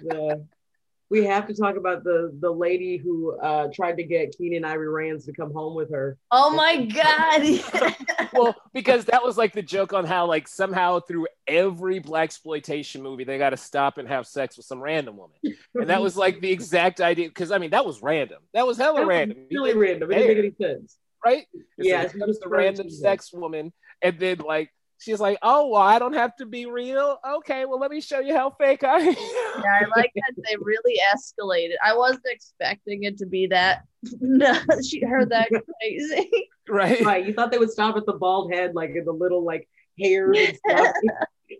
We 1.12 1.25
have 1.27 1.46
to 1.48 1.55
talk 1.55 1.77
about 1.77 2.05
the 2.05 2.35
the 2.40 2.51
lady 2.51 2.96
who 2.96 3.38
uh, 3.38 3.68
tried 3.70 3.98
to 3.98 4.03
get 4.03 4.35
Keenen 4.38 4.64
Ivory 4.64 4.87
Wayans 4.88 5.27
to 5.27 5.33
come 5.35 5.53
home 5.53 5.75
with 5.75 5.90
her. 5.90 6.16
Oh 6.31 6.48
my 6.55 6.87
god! 6.87 8.31
well, 8.33 8.57
because 8.72 9.05
that 9.05 9.22
was 9.22 9.37
like 9.37 9.53
the 9.53 9.61
joke 9.61 9.92
on 9.92 10.07
how 10.07 10.25
like 10.25 10.48
somehow 10.48 11.01
through 11.01 11.27
every 11.46 12.01
blaxploitation 12.01 13.03
movie 13.03 13.25
they 13.25 13.37
got 13.37 13.51
to 13.51 13.59
stop 13.59 13.98
and 13.98 14.09
have 14.09 14.27
sex 14.27 14.57
with 14.57 14.64
some 14.64 14.81
random 14.81 15.18
woman, 15.18 15.37
and 15.75 15.90
that 15.90 16.01
was 16.01 16.16
like 16.16 16.40
the 16.40 16.51
exact 16.51 17.03
idea. 17.03 17.29
Because 17.29 17.53
I 17.53 17.59
mean 17.59 17.72
that 17.72 17.85
was 17.85 18.03
random. 18.03 18.42
That 18.55 18.66
was 18.66 18.79
hella 18.79 19.01
That 19.01 19.07
was 19.07 19.09
random. 19.11 19.37
Really 19.51 19.75
random. 19.75 20.11
It 20.11 20.14
didn't 20.14 20.29
make 20.29 20.38
any 20.38 20.72
sense. 20.72 20.96
right? 21.22 21.44
It's 21.77 21.88
Yeah, 21.90 22.05
like, 22.05 22.12
she 22.12 22.18
here 22.20 22.27
was 22.27 22.40
the 22.40 22.48
random 22.48 22.88
sex 22.88 23.35
woman, 23.35 23.70
and 24.01 24.18
then 24.18 24.38
like 24.38 24.70
she's 25.03 25.21
like, 25.21 25.38
"Oh 25.43 25.69
well, 25.69 25.83
I 25.83 25.99
don't 25.99 26.12
have 26.15 26.35
to 26.37 26.47
be 26.47 26.67
real. 26.67 27.19
Okay, 27.38 27.65
well 27.65 27.79
let 27.79 27.91
me 27.91 28.01
show 28.01 28.21
you 28.21 28.35
how 28.35 28.51
fake 28.51 28.85
I 28.85 28.99
am." 28.99 29.12
Yeah, 29.15 29.81
I 29.81 29.85
like 29.97 30.12
that 30.15 30.35
they 30.49 30.57
really 30.61 30.99
escalated. 31.15 31.75
I 31.85 31.97
wasn't 31.97 32.25
expecting 32.27 33.05
it 33.05 33.19
to 33.19 33.27
be 33.27 33.47
that. 33.49 33.83
No, 34.21 34.53
she 34.88 35.01
heard 35.05 35.31
that 35.31 35.49
crazy. 35.81 36.31
right? 36.69 37.05
Right. 37.05 37.27
You 37.27 37.35
thought 37.35 37.51
they 37.51 37.59
would 37.59 37.71
stop 37.71 37.97
at 37.97 38.07
the 38.07 38.15
bald 38.15 38.53
head, 38.53 38.75
like 38.75 38.91
in 38.91 39.05
the 39.05 39.12
little 39.12 39.45
like 39.45 39.69
hairs 40.01 40.37
and 40.38 40.57
stuff. 40.69 40.95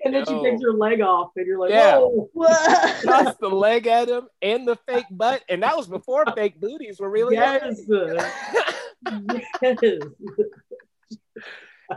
and 0.05 0.15
then 0.15 0.25
she 0.25 0.43
takes 0.43 0.63
her 0.63 0.73
leg 0.73 1.01
off, 1.03 1.31
and 1.37 1.47
you're 1.47 1.59
like, 1.59 1.71
Yeah. 1.71 1.99
whoa. 1.99 2.29
What? 2.33 3.03
Tossed 3.05 3.39
the 3.41 3.49
leg 3.51 3.87
at 3.87 4.09
him 4.09 4.29
and 4.41 4.67
the 4.67 4.77
fake 4.89 5.07
butt, 5.11 5.43
and 5.49 5.63
that 5.63 5.77
was 5.77 5.87
before 5.87 6.25
fake 6.35 6.61
booties 6.61 6.99
were 7.01 7.11
really. 7.11 7.35
Yes. 7.37 7.81
yes. 7.89 8.29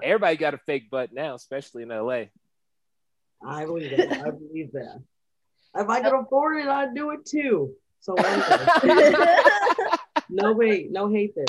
Everybody 0.04 0.38
got 0.38 0.54
a 0.54 0.58
fake 0.58 0.90
butt 0.90 1.14
now, 1.14 1.36
especially 1.36 1.84
in 1.84 1.90
LA. 1.90 2.26
I 3.46 3.66
believe 3.66 3.96
that. 3.98 4.12
I 4.12 4.32
believe 4.32 4.72
that. 4.74 5.02
If 5.76 5.90
I 5.90 6.02
could 6.02 6.14
afford 6.14 6.58
it, 6.58 6.68
I'd 6.68 6.96
do 6.96 7.12
it 7.12 7.26
too. 7.26 7.74
So 8.00 8.14
no 10.30 10.60
hate, 10.60 10.92
no 10.92 11.10
hate 11.10 11.34
there. 11.36 11.46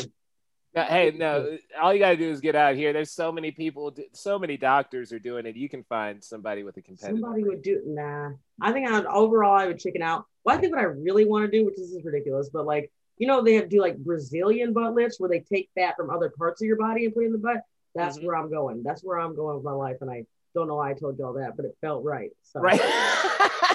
No, 0.75 0.83
hey, 0.83 1.13
no, 1.17 1.59
all 1.81 1.95
you 1.95 1.99
gotta 1.99 2.17
do 2.17 2.31
is 2.31 2.41
get 2.41 2.55
out 2.55 2.75
here. 2.75 2.93
There's 2.93 3.13
so 3.13 3.33
many 3.33 3.51
people, 3.51 3.95
so 4.13 4.39
many 4.39 4.57
doctors 4.57 5.13
are 5.13 5.19
doing 5.19 5.47
it. 5.47 5.57
You 5.57 5.69
can 5.69 5.85
find 5.85 6.23
somebody 6.23 6.65
with 6.65 6.77
a 6.77 6.83
competitive. 6.83 7.21
Somebody 7.21 7.45
would 7.45 7.63
do 7.63 7.83
nah. 7.87 8.31
I 8.61 8.73
think 8.73 8.89
I 8.89 8.99
would 8.99 9.07
overall 9.07 9.57
I 9.57 9.67
would 9.67 9.79
chicken 9.79 10.03
out. 10.03 10.27
Well, 10.45 10.57
I 10.57 10.61
think 10.61 10.75
what 10.75 10.81
I 10.81 10.85
really 10.85 11.25
want 11.25 11.45
to 11.45 11.51
do, 11.51 11.65
which 11.65 11.79
is 11.79 11.99
ridiculous, 12.05 12.51
but 12.53 12.67
like 12.67 12.91
you 13.19 13.27
know, 13.27 13.43
they 13.43 13.55
have 13.55 13.69
do 13.69 13.81
like 13.81 13.97
Brazilian 13.97 14.73
butt 14.73 14.95
lifts 14.95 15.19
where 15.19 15.31
they 15.31 15.41
take 15.41 15.71
fat 15.75 15.97
from 15.97 16.11
other 16.11 16.33
parts 16.37 16.61
of 16.61 16.67
your 16.67 16.77
body 16.77 17.07
and 17.07 17.15
put 17.15 17.23
it 17.23 17.27
in 17.27 17.33
the 17.33 17.39
butt. 17.39 17.63
That's 17.97 18.19
Mhm. 18.19 18.25
where 18.25 18.37
I'm 18.37 18.51
going. 18.51 18.83
That's 18.83 19.03
where 19.03 19.19
I'm 19.19 19.35
going 19.35 19.57
with 19.57 19.65
my 19.65 19.73
life, 19.73 19.97
and 20.01 20.11
I 20.11 20.25
don't 20.55 20.69
know 20.69 20.77
why 20.77 20.91
I 20.91 20.95
told 20.95 21.19
y'all 21.19 21.35
that, 21.35 21.57
but 21.57 21.65
it 21.67 21.77
felt 21.81 22.05
right. 22.05 22.31
So 22.43 22.61
right? 22.61 22.81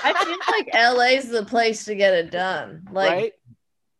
I 0.03 0.13
feel 0.25 0.37
like 0.49 0.73
LA's 0.73 1.29
the 1.29 1.45
place 1.45 1.85
to 1.85 1.95
get 1.95 2.13
it 2.13 2.31
done. 2.31 2.87
Like 2.91 3.11
right? 3.11 3.33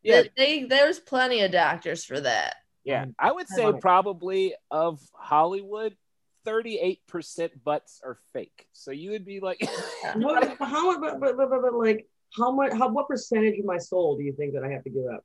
Yeah, 0.04 0.24
they, 0.24 0.60
they 0.60 0.64
there's 0.66 1.00
plenty 1.00 1.42
of 1.42 1.52
doctors 1.52 2.04
for 2.06 2.20
that. 2.20 2.56
yeah. 2.84 3.06
I 3.20 3.32
would 3.32 3.48
say 3.48 3.66
love 3.66 3.76
it. 3.76 3.82
probably 3.82 4.56
of 4.72 5.00
Hollywood, 5.14 5.96
38% 6.48 7.52
butts 7.64 8.02
are 8.04 8.18
fake. 8.34 8.66
So 8.74 8.90
you 8.92 9.12
would 9.12 9.26
be 9.26 9.40
like, 9.40 9.62
what, 10.16 10.58
how 10.60 10.92
much? 10.92 11.02
But, 11.02 11.20
but, 11.20 11.38
but, 11.38 11.50
but, 11.52 11.62
but 11.62 11.74
like 11.76 12.08
how 12.36 12.52
much? 12.52 12.74
How 12.74 12.90
what 12.90 13.08
percentage 13.08 13.60
of 13.60 13.66
my 13.66 13.78
soul 13.78 14.18
do 14.18 14.24
you 14.24 14.34
think 14.34 14.54
that 14.54 14.64
I 14.64 14.70
have 14.70 14.84
to 14.86 14.90
give 14.90 15.06
up? 15.14 15.24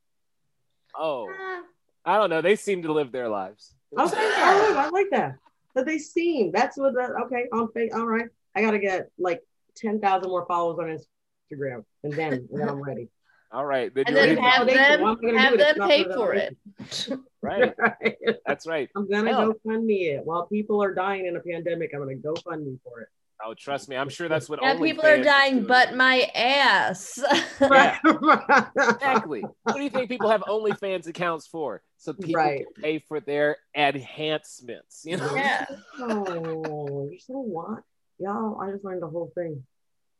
oh, 0.95 1.27
Eh, 1.29 1.61
I 2.05 2.17
don't 2.17 2.29
know. 2.29 2.41
They 2.41 2.55
seem 2.55 2.83
to 2.83 2.93
live 2.93 3.11
their 3.11 3.29
lives. 3.29 3.73
Okay, 3.97 4.01
all 4.01 4.11
right, 4.11 4.75
I 4.75 4.89
like 4.89 5.09
that. 5.11 5.35
That 5.75 5.85
they 5.85 5.97
seem. 5.99 6.51
That's 6.51 6.77
what 6.77 6.93
that. 6.95 7.11
Okay, 7.25 7.45
on 7.53 7.71
face. 7.71 7.91
All 7.93 8.05
right, 8.05 8.27
I 8.55 8.61
gotta 8.61 8.79
get 8.79 9.09
like 9.17 9.41
ten 9.75 9.99
thousand 9.99 10.29
more 10.29 10.45
followers 10.47 10.79
on 10.79 11.57
Instagram, 11.57 11.83
and 12.03 12.13
then 12.13 12.33
and 12.33 12.61
then 12.61 12.69
I'm 12.69 12.81
ready. 12.81 13.09
All 13.51 13.65
right. 13.65 13.93
Then 13.93 14.03
And 14.07 14.15
then 14.15 14.29
in- 14.29 14.37
have 14.43 14.67
them 14.67 15.01
Why 15.01 15.11
am 15.11 15.17
I 15.17 15.25
gonna 15.25 15.39
have 15.39 15.51
do 15.53 15.57
them 15.57 15.87
pay 15.87 16.03
for 16.03 16.13
for 16.13 16.33
it. 16.33 16.57
right. 17.41 17.73
Right. 17.77 18.17
That's 18.45 18.67
right. 18.67 18.89
I'm 18.95 19.09
gonna 19.09 19.29
Hell. 19.29 19.53
go 19.53 19.59
fund 19.65 19.85
me 19.85 20.09
it 20.09 20.25
while 20.25 20.47
people 20.47 20.83
are 20.83 20.93
dying 20.93 21.27
in 21.27 21.35
a 21.37 21.39
pandemic. 21.39 21.91
I'm 21.93 22.01
gonna 22.01 22.15
go 22.15 22.35
fund 22.35 22.65
me 22.65 22.77
for 22.83 23.01
it. 23.01 23.07
Oh, 23.43 23.53
trust 23.53 23.87
me. 23.87 23.95
I'm 23.95 24.09
sure 24.09 24.27
that's 24.27 24.49
what 24.49 24.59
Yeah, 24.61 24.71
only 24.73 24.91
people 24.91 25.05
are 25.05 25.23
dying, 25.23 25.55
doing. 25.57 25.67
but 25.67 25.93
my 25.95 26.29
ass. 26.33 27.19
Yeah. 27.61 27.97
Exactly. 28.75 29.41
What 29.63 29.75
do 29.75 29.81
you 29.83 29.89
think 29.89 30.09
people 30.09 30.29
have 30.29 30.41
OnlyFans 30.41 31.07
accounts 31.07 31.45
for? 31.47 31.81
So 31.97 32.13
people 32.13 32.33
Right. 32.35 32.65
can 32.73 32.81
pay 32.83 32.99
for 32.99 33.19
their 33.19 33.57
enhancements. 33.75 35.03
You 35.05 35.17
know. 35.17 35.35
yeah. 35.35 35.65
oh, 35.99 37.07
you're 37.11 37.19
so 37.19 37.33
what? 37.39 37.83
Y'all, 38.19 38.59
I 38.61 38.71
just 38.71 38.83
learned 38.83 39.01
the 39.03 39.07
whole 39.07 39.31
thing. 39.35 39.63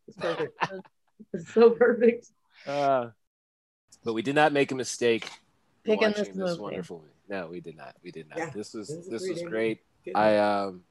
It's 0.07 0.17
perfect. 0.21 0.57
it's 1.33 1.53
so 1.53 1.71
perfect. 1.71 2.27
Uh, 2.65 3.09
but 4.03 4.13
we 4.13 4.21
did 4.21 4.35
not 4.35 4.53
make 4.53 4.71
a 4.71 4.75
mistake 4.75 5.29
Picking 5.83 6.07
watching 6.09 6.25
this 6.25 6.35
movie. 6.35 6.61
wonderful 6.61 6.97
movie. 6.99 7.11
No, 7.29 7.47
we 7.47 7.59
did 7.61 7.75
not. 7.77 7.95
We 8.03 8.11
did 8.11 8.29
not. 8.29 8.37
Yeah, 8.37 8.49
This 8.51 8.73
was 8.73 8.87
this 8.87 9.07
this 9.07 9.29
was 9.29 9.41
great. 9.43 9.79
Good. 10.05 10.15
I 10.15 10.37
um, 10.37 10.83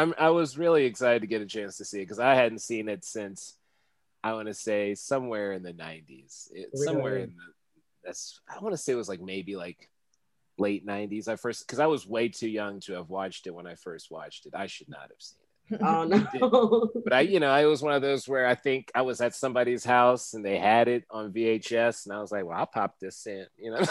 I'm 0.00 0.14
I 0.18 0.30
was 0.30 0.56
really 0.56 0.84
excited 0.86 1.20
to 1.20 1.26
get 1.26 1.42
a 1.42 1.46
chance 1.46 1.76
to 1.76 1.84
see 1.84 1.98
it 1.98 2.04
because 2.04 2.18
I 2.18 2.34
hadn't 2.34 2.60
seen 2.60 2.88
it 2.88 3.04
since 3.04 3.56
I 4.24 4.32
want 4.32 4.48
to 4.48 4.54
say 4.54 4.94
somewhere 4.94 5.52
in 5.52 5.62
the 5.62 5.72
90s. 5.72 6.48
It, 6.52 6.72
go 6.72 6.84
somewhere 6.84 7.18
in 7.18 7.30
the 7.30 7.52
that's 8.04 8.40
I 8.48 8.60
want 8.60 8.72
to 8.72 8.78
say 8.78 8.92
it 8.92 8.96
was 8.96 9.08
like 9.08 9.20
maybe 9.20 9.56
like 9.56 9.90
late 10.58 10.86
90s. 10.86 11.28
I 11.28 11.36
first 11.36 11.66
because 11.66 11.80
I 11.80 11.86
was 11.86 12.06
way 12.06 12.28
too 12.28 12.48
young 12.48 12.80
to 12.80 12.94
have 12.94 13.10
watched 13.10 13.46
it 13.46 13.54
when 13.54 13.66
I 13.66 13.74
first 13.74 14.10
watched 14.10 14.46
it. 14.46 14.54
I 14.54 14.66
should 14.66 14.88
not 14.88 15.02
have 15.02 15.20
seen 15.20 15.39
it. 15.70 15.80
Oh 15.82 16.04
no. 16.04 16.90
But 17.04 17.12
I, 17.12 17.20
you 17.20 17.40
know, 17.40 17.50
I 17.50 17.66
was 17.66 17.82
one 17.82 17.94
of 17.94 18.02
those 18.02 18.28
where 18.28 18.46
I 18.46 18.54
think 18.54 18.90
I 18.94 19.02
was 19.02 19.20
at 19.20 19.34
somebody's 19.34 19.84
house 19.84 20.34
and 20.34 20.44
they 20.44 20.58
had 20.58 20.88
it 20.88 21.04
on 21.10 21.32
VHS, 21.32 22.06
and 22.06 22.14
I 22.14 22.20
was 22.20 22.30
like, 22.32 22.44
"Well, 22.44 22.56
I'll 22.58 22.66
pop 22.66 22.98
this 23.00 23.26
in," 23.26 23.46
you 23.56 23.70
know. 23.70 23.78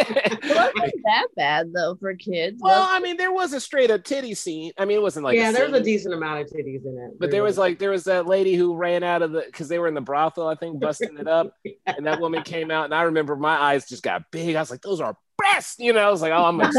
It 0.00 0.54
wasn't 0.54 0.92
that 1.04 1.26
bad 1.36 1.72
though 1.74 1.96
for 1.96 2.14
kids. 2.14 2.58
well, 2.60 2.86
I 2.88 3.00
mean, 3.00 3.16
there 3.16 3.32
was 3.32 3.52
a 3.52 3.60
straight 3.60 3.90
up 3.90 4.04
titty 4.04 4.34
scene. 4.34 4.72
I 4.78 4.84
mean, 4.84 4.98
it 4.98 5.02
wasn't 5.02 5.24
like 5.24 5.36
yeah, 5.36 5.50
there's 5.52 5.72
a 5.72 5.80
decent 5.80 6.14
amount 6.14 6.40
of 6.42 6.46
titties 6.48 6.84
in 6.84 6.98
it. 6.98 7.18
But 7.18 7.30
there 7.30 7.42
was 7.42 7.58
like 7.58 7.78
there 7.78 7.90
was 7.90 8.04
that 8.04 8.26
lady 8.26 8.54
who 8.54 8.76
ran 8.76 9.02
out 9.02 9.22
of 9.22 9.32
the 9.32 9.42
because 9.46 9.68
they 9.68 9.78
were 9.78 9.88
in 9.88 9.94
the 9.94 10.00
brothel, 10.00 10.46
I 10.48 10.54
think, 10.54 10.80
busting 10.80 11.18
it 11.18 11.28
up, 11.28 11.52
and 11.86 12.06
that 12.06 12.20
woman 12.20 12.42
came 12.42 12.70
out, 12.70 12.84
and 12.86 12.94
I 12.94 13.02
remember 13.02 13.36
my 13.36 13.56
eyes 13.56 13.88
just 13.88 14.02
got 14.02 14.30
big. 14.30 14.54
I 14.56 14.60
was 14.60 14.70
like, 14.70 14.82
"Those 14.82 15.00
are 15.00 15.16
breasts," 15.36 15.76
you 15.78 15.92
know. 15.92 16.00
I 16.00 16.10
was 16.10 16.22
like, 16.22 16.32
"Oh, 16.32 16.44
I'm 16.44 16.58
like, 16.58 16.72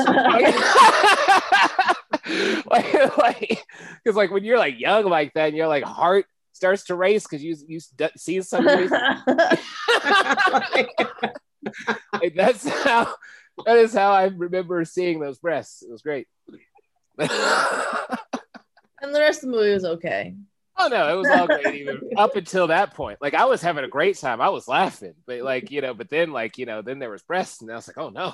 like, 2.69 3.17
like, 3.17 3.65
because 4.03 4.15
like 4.15 4.31
when 4.31 4.43
you're 4.43 4.57
like 4.57 4.79
young 4.79 5.05
like 5.05 5.33
that, 5.33 5.49
and 5.49 5.57
your 5.57 5.67
like 5.67 5.83
heart 5.83 6.25
starts 6.53 6.85
to 6.85 6.95
race 6.95 7.23
because 7.23 7.43
you 7.43 7.55
you 7.67 7.79
see 8.17 8.41
something. 8.41 8.89
like, 12.13 12.35
that's 12.35 12.67
how 12.67 13.13
that 13.65 13.77
is 13.77 13.93
how 13.93 14.11
I 14.11 14.25
remember 14.25 14.83
seeing 14.85 15.19
those 15.19 15.39
breasts. 15.39 15.83
It 15.83 15.91
was 15.91 16.01
great. 16.01 16.27
and 17.17 17.29
the 17.29 19.19
rest 19.19 19.43
of 19.43 19.49
the 19.49 19.55
movie 19.55 19.73
was 19.73 19.85
okay. 19.85 20.35
Oh 20.81 20.87
no, 20.87 21.13
it 21.13 21.17
was 21.17 21.27
all 21.29 21.45
great 21.45 21.75
even 21.75 21.99
up 22.15 22.37
until 22.37 22.67
that 22.67 22.93
point. 22.93 23.19
Like 23.21 23.33
I 23.33 23.45
was 23.45 23.61
having 23.61 23.83
a 23.83 23.89
great 23.89 24.17
time. 24.17 24.39
I 24.39 24.49
was 24.49 24.67
laughing, 24.67 25.15
but 25.25 25.41
like 25.41 25.71
you 25.71 25.81
know, 25.81 25.93
but 25.93 26.09
then 26.09 26.31
like 26.31 26.57
you 26.57 26.65
know, 26.65 26.81
then 26.81 26.99
there 26.99 27.09
was 27.09 27.23
breasts, 27.23 27.61
and 27.61 27.69
I 27.71 27.75
was 27.75 27.87
like, 27.87 27.97
oh 27.97 28.09
no. 28.09 28.33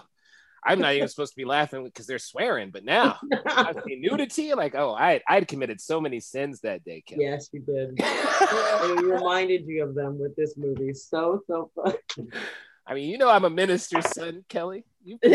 I'm 0.65 0.79
not 0.79 0.95
even 0.95 1.07
supposed 1.07 1.33
to 1.33 1.37
be 1.37 1.45
laughing 1.45 1.83
because 1.83 2.07
they're 2.07 2.17
swearing, 2.17 2.71
but 2.71 2.83
now 2.83 3.17
I 3.45 3.73
see 3.85 3.97
nudity. 3.97 4.53
Like, 4.53 4.73
oh, 4.75 4.95
I 4.95 5.21
I'd 5.27 5.47
committed 5.47 5.79
so 5.79 6.01
many 6.01 6.19
sins 6.19 6.61
that 6.61 6.83
day, 6.83 7.03
Kelly. 7.05 7.23
yes, 7.23 7.49
you 7.51 7.59
did. 7.59 7.93
it 7.99 9.03
reminded 9.03 9.67
you 9.67 9.83
of 9.83 9.93
them 9.93 10.17
with 10.17 10.35
this 10.35 10.57
movie. 10.57 10.93
So 10.93 11.43
so 11.47 11.69
fun. 11.75 11.93
I 12.87 12.93
mean, 12.93 13.09
you 13.09 13.17
know, 13.17 13.29
I'm 13.29 13.45
a 13.45 13.49
minister's 13.49 14.07
son, 14.13 14.45
Kelly. 14.47 14.85
You, 15.03 15.17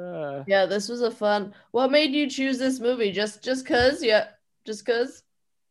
uh, 0.00 0.42
yeah, 0.46 0.66
this 0.66 0.88
was 0.88 1.02
a 1.02 1.10
fun. 1.10 1.52
What 1.72 1.90
made 1.90 2.12
you 2.12 2.30
choose 2.30 2.58
this 2.58 2.78
movie? 2.80 3.12
Just 3.12 3.42
just 3.42 3.66
cause? 3.66 4.02
Yeah, 4.02 4.28
just 4.64 4.86
cause. 4.86 5.22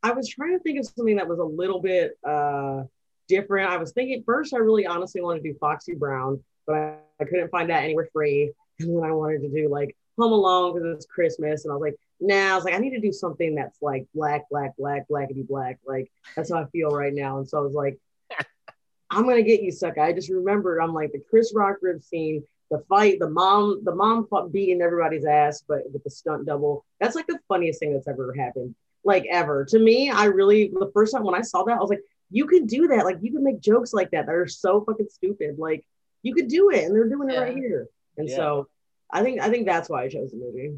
I 0.04 0.12
was 0.12 0.30
trying 0.30 0.58
to 0.58 0.60
think 0.60 0.80
of 0.80 0.86
something 0.86 1.16
that 1.16 1.28
was 1.28 1.40
a 1.40 1.44
little 1.44 1.82
bit 1.82 2.18
uh 2.24 2.84
different. 3.28 3.70
I 3.70 3.78
was 3.78 3.92
thinking 3.92 4.24
first 4.26 4.54
I 4.54 4.58
really 4.58 4.86
honestly 4.86 5.22
wanted 5.22 5.44
to 5.44 5.52
do 5.52 5.58
Foxy 5.60 5.94
Brown, 5.94 6.44
but 6.66 6.76
I, 6.76 6.96
I 7.20 7.26
couldn't 7.26 7.50
find 7.50 7.70
that 7.70 7.84
anywhere 7.84 8.10
free. 8.12 8.52
And 8.78 8.90
then 8.90 9.06
I 9.06 9.14
wanted 9.14 9.40
to 9.44 9.48
do 9.48 9.70
like 9.70 9.96
Home 10.18 10.34
Alone 10.34 10.74
because 10.74 10.94
it's 10.94 11.06
Christmas. 11.06 11.64
And 11.64 11.72
I 11.72 11.76
was 11.76 11.82
like, 11.82 11.96
nah, 12.20 12.52
I 12.52 12.56
was 12.56 12.66
like, 12.66 12.74
I 12.74 12.78
need 12.78 12.90
to 12.90 13.00
do 13.00 13.14
something 13.14 13.56
that's 13.56 13.82
like 13.82 14.06
black, 14.14 14.50
black, 14.50 14.76
black, 14.78 15.08
blackety 15.08 15.48
black. 15.48 15.80
Like 15.86 16.12
that's 16.36 16.52
how 16.52 16.62
I 16.62 16.66
feel 16.66 16.90
right 16.90 17.14
now. 17.14 17.38
And 17.38 17.48
so 17.48 17.58
I 17.58 17.62
was 17.62 17.74
like, 17.74 17.98
I'm 19.10 19.24
gonna 19.26 19.44
get 19.44 19.62
you, 19.62 19.72
sucker. 19.72 20.02
I 20.02 20.12
just 20.12 20.30
remembered 20.30 20.80
I'm 20.80 20.94
like 20.94 21.12
the 21.12 21.24
Chris 21.30 21.54
Rock 21.56 21.78
rib 21.82 22.02
scene, 22.02 22.44
the 22.72 22.84
fight, 22.90 23.20
the 23.20 23.30
mom, 23.30 23.82
the 23.84 23.96
mom 23.96 24.28
beating 24.52 24.82
everybody's 24.82 25.26
ass, 25.26 25.64
but 25.68 25.84
with 25.92 26.04
the 26.04 26.10
stunt 26.10 26.46
double. 26.46 26.84
That's 27.00 27.16
like 27.16 27.28
the 27.28 27.40
funniest 27.48 27.80
thing 27.80 27.94
that's 27.94 28.08
ever 28.08 28.34
happened. 28.34 28.76
Like 29.04 29.26
ever. 29.30 29.66
To 29.66 29.80
me, 29.80 30.10
I 30.10 30.26
really 30.26 30.70
the 30.74 30.92
first 30.94 31.14
time 31.14 31.24
when 31.24 31.36
I 31.36 31.42
saw 31.42 31.64
that, 31.64 31.78
I 31.78 31.80
was 31.82 31.90
like, 31.90 32.02
you 32.30 32.48
could 32.48 32.68
do 32.68 32.88
that. 32.88 33.06
Like 33.06 33.18
you 33.22 33.32
can 33.32 33.44
make 33.44 33.62
jokes 33.62 33.94
like 33.94 34.12
that 34.12 34.26
that 34.26 34.36
are 34.36 34.48
so 34.48 34.84
fucking 34.84 35.08
stupid. 35.10 35.58
Like 35.58 35.86
you 36.24 36.34
could 36.34 36.48
do 36.48 36.70
it, 36.72 36.84
and 36.84 36.96
they're 36.96 37.10
doing 37.10 37.30
it 37.30 37.38
right 37.40 37.56
here. 37.56 37.88
And 38.18 38.28
Yeah. 38.30 38.36
so 38.36 38.68
I 39.12 39.22
think 39.24 39.40
I 39.42 39.50
think 39.50 39.66
that's 39.66 39.90
why 39.90 40.04
I 40.04 40.10
chose 40.10 40.32
the 40.32 40.38
movie. 40.38 40.78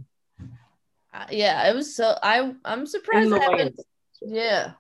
Uh, 1.14 1.26
yeah, 1.32 1.70
it 1.70 1.76
was 1.76 1.96
so. 1.96 2.16
I 2.22 2.54
I'm 2.66 2.86
surprised. 2.86 3.32
Yeah. 4.22 4.72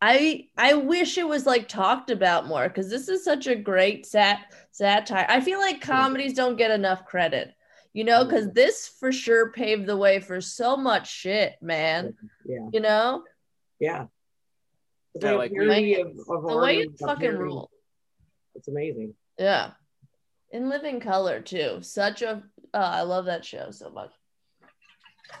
I 0.00 0.46
I 0.56 0.74
wish 0.74 1.18
it 1.18 1.26
was 1.26 1.44
like 1.44 1.68
talked 1.68 2.10
about 2.10 2.46
more 2.46 2.68
because 2.68 2.88
this 2.88 3.08
is 3.08 3.24
such 3.24 3.46
a 3.48 3.56
great 3.56 4.06
sat 4.06 4.54
satire. 4.70 5.26
I 5.28 5.40
feel 5.40 5.58
like 5.58 5.80
comedies 5.80 6.34
don't 6.34 6.56
get 6.56 6.70
enough 6.70 7.04
credit, 7.04 7.52
you 7.92 8.04
know, 8.04 8.24
because 8.24 8.50
this 8.52 8.86
for 9.00 9.10
sure 9.10 9.50
paved 9.50 9.86
the 9.86 9.96
way 9.96 10.20
for 10.20 10.40
so 10.40 10.76
much 10.76 11.10
shit, 11.10 11.54
man. 11.60 12.14
Yeah, 12.46 12.68
You 12.72 12.80
know, 12.80 13.24
yeah. 13.80 14.06
It's 15.18 15.24
Yeah, 15.24 15.32
like, 15.32 15.50
like, 15.50 15.50
a 15.50 15.54
parody 15.54 15.96
Like, 15.96 16.06
of, 16.06 16.18
of 16.44 16.48
the 16.48 16.56
way 16.58 16.80
and 16.82 16.92
it 16.94 16.98
fucking 17.00 17.20
parody. 17.22 17.38
rule. 17.42 17.70
It's 18.54 18.68
amazing. 18.68 19.14
Yeah. 19.38 19.72
In 20.52 20.68
Living 20.68 21.00
Color 21.00 21.40
too. 21.40 21.78
Such 21.82 22.22
a. 22.22 22.42
Uh, 22.72 22.76
I 22.76 23.02
love 23.02 23.24
that 23.26 23.44
show 23.44 23.70
so 23.70 23.90
much. 23.90 24.10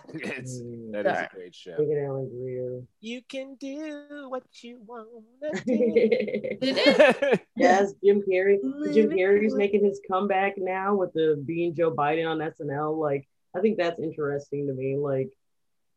it's 0.12 0.60
Mm. 0.60 0.92
that 0.92 1.06
is 1.06 1.12
Sorry. 1.12 1.26
a 1.32 1.34
great 1.34 1.54
show. 1.54 1.76
Look 1.78 1.88
Alan 1.96 2.28
Grier. 2.28 2.82
You 3.00 3.22
can 3.28 3.54
do 3.56 4.26
what 4.28 4.42
you 4.62 4.80
want. 4.86 5.08
Did 5.66 6.60
it? 6.60 7.40
yes, 7.56 7.94
Jim 8.04 8.22
Carrey. 8.28 8.60
Jim 8.60 8.74
Living 8.76 9.10
Carrey's 9.18 9.54
making 9.54 9.84
his 9.84 10.00
comeback 10.10 10.54
now 10.58 10.94
with 10.94 11.12
the 11.14 11.42
being 11.46 11.74
Joe 11.74 11.90
Biden 11.94 12.28
on 12.28 12.38
SNL. 12.38 12.98
Like, 12.98 13.26
I 13.56 13.60
think 13.60 13.78
that's 13.78 13.98
interesting 14.00 14.66
to 14.66 14.74
me. 14.74 14.96
Like, 14.96 15.30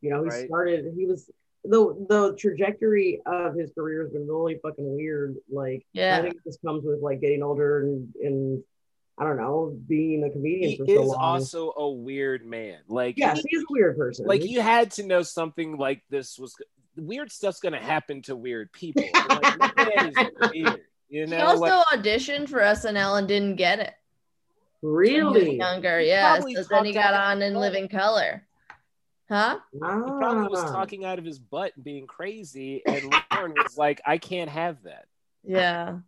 you 0.02 0.10
know, 0.10 0.24
he 0.24 0.30
Right. 0.30 0.48
started. 0.48 0.94
He 0.96 1.06
was 1.06 1.30
the 1.64 2.06
the 2.10 2.36
trajectory 2.38 3.22
of 3.26 3.56
his 3.56 3.72
career 3.74 4.02
has 4.04 4.12
been 4.12 4.28
really 4.28 4.60
fucking 4.64 4.96
weird. 4.96 5.36
Like, 5.50 5.86
Yeah. 5.94 6.18
I 6.18 6.22
think 6.22 6.36
this 6.46 6.58
comes 6.66 6.84
with 6.84 7.02
like 7.02 7.22
getting 7.22 7.44
older 7.44 7.82
and 7.82 8.14
and 8.22 8.64
I 9.18 9.24
don't 9.26 9.38
know, 9.38 9.78
being 9.88 10.24
a 10.24 10.30
comedian 10.32 10.72
he 10.72 10.78
for 10.78 10.86
so 10.88 11.04
is 11.04 11.08
long. 11.10 11.18
also 11.20 11.74
a 11.78 11.90
weird 11.92 12.46
man. 12.46 12.80
Like 12.88 13.18
yes, 13.18 13.38
he's 13.38 13.46
he 13.50 13.58
a 13.58 13.64
weird 13.70 13.98
person. 13.98 14.26
like 14.26 14.44
you 14.44 14.62
had 14.62 14.92
to 14.92 15.04
know 15.04 15.22
something 15.22 15.78
like 15.78 16.02
this 16.10 16.40
was 16.40 16.56
weird 16.98 17.32
stuff's 17.32 17.60
gonna 17.60 17.80
happen 17.82 18.22
to 18.24 18.36
weird 18.36 18.72
people. 18.74 19.04
Like, 19.30 19.60
my 19.60 20.30
weird, 20.54 20.82
you 21.10 21.26
He 21.26 21.26
know, 21.26 21.46
also 21.46 21.62
like, 21.62 21.74
auditioned 21.94 22.50
for 22.50 22.60
SNL 22.60 23.20
and 23.20 23.28
didn't 23.28 23.58
get 23.58 23.80
it. 23.80 23.94
when 24.82 25.06
he 25.06 25.22
was 25.22 25.36
really. 25.36 25.58
Younger, 25.58 26.00
yeah. 26.02 26.34
probably 26.36 26.56
So 26.56 26.64
then 26.70 26.86
he 26.86 26.94
got 26.94 27.14
on 27.14 27.42
in 27.44 27.54
Living 27.56 27.88
Color. 27.90 28.48
Huh? 29.32 29.60
he 29.72 29.80
probably 29.80 30.50
was 30.50 30.60
Ah. 30.60 30.72
talking 30.74 31.06
out 31.06 31.18
of 31.20 31.24
his 31.26 31.40
butt 31.40 31.72
and 31.76 31.84
being 31.86 32.06
crazy, 32.06 32.84
and 32.86 33.22
Lorne 33.32 33.56
was 33.56 33.78
like, 33.78 34.02
"I 34.06 34.18
can't 34.18 34.50
have 34.50 34.84
that." 34.84 35.06
Yeah. 35.44 36.00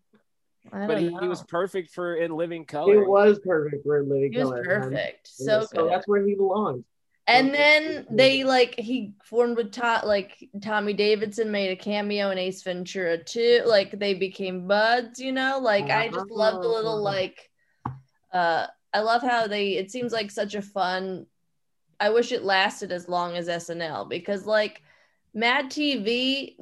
But 0.72 1.00
he, 1.00 1.16
he 1.22 1.28
was 1.28 1.44
perfect 1.44 1.92
for 1.92 2.16
in 2.16 2.36
Living 2.36 2.66
Color. 2.66 3.04
It 3.04 3.08
was 3.08 3.40
perfect 3.40 3.84
for 3.84 4.00
in 4.00 4.10
Living 4.10 4.32
He 4.34 4.40
was 4.40 4.50
Color. 4.50 4.64
perfect. 4.64 4.92
man. 4.94 5.12
So 5.24 5.62
so 5.66 5.84
good. 5.84 5.92
that's 5.92 6.08
where 6.08 6.26
he 6.26 6.36
belongs. 6.36 6.84
And 7.28 7.50
Okay. 7.50 7.58
then 7.58 8.08
they 8.12 8.44
like 8.44 8.76
he 8.78 9.14
formed 9.24 9.56
with 9.56 9.72
Todd 9.72 10.04
like 10.06 10.50
Tommy 10.62 10.92
Davidson 10.94 11.52
made 11.52 11.70
a 11.72 11.76
cameo 11.78 12.32
in 12.32 12.38
Ace 12.38 12.64
Ventura 12.64 13.18
too. 13.24 13.62
Like 13.66 13.98
they 13.98 14.14
became 14.14 14.68
buds, 14.68 15.20
you 15.22 15.32
know. 15.32 15.60
Like 15.62 15.90
I 15.90 16.10
just 16.10 16.30
love 16.32 16.62
the 16.62 16.68
little 16.68 16.98
Ah. 16.98 17.12
like 17.12 17.50
uh 18.34 18.68
I 18.94 19.00
love 19.00 19.22
how 19.22 19.48
they 19.48 19.78
it 19.78 19.90
seems 19.92 20.12
like 20.12 20.32
such 20.32 20.56
a 20.56 20.62
fun 20.62 21.26
I 22.00 22.10
wish 22.10 22.32
it 22.32 22.44
lasted 22.44 22.92
as 22.92 23.08
long 23.08 23.36
as 23.36 23.48
SNL 23.48 24.10
because 24.10 24.46
like 24.46 24.82
Mad 25.34 25.66
TV 25.66 26.56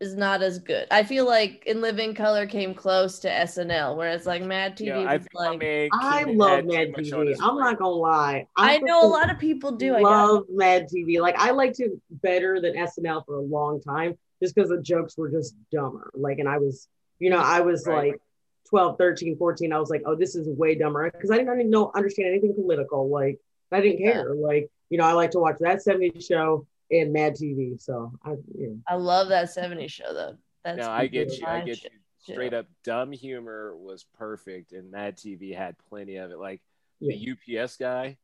is 0.00 0.14
not 0.14 0.42
as 0.42 0.58
good. 0.58 0.86
I 0.90 1.02
feel 1.02 1.26
like 1.26 1.64
In 1.66 1.80
Living 1.80 2.14
Color 2.14 2.46
came 2.46 2.74
close 2.74 3.18
to 3.20 3.28
SNL, 3.28 3.96
whereas 3.96 4.26
like 4.26 4.42
Mad 4.42 4.76
TV 4.76 4.86
Yeah, 4.86 4.98
I 5.00 5.18
was 5.18 5.22
think 5.22 5.34
like 5.34 5.90
I 5.92 6.24
love 6.24 6.64
Mad 6.64 6.94
TV. 6.94 7.36
I'm 7.40 7.56
not 7.56 7.78
gonna 7.78 7.90
lie. 7.90 8.46
I 8.56 8.78
know 8.78 9.04
a 9.04 9.10
lot 9.10 9.30
of 9.30 9.38
people 9.38 9.72
do. 9.72 9.94
I 9.94 10.02
love 10.02 10.44
Mad 10.50 10.88
TV. 10.88 11.20
Like 11.20 11.36
I 11.38 11.50
liked 11.50 11.80
it 11.80 11.92
better 12.10 12.60
than 12.60 12.76
SNL 12.76 13.24
for 13.26 13.36
a 13.36 13.40
long 13.40 13.80
time, 13.80 14.16
just 14.42 14.54
because 14.54 14.70
the 14.70 14.80
jokes 14.80 15.16
were 15.16 15.30
just 15.30 15.54
dumber. 15.72 16.10
Like, 16.14 16.38
and 16.38 16.48
I 16.48 16.58
was, 16.58 16.88
you 17.18 17.30
know, 17.30 17.38
I 17.38 17.60
was 17.60 17.86
Right. 17.86 18.12
like 18.12 18.20
12, 18.68 18.98
13, 18.98 19.36
14. 19.36 19.72
I 19.72 19.78
was 19.78 19.90
like, 19.90 20.02
oh, 20.06 20.14
this 20.14 20.36
is 20.36 20.48
way 20.48 20.74
dumber 20.74 21.10
because 21.10 21.30
I 21.30 21.38
didn't, 21.38 21.48
I 21.50 21.56
didn't 21.56 21.70
know 21.70 21.90
understand 21.94 22.28
anything 22.28 22.54
political. 22.54 23.08
Like, 23.08 23.38
I 23.72 23.80
didn't 23.80 24.00
Yeah. 24.00 24.12
care. 24.12 24.34
Like, 24.34 24.70
you 24.90 24.98
know, 24.98 25.04
I 25.04 25.12
like 25.12 25.30
to 25.32 25.38
watch 25.38 25.56
that 25.60 25.78
70s 25.84 26.26
show 26.26 26.66
and 26.90 27.12
Mad 27.12 27.34
TV. 27.34 27.80
So 27.80 28.12
I, 28.24 28.30
you 28.56 28.68
know, 28.68 28.78
I 28.86 28.94
love 28.94 29.28
that 29.28 29.46
70s 29.48 29.90
show 29.90 30.12
though. 30.12 30.36
That's 30.64 30.78
No, 30.78 30.90
I 30.90 31.06
get 31.06 31.38
you. 31.38 31.46
I 31.46 31.60
get 31.60 31.82
you. 31.84 31.90
Straight 32.20 32.52
up, 32.52 32.66
dumb 32.84 33.10
humor 33.10 33.74
was 33.74 34.04
perfect, 34.18 34.72
and 34.72 34.90
Mad 34.90 35.16
TV 35.16 35.56
had 35.56 35.76
plenty 35.88 36.16
of 36.16 36.30
it. 36.30 36.38
Like 36.38 36.60
the 37.00 37.30
UPS 37.58 37.76
guy, 37.76 38.18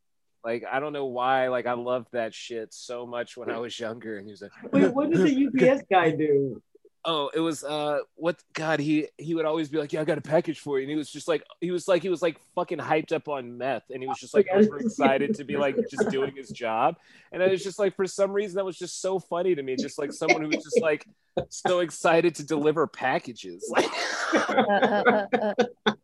like 0.44 0.62
I 0.70 0.78
don't 0.80 0.92
know 0.92 1.06
why, 1.06 1.48
like 1.48 1.66
I 1.66 1.72
loved 1.72 2.08
that 2.12 2.34
shit 2.34 2.74
so 2.74 3.06
much 3.06 3.34
when 3.36 3.50
I 3.50 3.58
was 3.58 3.78
younger. 3.78 4.18
And 4.18 4.26
he 4.26 4.32
was 4.32 4.42
like, 4.42 4.50
Wait, 4.72 4.92
what 4.92 5.10
did 5.10 5.20
the 5.20 5.46
UPS 5.70 5.84
guy 5.90 6.10
do? 6.10 6.60
"Oh, 7.04 7.30
it 7.34 7.40
was 7.40 7.64
uh, 7.64 8.00
what? 8.14 8.42
God, 8.54 8.80
he 8.80 9.08
he 9.18 9.34
would 9.34 9.44
always 9.44 9.68
be 9.68 9.78
like, 9.78 9.92
yeah, 9.92 10.00
I 10.00 10.04
got 10.04 10.18
a 10.18 10.22
package 10.22 10.60
for 10.60 10.78
you," 10.78 10.84
and 10.84 10.90
he 10.90 10.96
was 10.96 11.10
just 11.10 11.28
like, 11.28 11.44
he 11.60 11.70
was 11.70 11.86
like, 11.88 12.02
he 12.02 12.08
was 12.08 12.22
like 12.22 12.38
fucking 12.54 12.78
hyped 12.78 13.12
up 13.12 13.28
on 13.28 13.58
meth, 13.58 13.84
and 13.90 14.02
he 14.02 14.08
was 14.08 14.18
just 14.18 14.34
like 14.34 14.46
super 14.52 14.78
excited 14.78 15.34
to 15.36 15.44
be 15.44 15.56
like 15.56 15.76
just 15.90 16.08
doing 16.10 16.34
his 16.34 16.50
job, 16.50 16.96
and 17.32 17.42
it 17.42 17.50
was 17.50 17.62
just 17.62 17.78
like 17.78 17.94
for 17.96 18.06
some 18.06 18.32
reason 18.32 18.56
that 18.56 18.64
was 18.64 18.78
just 18.78 19.00
so 19.00 19.18
funny 19.18 19.54
to 19.54 19.62
me, 19.62 19.76
just 19.76 19.98
like 19.98 20.12
someone 20.12 20.42
who 20.42 20.48
was 20.48 20.62
just 20.64 20.80
like 20.80 21.06
so 21.48 21.80
excited 21.80 22.34
to 22.36 22.44
deliver 22.44 22.86
packages, 22.86 23.70
like. 23.70 23.90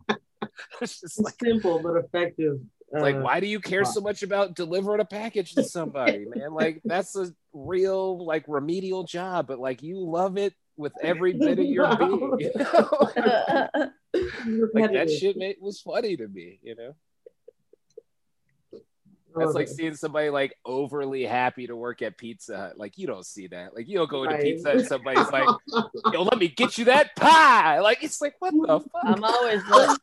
It's 0.80 1.00
just 1.00 1.22
like 1.22 1.34
Simple 1.42 1.80
but 1.82 1.96
effective. 1.96 2.60
Like, 2.92 3.16
Uh, 3.16 3.20
why 3.20 3.40
do 3.40 3.46
you 3.46 3.60
care 3.60 3.84
so 3.84 4.00
much 4.00 4.22
about 4.22 4.54
delivering 4.54 5.00
a 5.00 5.04
package 5.04 5.54
to 5.54 5.62
somebody, 5.62 6.26
man? 6.26 6.52
Like, 6.52 6.80
that's 6.84 7.14
a 7.16 7.32
real 7.52 8.24
like 8.24 8.44
remedial 8.48 9.04
job, 9.04 9.46
but 9.46 9.58
like 9.60 9.82
you 9.82 9.98
love 10.00 10.36
it 10.36 10.54
with 10.80 10.92
every 11.02 11.32
bit 11.34 11.58
of 11.58 11.64
your 11.64 11.96
being. 11.96 12.38
You 12.38 12.52
know? 12.56 13.90
like 14.74 14.92
that 14.92 15.10
shit 15.10 15.36
made, 15.36 15.56
was 15.60 15.80
funny 15.80 16.16
to 16.16 16.26
me, 16.26 16.58
you 16.62 16.74
know. 16.74 16.94
That's 19.36 19.54
like 19.54 19.68
seeing 19.68 19.94
somebody 19.94 20.28
like 20.28 20.56
overly 20.64 21.22
happy 21.22 21.68
to 21.68 21.76
work 21.76 22.02
at 22.02 22.18
Pizza 22.18 22.56
Hut. 22.56 22.78
Like 22.78 22.98
you 22.98 23.06
don't 23.06 23.24
see 23.24 23.46
that. 23.46 23.76
Like 23.76 23.86
you 23.88 23.96
don't 23.98 24.10
go 24.10 24.24
into 24.24 24.34
Right. 24.34 24.42
Pizza 24.42 24.70
Hut 24.70 24.78
and 24.78 24.86
somebody's 24.88 25.30
like, 25.30 25.48
"Yo, 26.12 26.22
let 26.24 26.36
me 26.36 26.48
get 26.48 26.78
you 26.78 26.86
that 26.86 27.14
pie." 27.14 27.78
Like 27.78 28.02
it's 28.02 28.20
like, 28.20 28.34
what 28.40 28.52
the 28.52 28.80
fuck? 28.80 29.02
I'm 29.04 29.22
always 29.22 29.64
like, 29.68 29.98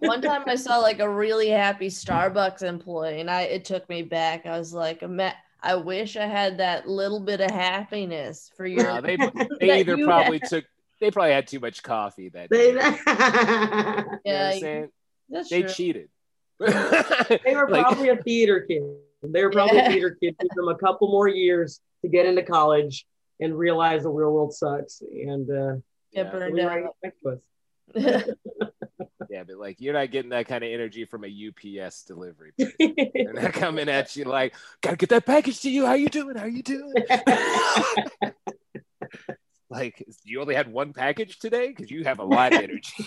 one 0.00 0.20
time 0.20 0.42
I 0.46 0.56
saw 0.56 0.76
like 0.76 1.00
a 1.00 1.08
really 1.08 1.48
happy 1.48 1.88
Starbucks 1.88 2.62
employee, 2.62 3.22
and 3.22 3.30
I 3.30 3.42
it 3.42 3.64
took 3.64 3.88
me 3.88 4.02
back. 4.02 4.44
I 4.44 4.58
was 4.58 4.74
like, 4.74 5.02
"Ima- 5.02 5.34
I 5.60 5.74
wish 5.76 6.16
I 6.16 6.26
had 6.26 6.58
that 6.58 6.88
little 6.88 7.20
bit 7.20 7.40
of 7.40 7.50
happiness 7.50 8.50
for 8.56 8.66
your. 8.66 8.84
Nah, 8.84 9.00
they 9.00 9.16
they 9.60 9.80
either 9.80 9.96
you 9.96 10.04
probably 10.06 10.38
took 10.40 10.64
they 11.00 11.10
probably 11.10 11.32
had 11.32 11.46
too 11.46 11.60
much 11.60 11.82
coffee 11.82 12.28
that 12.30 12.50
they, 12.50 12.72
day. 12.72 12.74
You 12.74 12.82
know 12.82 14.04
what 14.06 14.20
yeah, 14.24 14.80
I'm 14.82 14.90
that's 15.28 15.48
They 15.50 15.62
true. 15.62 15.70
cheated. 15.70 16.08
they 16.58 17.54
were 17.54 17.68
Like- 17.68 17.82
probably 17.86 18.08
a 18.08 18.16
theater 18.16 18.60
kid. 18.60 18.82
They 19.22 19.44
were 19.44 19.50
probably 19.50 19.78
Yeah. 19.78 19.88
a 19.88 19.92
theater 19.92 20.16
kid. 20.20 20.36
Took 20.40 20.50
them 20.54 20.68
a 20.68 20.76
couple 20.76 21.08
more 21.08 21.28
years 21.28 21.80
to 22.02 22.08
get 22.08 22.26
into 22.26 22.42
college 22.42 23.04
and 23.40 23.56
realize 23.56 24.04
the 24.04 24.10
real 24.10 24.32
world 24.32 24.52
sucks. 24.54 25.00
And 25.00 25.48
uh, 25.50 25.74
Get 26.12 26.26
Yeah. 26.26 26.30
burned 26.30 26.54
we 26.54 26.62
right 26.62 26.84
out. 26.84 26.96
next 27.02 27.20
to 27.22 27.28
us. 27.30 28.67
Yeah, 29.38 29.44
but 29.44 29.58
like 29.58 29.80
you're 29.80 29.94
not 29.94 30.10
getting 30.10 30.30
that 30.30 30.48
kind 30.48 30.64
of 30.64 30.70
energy 30.70 31.04
from 31.04 31.22
a 31.24 31.28
UPS 31.28 32.02
delivery. 32.02 32.50
They're 32.58 33.32
not 33.32 33.52
coming 33.52 33.88
at 33.88 34.16
you 34.16 34.24
like, 34.24 34.52
gotta 34.80 34.96
get 34.96 35.10
that 35.10 35.26
package 35.26 35.60
to 35.60 35.70
you. 35.70 35.86
How 35.86 35.94
you 35.94 36.08
doing? 36.08 36.34
How 36.34 36.46
you 36.46 36.64
doing? 36.64 36.92
like 39.70 40.04
you 40.24 40.40
only 40.40 40.56
had 40.56 40.72
one 40.72 40.92
package 40.92 41.38
today 41.38 41.68
because 41.68 41.88
you 41.88 42.02
have 42.02 42.18
a 42.18 42.24
lot 42.24 42.52
of 42.52 42.62
energy. 42.62 43.06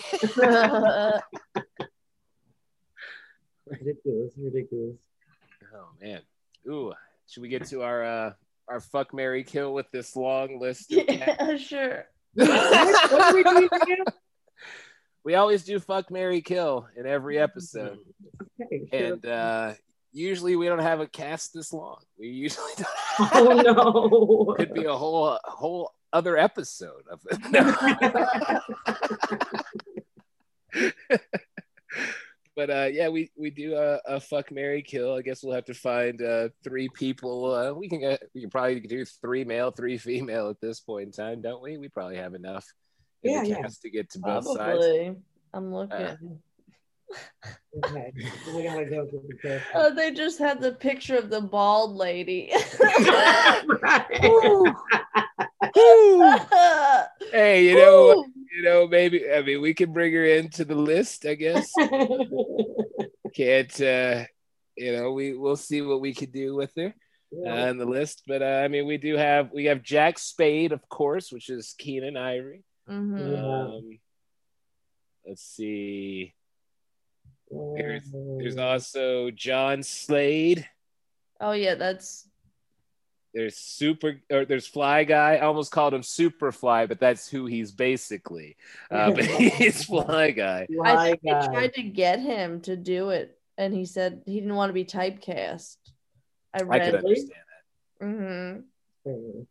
ridiculous, 3.66 4.32
ridiculous. 4.38 4.96
oh 5.74 5.88
man. 6.00 6.22
Ooh, 6.66 6.94
should 7.28 7.42
we 7.42 7.50
get 7.50 7.66
to 7.66 7.82
our 7.82 8.04
uh 8.04 8.32
our 8.68 8.80
fuck 8.80 9.12
Mary 9.12 9.44
kill 9.44 9.74
with 9.74 9.90
this 9.90 10.16
long 10.16 10.58
list? 10.58 10.92
Of 10.92 11.04
yeah, 11.10 11.56
sure. 11.58 12.06
what 12.32 13.12
are 13.12 13.34
we 13.34 13.42
doing 13.42 13.68
again? 13.70 14.04
We 15.24 15.34
always 15.34 15.64
do 15.64 15.78
fuck 15.78 16.10
Mary 16.10 16.40
kill 16.40 16.88
in 16.96 17.06
every 17.06 17.38
episode. 17.38 17.98
Okay, 18.60 18.86
sure. 18.92 19.12
And 19.12 19.26
uh 19.26 19.74
usually 20.12 20.56
we 20.56 20.66
don't 20.66 20.80
have 20.80 21.00
a 21.00 21.06
cast 21.06 21.54
this 21.54 21.72
long. 21.72 21.98
We 22.18 22.28
usually 22.28 22.72
don't 22.76 23.30
oh 23.34 24.48
no. 24.48 24.54
could 24.54 24.74
be 24.74 24.84
a 24.84 24.94
whole 24.94 25.28
a 25.28 25.40
whole 25.44 25.92
other 26.12 26.36
episode 26.36 27.04
of 27.10 27.20
it. 27.30 27.38
No. 27.50 27.74
but 32.54 32.70
uh 32.70 32.88
yeah 32.90 33.08
we 33.08 33.30
we 33.36 33.50
do 33.50 33.74
a, 33.74 33.98
a 34.06 34.20
fuck 34.20 34.50
mary 34.50 34.82
kill 34.82 35.14
i 35.14 35.22
guess 35.22 35.42
we'll 35.42 35.54
have 35.54 35.64
to 35.64 35.74
find 35.74 36.22
uh 36.22 36.48
three 36.64 36.88
people 36.88 37.52
uh 37.52 37.72
we 37.72 37.88
can 37.88 38.00
get 38.00 38.22
we 38.34 38.40
can 38.40 38.50
probably 38.50 38.80
do 38.80 39.04
three 39.04 39.44
male 39.44 39.70
three 39.70 39.98
female 39.98 40.48
at 40.48 40.60
this 40.60 40.80
point 40.80 41.06
in 41.06 41.12
time 41.12 41.42
don't 41.42 41.62
we 41.62 41.76
we 41.76 41.88
probably 41.88 42.16
have 42.16 42.34
enough 42.34 42.66
Yeah, 43.22 43.42
the 43.42 43.48
yeah. 43.48 43.66
to 43.82 43.90
get 43.90 44.10
to 44.10 44.18
both 44.18 44.44
sides 44.44 44.56
Probably. 44.56 45.16
I'm 45.54 45.72
looking. 45.72 45.96
Uh, 45.96 46.16
okay. 47.84 48.12
We 48.54 48.62
gotta 48.62 48.86
go 48.86 49.06
to 49.06 49.22
the 49.28 49.36
test. 49.40 49.64
oh, 49.74 49.94
they 49.94 50.12
just 50.12 50.38
had 50.38 50.60
the 50.60 50.72
picture 50.72 51.16
of 51.16 51.30
the 51.30 51.40
bald 51.40 51.94
lady. 51.94 52.52
hey 57.32 57.68
you 57.68 57.76
know 57.76 58.24
you 58.52 58.62
know 58.62 58.86
maybe 58.86 59.30
i 59.32 59.40
mean 59.42 59.60
we 59.60 59.72
can 59.72 59.92
bring 59.92 60.12
her 60.12 60.24
into 60.24 60.64
the 60.64 60.74
list 60.74 61.24
i 61.24 61.34
guess 61.34 61.72
can't 63.34 63.80
uh 63.80 64.24
you 64.76 64.92
know 64.92 65.12
we 65.12 65.34
we'll 65.34 65.56
see 65.56 65.80
what 65.80 66.00
we 66.00 66.12
can 66.12 66.30
do 66.30 66.54
with 66.54 66.72
her 66.76 66.92
uh, 67.46 67.50
on 67.50 67.78
the 67.78 67.86
list 67.86 68.22
but 68.26 68.42
uh, 68.42 68.60
i 68.64 68.68
mean 68.68 68.86
we 68.86 68.98
do 68.98 69.16
have 69.16 69.50
we 69.52 69.66
have 69.66 69.82
jack 69.82 70.18
spade 70.18 70.72
of 70.72 70.86
course 70.88 71.32
which 71.32 71.48
is 71.48 71.74
Keenen 71.78 72.16
Ivory 72.16 72.64
hmm 72.86 73.16
um 73.16 73.98
let's 75.26 75.42
see. 75.42 76.34
There's- 77.76 78.10
there's 78.12 78.56
also 78.56 79.30
john 79.30 79.82
slade. 79.82 80.68
Oh 81.40 81.52
yeah, 81.52 81.74
that's 81.74 82.28
there's 83.34 83.56
super 83.56 84.20
or 84.30 84.44
there's 84.44 84.66
fly 84.66 85.04
guy. 85.04 85.36
I 85.36 85.40
almost 85.40 85.72
called 85.72 85.94
him 85.94 86.02
super 86.02 86.52
fly 86.52 86.86
but 86.86 87.00
that's 87.00 87.28
who 87.28 87.46
he's 87.46 87.72
basically. 87.72 88.56
Uh, 88.90 89.10
but 89.14 89.24
he's 89.38 89.84
fly 89.84 90.30
guy. 90.32 90.66
I 90.84 90.94
Fly 90.94 91.10
think 91.10 91.20
they 91.22 91.46
tried 91.46 91.74
to 91.74 91.82
get 91.82 92.20
him 92.20 92.60
to 92.62 92.76
do 92.76 93.10
it, 93.10 93.38
and 93.58 93.72
he 93.74 93.84
said 93.84 94.22
he 94.26 94.40
didn't 94.40 94.54
want 94.54 94.70
to 94.70 94.74
be 94.74 94.84
typecast. 94.84 95.76
I 96.54 96.58
i 96.68 96.78
could 96.78 97.02
read. 97.04 97.30
understand 98.00 98.64
hmm 99.06 99.42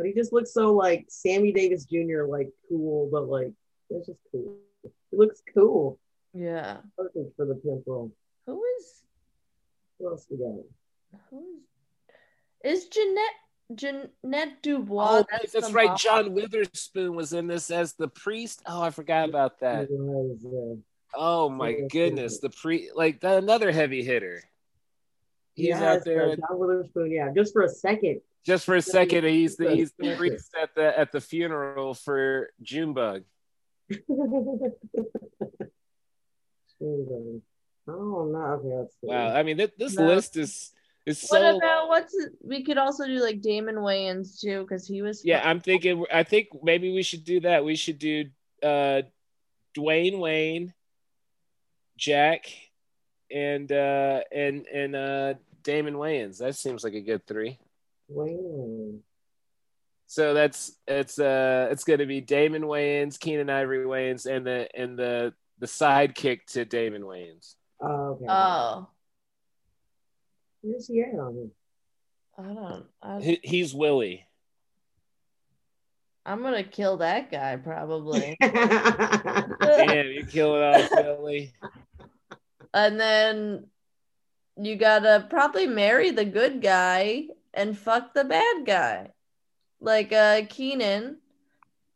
But 0.00 0.06
he 0.06 0.14
just 0.14 0.32
looks 0.32 0.54
so 0.54 0.72
like 0.72 1.04
Sammy 1.10 1.52
Davis 1.52 1.84
Jr. 1.84 2.24
like 2.26 2.48
cool, 2.70 3.10
but 3.12 3.28
like 3.28 3.52
it's 3.90 4.06
just 4.06 4.18
cool. 4.32 4.56
He 4.82 5.16
looks 5.18 5.42
cool. 5.54 5.98
Yeah. 6.32 6.78
Perfect 6.96 7.36
for 7.36 7.44
the 7.44 7.54
pimp 7.56 7.82
role. 7.86 8.10
Who 8.46 8.62
is 8.78 9.02
Who 9.98 10.08
else 10.08 10.26
we 10.30 10.38
got? 10.38 10.54
who 11.28 11.44
is 12.64 12.84
is 12.84 12.88
Jeanette 12.88 13.74
Jeanette 13.74 14.62
Dubois? 14.62 15.08
oh 15.10 15.26
that's, 15.30 15.52
the 15.52 15.72
right 15.72 15.88
mom. 15.88 15.96
john 15.98 16.32
witherspoon 16.34 17.14
was 17.14 17.34
in 17.34 17.46
this 17.46 17.70
as 17.70 17.92
the 17.94 18.08
priest 18.08 18.62
oh 18.66 18.82
i 18.82 18.90
forgot 18.90 19.28
about 19.28 19.60
that 19.60 19.88
was, 19.90 20.44
uh, 20.44 20.80
Oh 21.14 21.48
my 21.48 21.72
goodness, 21.90 22.38
the 22.38 22.50
pre 22.50 22.90
like 22.94 23.20
that 23.20 23.38
another 23.42 23.72
heavy 23.72 24.04
hitter. 24.04 24.44
He's 25.60 25.68
yes, 25.68 25.82
out 25.82 26.04
there 26.04 26.36
John 26.36 26.58
Witherspoon. 26.58 27.10
Yeah, 27.10 27.30
just 27.34 27.52
for 27.52 27.62
a 27.62 27.68
second. 27.68 28.20
just 28.44 28.64
for 28.64 28.74
a 28.74 28.82
second. 28.82 29.24
He's 29.24 29.56
the 29.56 29.74
he's 29.74 29.92
the 29.98 30.16
priest 30.16 30.54
at 30.60 30.74
the 30.74 30.98
at 30.98 31.12
the 31.12 31.20
funeral 31.20 31.94
for 31.94 32.50
Junebug. 32.62 33.22
oh 34.00 34.72
no! 37.86 37.88
Okay, 37.88 38.74
let's 38.74 38.94
see. 39.00 39.06
Wow, 39.06 39.34
I 39.34 39.42
mean 39.42 39.58
th- 39.58 39.72
this 39.78 39.96
No. 39.96 40.06
list 40.06 40.36
is 40.36 40.72
is 41.06 41.20
so. 41.20 41.38
What 41.38 41.52
so. 41.52 41.56
about 41.56 41.88
what's 41.88 42.14
we 42.42 42.64
could 42.64 42.78
also 42.78 43.06
do 43.06 43.22
like 43.22 43.40
Damon 43.40 43.76
Wayans 43.76 44.40
too 44.40 44.62
because 44.62 44.86
he 44.86 45.02
was 45.02 45.24
yeah, 45.24 45.42
I'm 45.44 45.60
thinking. 45.60 46.04
I 46.12 46.22
think 46.22 46.48
maybe 46.62 46.92
we 46.92 47.02
should 47.02 47.24
do 47.24 47.40
that. 47.40 47.64
We 47.64 47.76
should 47.76 47.98
do 47.98 48.26
uh, 48.62 49.02
Dwayne 49.76 50.18
Wayne, 50.18 50.72
Jack, 51.96 52.46
and 53.30 53.70
uh, 53.70 54.20
and 54.32 54.66
and 54.66 54.96
uh, 54.96 55.34
Damon 55.62 55.94
Wayans. 55.94 56.38
That 56.38 56.56
seems 56.56 56.84
like 56.84 56.94
a 56.94 57.00
good 57.00 57.26
three. 57.26 57.58
Wayne. 58.08 59.02
So 60.06 60.34
that's 60.34 60.72
it's 60.88 61.20
uh 61.20 61.68
it's 61.70 61.84
gonna 61.84 62.06
be 62.06 62.20
Damon 62.20 62.62
Wayans, 62.62 63.18
Keenen 63.18 63.48
Ivory 63.48 63.84
Wayans, 63.84 64.26
and 64.26 64.44
the 64.44 64.68
and 64.74 64.98
the 64.98 65.32
the 65.60 65.66
sidekick 65.66 66.46
to 66.48 66.64
Damon 66.64 67.02
Wayans. 67.02 67.54
Oh, 67.80 68.18
okay. 68.18 68.24
oh 68.28 68.88
Where's 70.62 70.88
he 70.88 71.02
on? 71.02 71.50
I 72.36 72.42
don't 72.42 72.86
I, 73.02 73.20
He, 73.20 73.40
he's 73.42 73.74
Willie. 73.74 74.26
I'm 76.26 76.42
gonna 76.42 76.64
kill 76.64 76.98
that 76.98 77.30
guy 77.30 77.56
probably 77.56 78.36
Damn, 78.40 80.06
you 80.08 80.26
killing 80.26 80.62
off 80.62 80.90
Willie. 80.92 81.52
and 82.74 83.00
then 83.00 83.66
you 84.60 84.76
gotta 84.76 85.26
probably 85.30 85.66
marry 85.66 86.10
the 86.10 86.24
good 86.24 86.60
guy 86.60 87.24
and 87.54 87.76
fuck 87.78 88.14
the 88.14 88.24
bad 88.24 88.64
guy 88.66 89.10
like 89.80 90.12
uh 90.12 90.42
Keenen 90.48 91.16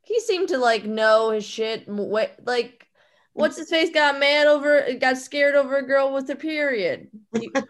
he 0.03 0.21
seemed 0.21 0.49
to 0.49 0.59
like 0.59 0.85
know 0.85 1.31
his 1.31 1.45
shit 1.45 1.85
m- 1.89 1.99
like 2.45 2.87
what's 3.33 3.57
his 3.59 3.69
face 3.69 3.91
got 3.91 4.19
mad 4.19 4.47
over 4.47 4.87
got 5.01 5.19
scared 5.19 5.55
over 5.55 5.77
a 5.79 5.87
girl 5.87 6.13
with 6.13 6.29
a 6.31 6.37
period 6.37 7.09
He- 7.39 7.51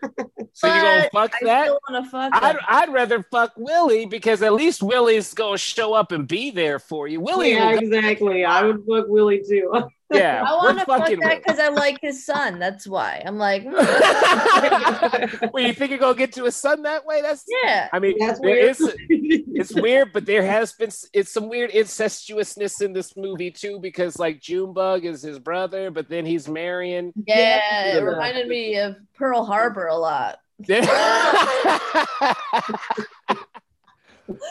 So 0.56 0.68
you 0.68 0.80
gonna 0.80 1.08
But 1.12 1.32
fuck 1.32 1.34
I 1.42 1.44
that? 1.46 1.64
still 1.64 1.80
want 1.88 2.04
to 2.04 2.10
fuck 2.10 2.30
I'd. 2.32 2.56
I'd 2.68 2.92
rather 2.92 3.24
fuck 3.24 3.54
Willie 3.56 4.06
because 4.06 4.40
at 4.40 4.52
least 4.52 4.84
Willie's 4.84 5.34
gonna 5.34 5.58
show 5.58 5.94
up 5.94 6.12
and 6.12 6.28
be 6.28 6.52
there 6.52 6.78
for 6.78 7.08
you. 7.08 7.20
Willie, 7.20 7.52
yeah, 7.54 7.70
exactly. 7.72 8.44
I 8.44 8.62
would 8.62 8.84
fuck 8.88 9.06
Willie 9.08 9.42
too. 9.42 9.72
Yeah, 10.12 10.44
I 10.46 10.54
want 10.56 10.78
to 10.78 10.84
fuck 10.84 11.08
that 11.08 11.42
because 11.42 11.58
I 11.58 11.68
like 11.68 11.98
his 12.00 12.24
son. 12.24 12.58
That's 12.58 12.86
why. 12.86 13.22
I'm 13.24 13.38
like, 13.38 13.64
hmm, 13.64 13.70
well, 15.52 15.64
you 15.64 15.72
think 15.72 15.90
you're 15.90 15.98
gonna 15.98 16.14
get 16.14 16.32
to 16.34 16.44
his 16.44 16.56
son 16.56 16.82
that 16.82 17.06
way? 17.06 17.22
That's 17.22 17.44
yeah. 17.64 17.88
I 17.92 17.98
mean, 17.98 18.16
That's 18.18 18.40
there 18.40 18.50
weird. 18.50 18.70
is 18.70 18.94
it's 19.08 19.74
weird, 19.74 20.12
but 20.12 20.26
there 20.26 20.44
has 20.44 20.72
been 20.72 20.90
it's 21.12 21.32
some 21.32 21.48
weird 21.48 21.70
incestuousness 21.70 22.82
in 22.82 22.92
this 22.92 23.16
movie 23.16 23.50
too, 23.50 23.78
because 23.80 24.18
like 24.18 24.40
Junebug 24.40 25.04
is 25.04 25.22
his 25.22 25.38
brother, 25.38 25.90
but 25.90 26.08
then 26.08 26.26
he's 26.26 26.48
marrying. 26.48 27.12
Yeah, 27.26 27.96
it 27.96 28.02
reminded 28.02 28.48
me 28.48 28.76
of 28.76 28.96
Pearl 29.16 29.44
Harbor 29.44 29.86
a 29.86 29.96
lot. 29.96 30.38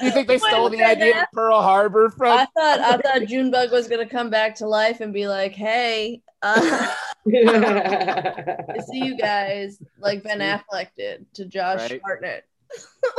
you 0.02 0.12
think 0.12 0.28
they 0.28 0.38
stole 0.50 0.70
the 0.70 0.84
idea 0.84 1.22
of 1.24 1.28
Pearl 1.34 1.62
Harbor 1.62 2.10
from? 2.10 2.32
I 2.32 2.46
from? 2.46 2.48
thought 2.56 2.80
I 2.80 2.98
thought 2.98 3.28
Junebug 3.28 3.72
was 3.72 3.88
gonna 3.88 4.08
come 4.08 4.30
back 4.30 4.56
to 4.56 4.68
life 4.68 5.02
and 5.02 5.14
be 5.14 5.28
like, 5.28 5.54
"Hey, 5.54 6.22
uh, 6.42 6.88
I 7.28 8.80
see 8.92 9.06
you 9.06 9.18
guys," 9.18 9.82
like 10.00 10.24
Ben 10.24 10.40
Affleck 10.40 10.88
did 10.98 11.26
to 11.36 11.46
Josh 11.46 11.90
Right. 11.92 12.02
Hartnett. 12.04 12.46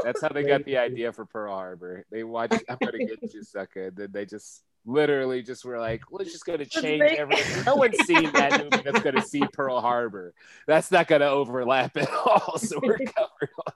That's 0.03 0.21
how 0.21 0.29
they 0.31 0.43
got 0.43 0.65
the 0.65 0.79
idea 0.79 1.13
for 1.13 1.25
Pearl 1.25 1.55
Harbor. 1.55 2.05
They 2.11 2.25
watched 2.25 2.63
I'm 2.69 2.77
gonna 2.83 2.99
get 2.99 3.33
you 3.33 3.43
sucker. 3.45 3.91
Then 3.91 4.09
they 4.13 4.27
just 4.27 4.63
literally 4.87 5.43
just 5.43 5.65
were 5.65 5.79
like, 5.79 6.03
we're 6.11 6.25
just 6.25 6.45
gonna 6.45 6.65
change 6.67 7.01
make- 7.01 7.19
everything. 7.19 7.65
No 7.65 7.77
one's 7.77 7.97
seen 8.05 8.31
that 8.33 8.61
movie 8.71 8.83
that's 8.85 9.01
gonna 9.01 9.23
see 9.23 9.43
Pearl 9.53 9.81
Harbor. 9.81 10.35
That's 10.67 10.91
not 10.91 11.07
gonna 11.07 11.27
overlap 11.27 11.97
at 11.97 12.11
all. 12.11 12.59
So 12.59 12.81
we're 12.83 12.99
covered 12.99 13.51
on 13.67 13.73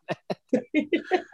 that. 0.51 1.24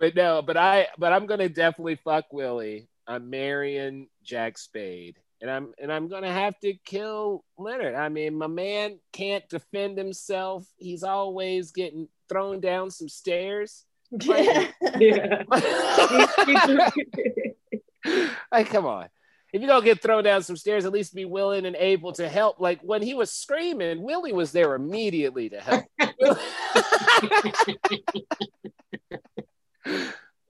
But 0.00 0.16
no, 0.16 0.42
but 0.42 0.56
I 0.56 0.88
but 0.98 1.12
I'm 1.12 1.26
gonna 1.26 1.48
definitely 1.48 1.96
fuck 1.96 2.32
Willie. 2.32 2.88
I'm 3.06 3.28
marrying 3.28 4.08
Jack 4.24 4.58
Spade. 4.58 5.16
And 5.42 5.50
I'm 5.50 5.72
and 5.78 5.92
I'm 5.92 6.08
gonna 6.08 6.32
have 6.32 6.58
to 6.60 6.74
kill 6.84 7.44
Leonard. 7.58 7.94
I 7.94 8.08
mean, 8.08 8.36
my 8.36 8.46
man 8.46 8.98
can't 9.12 9.46
defend 9.48 9.98
himself. 9.98 10.66
He's 10.76 11.02
always 11.02 11.72
getting 11.72 12.08
thrown 12.28 12.60
down 12.60 12.90
some 12.90 13.08
stairs. 13.08 13.84
Yeah. 14.10 14.68
yeah. 14.98 15.42
like, 18.52 18.68
come 18.68 18.86
on. 18.86 19.08
If 19.52 19.60
you're 19.60 19.68
gonna 19.68 19.84
get 19.84 20.02
thrown 20.02 20.24
down 20.24 20.42
some 20.42 20.56
stairs, 20.56 20.84
at 20.84 20.92
least 20.92 21.14
be 21.14 21.24
willing 21.24 21.66
and 21.66 21.76
able 21.76 22.12
to 22.12 22.28
help. 22.28 22.60
Like 22.60 22.80
when 22.82 23.02
he 23.02 23.14
was 23.14 23.32
screaming, 23.32 24.02
Willie 24.02 24.32
was 24.32 24.52
there 24.52 24.74
immediately 24.74 25.48
to 25.50 25.60
help. 25.60 25.84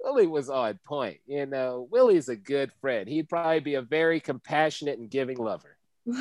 Willie 0.02 0.26
was 0.26 0.48
on 0.48 0.78
point. 0.84 1.18
You 1.26 1.46
know, 1.46 1.86
Willie's 1.90 2.28
a 2.28 2.36
good 2.36 2.72
friend. 2.80 3.08
He'd 3.08 3.28
probably 3.28 3.60
be 3.60 3.74
a 3.74 3.82
very 3.82 4.20
compassionate 4.20 4.98
and 4.98 5.10
giving 5.10 5.38
lover. 5.38 5.76
he 6.06 6.12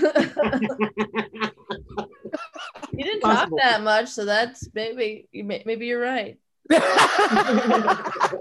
didn't 3.04 3.22
talk 3.22 3.38
Possible. 3.38 3.58
that 3.62 3.82
much, 3.82 4.10
so 4.10 4.26
that's 4.26 4.68
maybe 4.74 5.28
you 5.32 5.44
may- 5.44 5.64
maybe 5.66 5.86
you're 5.88 6.02
right. 6.02 6.38
I 6.72 8.32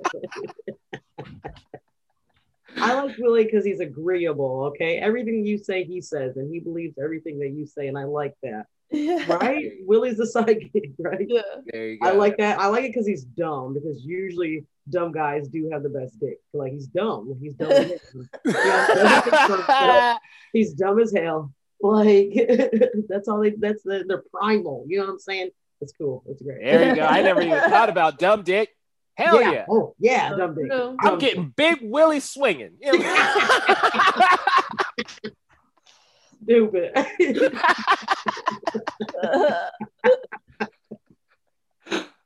like 2.95 3.17
Willie 3.19 3.45
because 3.45 3.65
he's 3.65 3.81
agreeable. 3.81 4.65
Okay, 4.67 4.99
everything 4.99 5.45
you 5.45 5.59
say, 5.59 5.85
he 5.85 6.01
says, 6.01 6.37
and 6.37 6.53
he 6.53 6.61
believes 6.61 6.97
everything 7.03 7.39
that 7.41 7.51
you 7.51 7.67
say, 7.67 7.89
and 7.89 7.99
I 7.99 8.05
like 8.05 8.35
that. 8.43 8.67
Right? 8.93 9.73
Willie's 9.87 10.17
the 10.17 10.25
sidekick, 10.25 10.95
right? 10.99 11.27
Yeah. 11.29 11.43
there 11.67 11.89
you 11.91 11.99
go. 11.99 12.09
I 12.09 12.13
like 12.13 12.39
that. 12.39 12.59
I 12.59 12.67
like 12.67 12.85
it 12.85 12.89
because 12.89 13.07
he's 13.07 13.25
dumb. 13.25 13.75
Because 13.75 14.05
usually 14.05 14.67
dumb 14.89 15.13
guys 15.13 15.49
do 15.49 15.69
have 15.73 15.83
the 15.83 15.91
best 15.91 16.19
dick. 16.21 16.39
Like 16.53 16.73
he's 16.73 16.87
dumb. 16.87 17.37
He's 17.41 17.55
dumb. 17.55 17.71
Yeah. 18.45 20.17
he's 20.53 20.73
dumb 20.73 21.01
as 21.01 21.13
hell. 21.13 21.53
Like 21.81 22.33
that's 23.09 23.29
all 23.29 23.41
they. 23.41 23.51
That's 23.51 23.83
the, 23.83 24.05
they're 24.07 24.25
primal. 24.33 24.85
You 24.89 24.99
know 24.99 25.05
what 25.05 25.13
I'm 25.13 25.19
saying? 25.19 25.51
That's 25.81 25.93
cool. 25.93 26.25
That's 26.27 26.43
great. 26.43 26.65
there 26.65 26.89
you 26.89 26.97
go. 26.97 27.07
I 27.07 27.23
never 27.23 27.41
even 27.41 27.61
thought 27.61 27.89
about 27.89 28.19
dumb 28.19 28.43
dick. 28.43 28.71
Hell 29.17 29.41
yeah. 29.41 29.67
Oh 29.69 29.95
yeah, 29.99 30.31
dumb 30.31 30.55
dick. 30.55 30.71
True. 30.71 30.97
I'm 31.01 31.11
Dumb 31.11 31.19
getting 31.19 31.53
big 31.57 31.79
Willie 31.83 32.21
swinging. 32.21 32.73
You 32.81 32.99
know? 32.99 33.15
Stupid. 36.49 36.93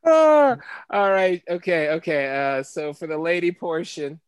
All 0.05 0.57
right. 0.91 1.43
Okay. 1.49 1.91
Okay. 1.91 2.27
Uh, 2.59 2.63
so 2.63 2.93
for 2.93 3.07
the 3.07 3.19
lady 3.19 3.53
portion, 3.53 4.21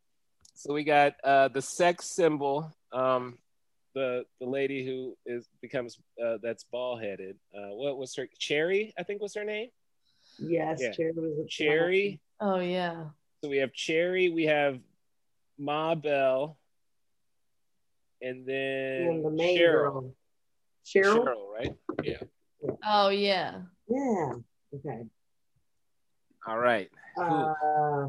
so 0.55 0.73
we 0.73 0.85
got 0.85 1.15
uh, 1.23 1.49
the 1.49 1.63
sex 1.63 2.07
symbol. 2.07 2.73
Um, 2.93 3.39
the 3.95 4.25
the 4.41 4.47
lady 4.47 4.85
who 4.85 5.17
is 5.27 5.49
becomes 5.63 5.99
uh, 6.25 6.39
that's 6.43 6.65
ball 6.65 6.97
headed. 6.99 7.37
Uh, 7.55 7.75
what 7.75 7.97
was 7.99 8.15
her 8.17 8.27
Cherry? 8.39 8.93
I 8.99 9.03
think 9.03 9.21
was 9.23 9.35
her 9.35 9.45
name. 9.45 9.69
yes, 10.39 10.81
Yeah. 10.81 10.93
Cherry 10.93 11.13
was 11.15 11.49
Cherry. 11.49 12.21
oh 12.41 12.59
yeah. 12.59 13.05
So 13.43 13.51
we 13.51 13.59
have 13.59 13.73
Cherry. 13.73 14.31
We 14.31 14.45
have 14.47 14.79
Ma 15.59 15.95
Bell, 15.95 16.57
and 18.23 18.47
then 18.47 19.09
And 19.09 19.25
the 19.25 19.31
main 19.31 19.59
Cheryl. 19.59 19.73
girl. 19.93 20.15
Cheryl? 20.87 21.25
Cheryl, 21.25 21.53
right? 21.53 21.73
Yeah. 22.03 22.23
Oh 22.87 23.09
yeah. 23.09 23.61
Yeah. 23.89 24.33
Okay. 24.75 25.05
All 26.47 26.59
right. 26.59 26.91
Uh, 27.19 28.09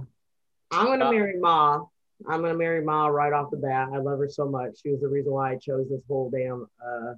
I'm 0.72 0.86
gonna 0.88 1.06
Uh, 1.06 1.12
marry 1.12 1.40
Ma. 1.40 1.86
I'm 2.28 2.42
gonna 2.42 2.56
marry 2.56 2.84
Ma 2.84 3.08
right 3.08 3.34
off 3.34 3.52
the 3.52 3.58
bat. 3.58 3.90
I 3.94 3.98
love 3.98 4.20
her 4.20 4.30
so 4.30 4.48
much. 4.48 4.82
She 4.82 4.90
was 4.92 5.02
the 5.02 5.08
reason 5.08 5.32
why 5.34 5.52
I 5.54 5.58
chose 5.58 5.88
this 5.90 6.02
whole 6.08 6.30
damn 6.30 6.68
uh, 6.86 7.14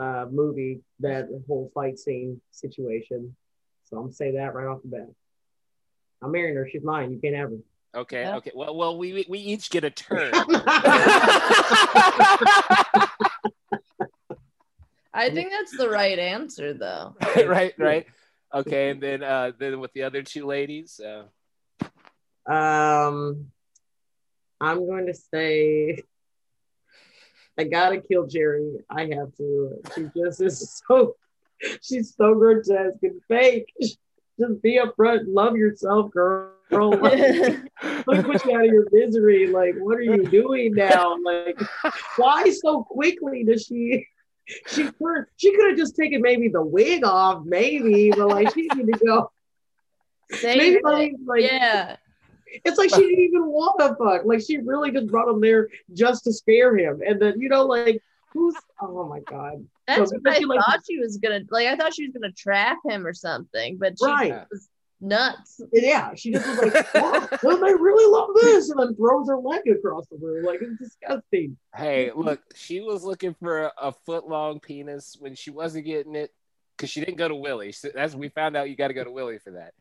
uh, 0.00 0.26
movie, 0.30 0.80
that 1.00 1.28
whole 1.46 1.70
fight 1.74 1.98
scene 1.98 2.40
situation. 2.50 3.34
So 3.84 3.96
I'm 3.96 4.04
gonna 4.04 4.12
say 4.14 4.32
that 4.32 4.54
right 4.54 4.66
off 4.66 4.82
the 4.82 4.88
bat. 4.88 5.08
I'm 6.22 6.30
marrying 6.32 6.56
her. 6.56 6.68
She's 6.70 6.82
mine. 6.84 7.10
You 7.12 7.18
can't 7.18 7.34
have 7.36 7.50
her. 7.50 7.58
Okay. 7.94 8.22
Yeah. 8.22 8.36
Okay. 8.36 8.52
Well, 8.54 8.74
well, 8.76 8.98
we 8.98 9.24
we 9.28 9.38
each 9.38 9.70
get 9.70 9.84
a 9.84 9.90
turn. 9.90 10.32
I 15.14 15.30
think 15.30 15.50
that's 15.50 15.76
the 15.76 15.88
right 15.88 16.18
answer 16.18 16.74
though. 16.74 17.14
right, 17.36 17.48
right, 17.48 17.74
right. 17.78 18.06
Okay, 18.52 18.90
and 18.90 19.00
then 19.00 19.22
uh 19.22 19.52
then 19.58 19.78
with 19.80 19.92
the 19.92 20.02
other 20.02 20.22
two 20.22 20.46
ladies, 20.46 21.00
uh 21.00 21.24
Um, 22.50 23.50
I'm 24.60 24.86
going 24.86 25.06
to 25.06 25.14
say 25.14 26.02
I 27.58 27.64
gotta 27.64 28.00
kill 28.00 28.26
Cherry. 28.26 28.78
I 28.90 29.02
have 29.02 29.34
to. 29.36 29.80
She 29.94 30.08
just 30.16 30.40
is 30.42 30.82
so 30.88 31.14
she's 31.80 32.14
so 32.16 32.34
grotesque 32.34 33.02
and 33.02 33.22
fake. 33.28 33.72
Just 33.80 34.60
be 34.62 34.80
upfront, 34.80 35.26
love 35.28 35.56
yourself, 35.56 36.10
girl. 36.10 36.53
Like, 36.80 38.06
let 38.06 38.18
me 38.18 38.22
put 38.32 38.44
you 38.44 38.56
out 38.56 38.64
of 38.64 38.72
your 38.72 38.86
misery. 38.92 39.46
Like, 39.48 39.74
what 39.78 39.96
are 39.98 40.02
you 40.02 40.24
doing 40.24 40.74
now? 40.74 41.16
Like, 41.24 41.60
why 42.16 42.50
so 42.50 42.82
quickly 42.84 43.44
does 43.44 43.64
she? 43.64 44.06
She 44.68 44.82
turned- 44.90 45.26
she 45.36 45.54
could 45.56 45.70
have 45.70 45.78
just 45.78 45.96
taken 45.96 46.20
maybe 46.20 46.48
the 46.48 46.62
wig 46.62 47.04
off, 47.04 47.44
maybe, 47.46 48.10
but 48.10 48.28
like 48.28 48.52
she 48.54 48.68
need 48.74 48.92
to 48.92 48.98
go. 49.04 49.30
Save 50.32 50.56
Maybe 50.58 50.76
it. 50.76 50.84
like, 50.84 51.12
like 51.26 51.42
yeah. 51.44 51.96
it's 52.64 52.78
like 52.78 52.90
she 52.90 53.00
didn't 53.00 53.20
even 53.20 53.46
want 53.46 53.78
to 53.80 53.94
fuck. 53.96 54.24
Like 54.24 54.40
she 54.42 54.58
really 54.58 54.90
just 54.90 55.06
brought 55.08 55.28
him 55.28 55.40
there 55.40 55.68
just 55.94 56.24
to 56.24 56.32
scare 56.32 56.76
him. 56.76 57.00
And 57.06 57.20
then 57.20 57.40
you 57.40 57.48
know, 57.48 57.64
like 57.64 58.02
who's 58.32 58.54
oh 58.80 59.08
my 59.08 59.20
god. 59.20 59.64
That's 59.86 60.10
So, 60.10 60.18
what 60.22 60.34
I 60.34 60.38
she, 60.38 60.44
like- 60.44 60.60
thought 60.64 60.80
she 60.90 60.98
was 60.98 61.18
gonna 61.18 61.40
like. 61.50 61.66
I 61.66 61.76
thought 61.76 61.94
she 61.94 62.04
was 62.06 62.12
gonna 62.14 62.32
trap 62.32 62.78
him 62.86 63.06
or 63.06 63.12
something, 63.14 63.76
but 63.78 63.94
she 63.98 64.06
Right. 64.06 64.44
was 64.50 64.68
nuts. 65.04 65.60
Yeah, 65.72 66.14
she 66.14 66.32
just 66.32 66.46
was 66.46 66.74
like, 66.74 66.86
oh, 66.94 67.28
well, 67.42 67.58
they 67.58 67.74
really 67.74 68.10
love 68.10 68.30
this, 68.40 68.70
and 68.70 68.80
then 68.80 68.96
throws 68.96 69.28
her 69.28 69.38
leg 69.38 69.62
across 69.68 70.06
the 70.08 70.16
room. 70.16 70.44
Like 70.44 70.60
it's 70.62 70.78
disgusting. 70.78 71.56
hey, 71.74 72.10
look, 72.14 72.40
she 72.54 72.80
was 72.80 73.04
looking 73.04 73.34
for 73.34 73.64
a, 73.64 73.72
a 73.80 73.92
foot 73.92 74.28
long 74.28 74.60
penis 74.60 75.16
when 75.18 75.34
she 75.34 75.50
wasn't 75.50 75.86
getting 75.86 76.14
it 76.14 76.30
because 76.76 76.90
she 76.90 77.00
didn't 77.00 77.18
go 77.18 77.28
to 77.28 77.34
Willie. 77.34 77.72
So 77.72 77.90
that's 77.94 78.14
we 78.14 78.28
found 78.28 78.56
out 78.56 78.68
you 78.68 78.76
got 78.76 78.88
to 78.88 78.94
go 78.94 79.04
to 79.04 79.10
Willie 79.10 79.38
for 79.38 79.52
that. 79.52 79.74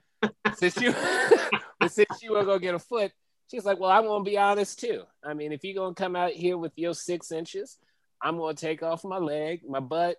Since 0.57 0.77
you, 0.77 0.93
but 1.79 1.91
since 1.91 2.21
you 2.21 2.31
were 2.31 2.45
gonna 2.45 2.59
get 2.59 2.75
a 2.75 2.79
foot, 2.79 3.11
she's 3.51 3.65
like, 3.65 3.77
well, 3.77 3.89
I'm 3.89 4.05
gonna 4.05 4.23
be 4.23 4.37
honest 4.37 4.79
too. 4.79 5.03
I 5.21 5.33
mean, 5.33 5.51
if 5.51 5.63
you're 5.63 5.75
gonna 5.75 5.95
come 5.95 6.15
out 6.15 6.31
here 6.31 6.57
with 6.57 6.71
your 6.77 6.93
six 6.93 7.31
inches, 7.31 7.77
I'm 8.21 8.37
gonna 8.37 8.53
take 8.53 8.83
off 8.83 9.03
my 9.03 9.17
leg, 9.17 9.61
my 9.67 9.81
butt, 9.81 10.17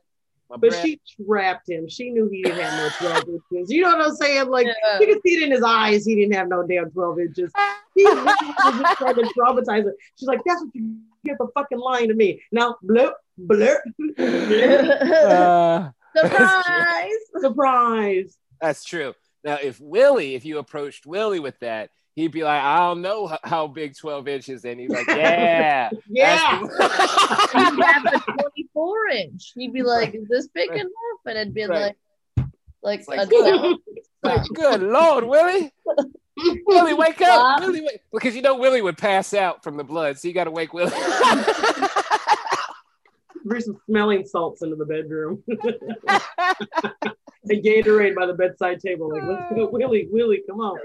my 0.51 0.57
But 0.57 0.71
breast. 0.71 0.83
she 0.85 1.01
trapped 1.27 1.69
him. 1.69 1.89
She 1.89 2.11
knew 2.11 2.29
he 2.29 2.43
didn't 2.43 2.61
have 2.61 3.01
no 3.01 3.23
12 3.25 3.41
inches. 3.53 3.71
You 3.71 3.83
know 3.83 3.97
what 3.97 4.07
I'm 4.09 4.15
saying? 4.17 4.49
Like 4.49 4.67
Yeah. 4.67 5.01
you 5.01 5.07
can 5.07 5.21
see 5.23 5.35
it 5.37 5.43
in 5.45 5.51
his 5.51 5.63
eyes. 5.63 6.05
He 6.05 6.15
didn't 6.15 6.35
have 6.35 6.49
no 6.49 6.67
damn 6.67 6.91
12 6.91 7.19
inches. 7.21 7.53
He 7.95 8.05
was 8.05 8.25
just 8.25 8.99
trying 8.99 9.15
to 9.17 9.23
traumatize 9.39 9.85
her. 9.85 9.95
She's 10.19 10.29
like, 10.29 10.41
that's 10.47 10.61
what 10.63 10.71
you 10.75 10.99
get 11.25 11.37
for 11.39 11.49
fucking 11.55 11.79
lying 11.79 12.09
to 12.09 12.15
me. 12.15 12.43
Now, 12.53 12.77
blur, 12.83 13.13
blur. 13.39 13.83
Uh, 14.19 15.91
Surprise! 16.17 17.11
Surprise. 17.41 18.39
That's 18.61 18.85
true. 18.85 19.15
Now, 19.43 19.59
if 19.63 19.81
Willie, 19.81 20.35
if 20.37 20.45
you 20.45 20.59
approached 20.59 21.07
Willie 21.07 21.41
with 21.41 21.59
that, 21.61 21.91
he'd 22.15 22.31
be 22.33 22.45
like, 22.45 22.63
I 22.63 22.79
don't 22.79 23.03
know 23.03 23.31
h- 23.33 23.41
how 23.43 23.67
big 23.67 23.97
12 23.97 24.29
inches. 24.29 24.65
And 24.65 24.79
he'd 24.81 24.91
like, 24.91 25.07
Yeah. 25.09 25.91
Yeah. 26.09 26.61
that's 28.75 28.75
you 28.75 28.75
have 28.75 28.75
the 28.75 28.75
four 28.75 29.07
inch. 29.09 29.53
He'd 29.55 29.73
be 29.73 29.83
like, 29.83 30.15
"Is 30.15 30.29
this 30.29 30.49
big 30.49 30.69
enough?" 30.71 30.91
And 31.27 31.39
it'd 31.39 31.55
be 31.55 31.65
Right. 31.65 31.95
like, 32.83 32.83
like, 32.83 33.09
like, 33.09 33.21
a 33.21 33.27
good, 33.27 33.79
good 34.55 34.83
Lord, 34.83 35.25
Willie. 35.25 35.73
Willie, 36.67 36.95
wake 36.95 37.21
up. 37.23 37.29
Stop. 37.29 37.61
Willie, 37.61 37.83
wake. 37.83 38.01
Because 38.13 38.35
you 38.35 38.43
know 38.43 38.57
Willie 38.57 38.83
would 38.83 38.99
pass 38.99 39.33
out 39.35 39.63
from 39.63 39.77
the 39.77 39.85
blood, 39.85 40.19
so 40.19 40.27
you 40.29 40.35
got 40.35 40.45
to 40.45 40.51
wake 40.51 40.75
Willie. 40.75 40.91
Bring 43.45 43.61
some 43.61 43.79
smelling 43.87 44.27
salts 44.27 44.63
into 44.63 44.75
the 44.75 44.87
bedroom. 44.87 45.43
a 45.49 45.55
Gatorade 47.51 48.15
by 48.15 48.25
the 48.27 48.33
bedside 48.33 48.81
table. 48.81 49.11
Like, 49.13 49.23
let's 49.23 49.55
go, 49.55 49.69
Willie, 49.73 50.09
Willie, 50.11 50.43
come 50.49 50.61
on. 50.61 50.79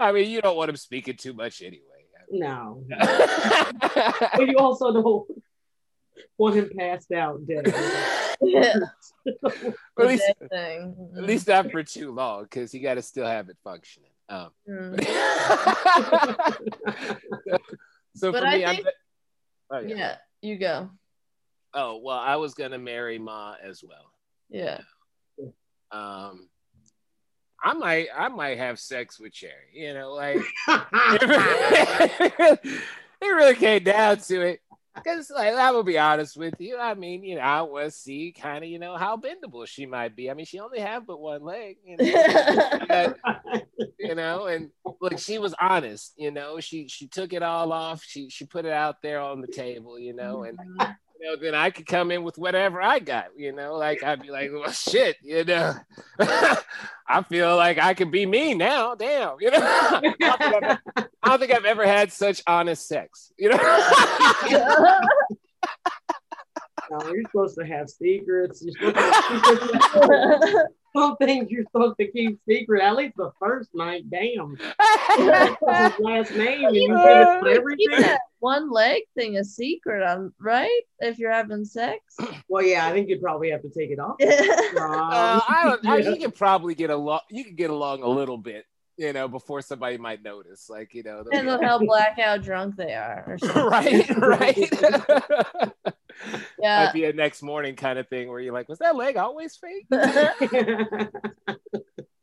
I 0.00 0.10
mean, 0.10 0.30
you 0.30 0.40
don't 0.40 0.56
want 0.56 0.70
him 0.70 0.76
speaking 0.76 1.16
too 1.16 1.34
much 1.34 1.60
anyway. 1.60 1.82
No. 2.30 2.82
But 2.88 4.48
you 4.48 4.56
also 4.56 4.90
don't 4.92 5.26
want 6.38 6.54
him 6.56 6.70
passed 6.78 7.12
out 7.12 7.46
dead. 7.46 7.66
yeah, 8.40 8.76
at 9.26 10.06
least, 10.06 10.24
the 10.40 10.48
thing. 10.48 10.96
at 11.16 11.22
least 11.24 11.48
not 11.48 11.70
for 11.70 11.82
too 11.82 12.12
long, 12.12 12.42
because 12.44 12.72
you 12.74 12.80
got 12.80 12.94
to 12.94 13.02
still 13.02 13.26
have 13.26 13.48
it 13.48 13.56
functioning. 13.64 14.10
Um, 14.28 14.50
Mm. 14.68 15.04
so 18.14 18.32
But 18.32 18.40
for 18.42 18.46
I 18.46 18.56
me, 18.58 18.64
I'm. 18.64 18.74
think- 18.76 18.86
Oh, 19.74 19.78
yeah. 19.80 19.94
yeah, 19.96 20.16
you 20.42 20.58
go. 20.58 20.90
Oh 21.72 21.96
well, 22.04 22.18
I 22.18 22.36
was 22.36 22.52
gonna 22.52 22.78
marry 22.78 23.18
Ma 23.18 23.54
as 23.62 23.82
well. 23.82 24.12
Yeah. 24.50 24.80
Um, 25.90 26.48
I 27.64 27.72
might, 27.72 28.08
I 28.14 28.28
might 28.28 28.58
have 28.58 28.78
sex 28.78 29.18
with 29.18 29.32
Cherry. 29.32 29.52
You 29.72 29.94
know, 29.94 30.12
like 30.12 30.36
it 30.68 32.60
really 33.22 33.54
came 33.54 33.82
down 33.84 34.18
to 34.18 34.40
it. 34.42 34.60
Because, 34.94 35.30
like, 35.30 35.54
I 35.54 35.70
will 35.70 35.82
be 35.82 35.98
honest 35.98 36.36
with 36.36 36.54
you. 36.58 36.76
I 36.78 36.94
mean, 36.94 37.24
you 37.24 37.36
know, 37.36 37.40
I 37.40 37.62
want 37.62 37.86
to 37.86 37.90
see 37.90 38.34
kind 38.38 38.62
of, 38.62 38.70
you 38.70 38.78
know, 38.78 38.96
how 38.96 39.16
bendable 39.16 39.66
she 39.66 39.86
might 39.86 40.14
be. 40.14 40.30
I 40.30 40.34
mean, 40.34 40.44
she 40.44 40.60
only 40.60 40.80
have 40.80 41.06
but 41.06 41.20
one 41.20 41.42
leg, 41.42 41.78
you 41.84 41.96
know, 41.96 42.04
But, 42.88 43.18
you 43.98 44.14
know, 44.14 44.46
and 44.46 44.70
look, 45.00 45.18
she 45.18 45.38
was 45.38 45.54
honest. 45.60 46.12
You 46.16 46.30
know, 46.30 46.60
she 46.60 46.88
she 46.88 47.06
took 47.06 47.32
it 47.32 47.42
all 47.42 47.72
off. 47.72 48.02
She 48.02 48.28
she 48.28 48.44
put 48.44 48.64
it 48.64 48.72
out 48.72 49.00
there 49.02 49.20
on 49.20 49.40
the 49.40 49.46
table. 49.46 49.98
You 49.98 50.14
know, 50.14 50.42
and 50.44 50.58
mm-hmm. 50.58 50.92
You 51.22 51.28
know, 51.28 51.36
then 51.36 51.54
I 51.54 51.70
could 51.70 51.86
come 51.86 52.10
in 52.10 52.24
with 52.24 52.36
whatever 52.36 52.82
I 52.82 52.98
got, 52.98 53.26
you 53.36 53.52
know, 53.52 53.76
like 53.76 54.02
I'd 54.02 54.22
be 54.22 54.30
like, 54.30 54.50
well, 54.52 54.72
shit, 54.72 55.16
you 55.22 55.44
know, 55.44 55.74
I 56.18 57.22
feel 57.28 57.56
like 57.56 57.78
I 57.78 57.94
could 57.94 58.10
be 58.10 58.26
me 58.26 58.54
now, 58.54 58.96
damn, 58.96 59.36
you 59.38 59.52
know, 59.52 59.58
I 59.62 60.00
don't, 60.00 60.18
think 60.18 60.20
I've, 60.20 60.78
I 61.22 61.28
don't 61.28 61.38
think 61.38 61.52
I've 61.52 61.64
ever 61.64 61.86
had 61.86 62.12
such 62.12 62.42
honest 62.44 62.88
sex, 62.88 63.32
you 63.38 63.50
know. 63.50 63.56
No, 67.00 67.10
you're 67.12 67.22
supposed 67.24 67.56
to 67.58 67.64
have 67.66 67.88
secrets. 67.88 68.62
You're 68.62 68.92
supposed 68.92 68.96
to 69.94 70.68
some 70.96 71.16
things 71.16 71.50
you're 71.50 71.64
supposed 71.72 71.96
to 71.98 72.06
keep 72.10 72.38
secret. 72.46 72.82
At 72.82 72.96
least 72.96 73.16
the 73.16 73.30
first 73.40 73.70
night. 73.74 74.04
Damn. 74.10 74.56
Last 76.00 76.32
name, 76.32 76.64
and 76.66 76.76
you 76.76 76.88
give 76.88 77.42
Keep 77.44 77.56
everything. 77.56 78.00
that 78.02 78.20
one 78.40 78.70
leg 78.70 79.02
thing 79.16 79.38
a 79.38 79.44
secret, 79.44 80.02
um, 80.06 80.34
right? 80.38 80.82
If 80.98 81.18
you're 81.18 81.32
having 81.32 81.64
sex. 81.64 82.00
Well, 82.48 82.62
yeah, 82.64 82.86
I 82.86 82.92
think 82.92 83.08
you'd 83.08 83.22
probably 83.22 83.50
have 83.50 83.62
to 83.62 83.70
take 83.70 83.90
it 83.90 83.98
off. 83.98 84.16
Uh, 84.20 84.82
Um, 84.84 85.42
I 85.48 85.60
don't, 85.64 85.86
I, 85.86 85.96
you 85.98 86.16
could 86.16 86.34
probably 86.34 86.74
get 86.74 86.90
along, 86.90 87.20
you 87.30 87.44
could 87.44 87.56
get 87.56 87.70
along 87.70 88.02
a 88.02 88.08
little 88.08 88.36
bit, 88.36 88.66
you 88.98 89.14
know, 89.14 89.26
before 89.26 89.62
somebody 89.62 89.96
might 89.96 90.22
notice, 90.22 90.68
like, 90.68 90.92
you 90.92 91.02
know, 91.02 91.22
Depends 91.24 91.50
on 91.50 91.62
how 91.62 91.78
blackout 91.78 92.42
drunk 92.42 92.76
they 92.76 92.92
are. 92.92 93.38
Or 93.44 93.68
right, 93.70 94.16
right. 94.18 94.70
Yeah. 96.58 96.84
Might 96.84 96.92
be 96.92 97.04
a 97.04 97.12
next 97.12 97.42
morning 97.42 97.76
kind 97.76 97.98
of 97.98 98.08
thing 98.08 98.28
where 98.28 98.40
you're 98.40 98.52
like, 98.52 98.68
was 98.68 98.78
that 98.78 98.96
leg 98.96 99.16
always 99.16 99.56
fake? 99.56 99.86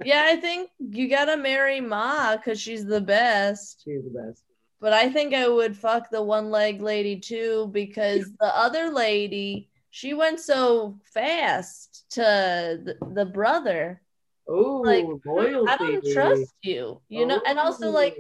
yeah, 0.04 0.24
I 0.28 0.38
think 0.38 0.70
you 0.80 1.10
gotta 1.10 1.38
marry 1.38 1.82
Ma 1.82 2.38
because 2.38 2.60
she's 2.60 2.86
the 2.86 3.02
best. 3.02 3.82
She's 3.84 4.04
the 4.04 4.10
best. 4.10 4.44
But 4.80 4.94
I 4.94 5.10
think 5.10 5.34
I 5.34 5.48
would 5.48 5.76
fuck 5.76 6.10
the 6.10 6.22
one 6.22 6.52
leg 6.52 6.82
lady 6.82 7.20
too 7.20 7.70
because 7.74 8.32
the 8.40 8.58
other 8.58 8.90
lady, 8.90 9.70
she 9.90 10.14
went 10.14 10.40
so 10.40 10.98
fast 11.14 12.06
to 12.12 12.22
the, 12.22 12.96
the 13.14 13.26
brother. 13.26 14.02
Oh, 14.48 14.82
Like, 14.86 15.06
loyalty. 15.26 15.70
I 15.70 15.78
don't 15.78 16.14
trust 16.14 16.56
you, 16.62 17.02
you 17.10 17.26
know, 17.26 17.42
and 17.46 17.60
also 17.60 17.90
like 17.90 18.18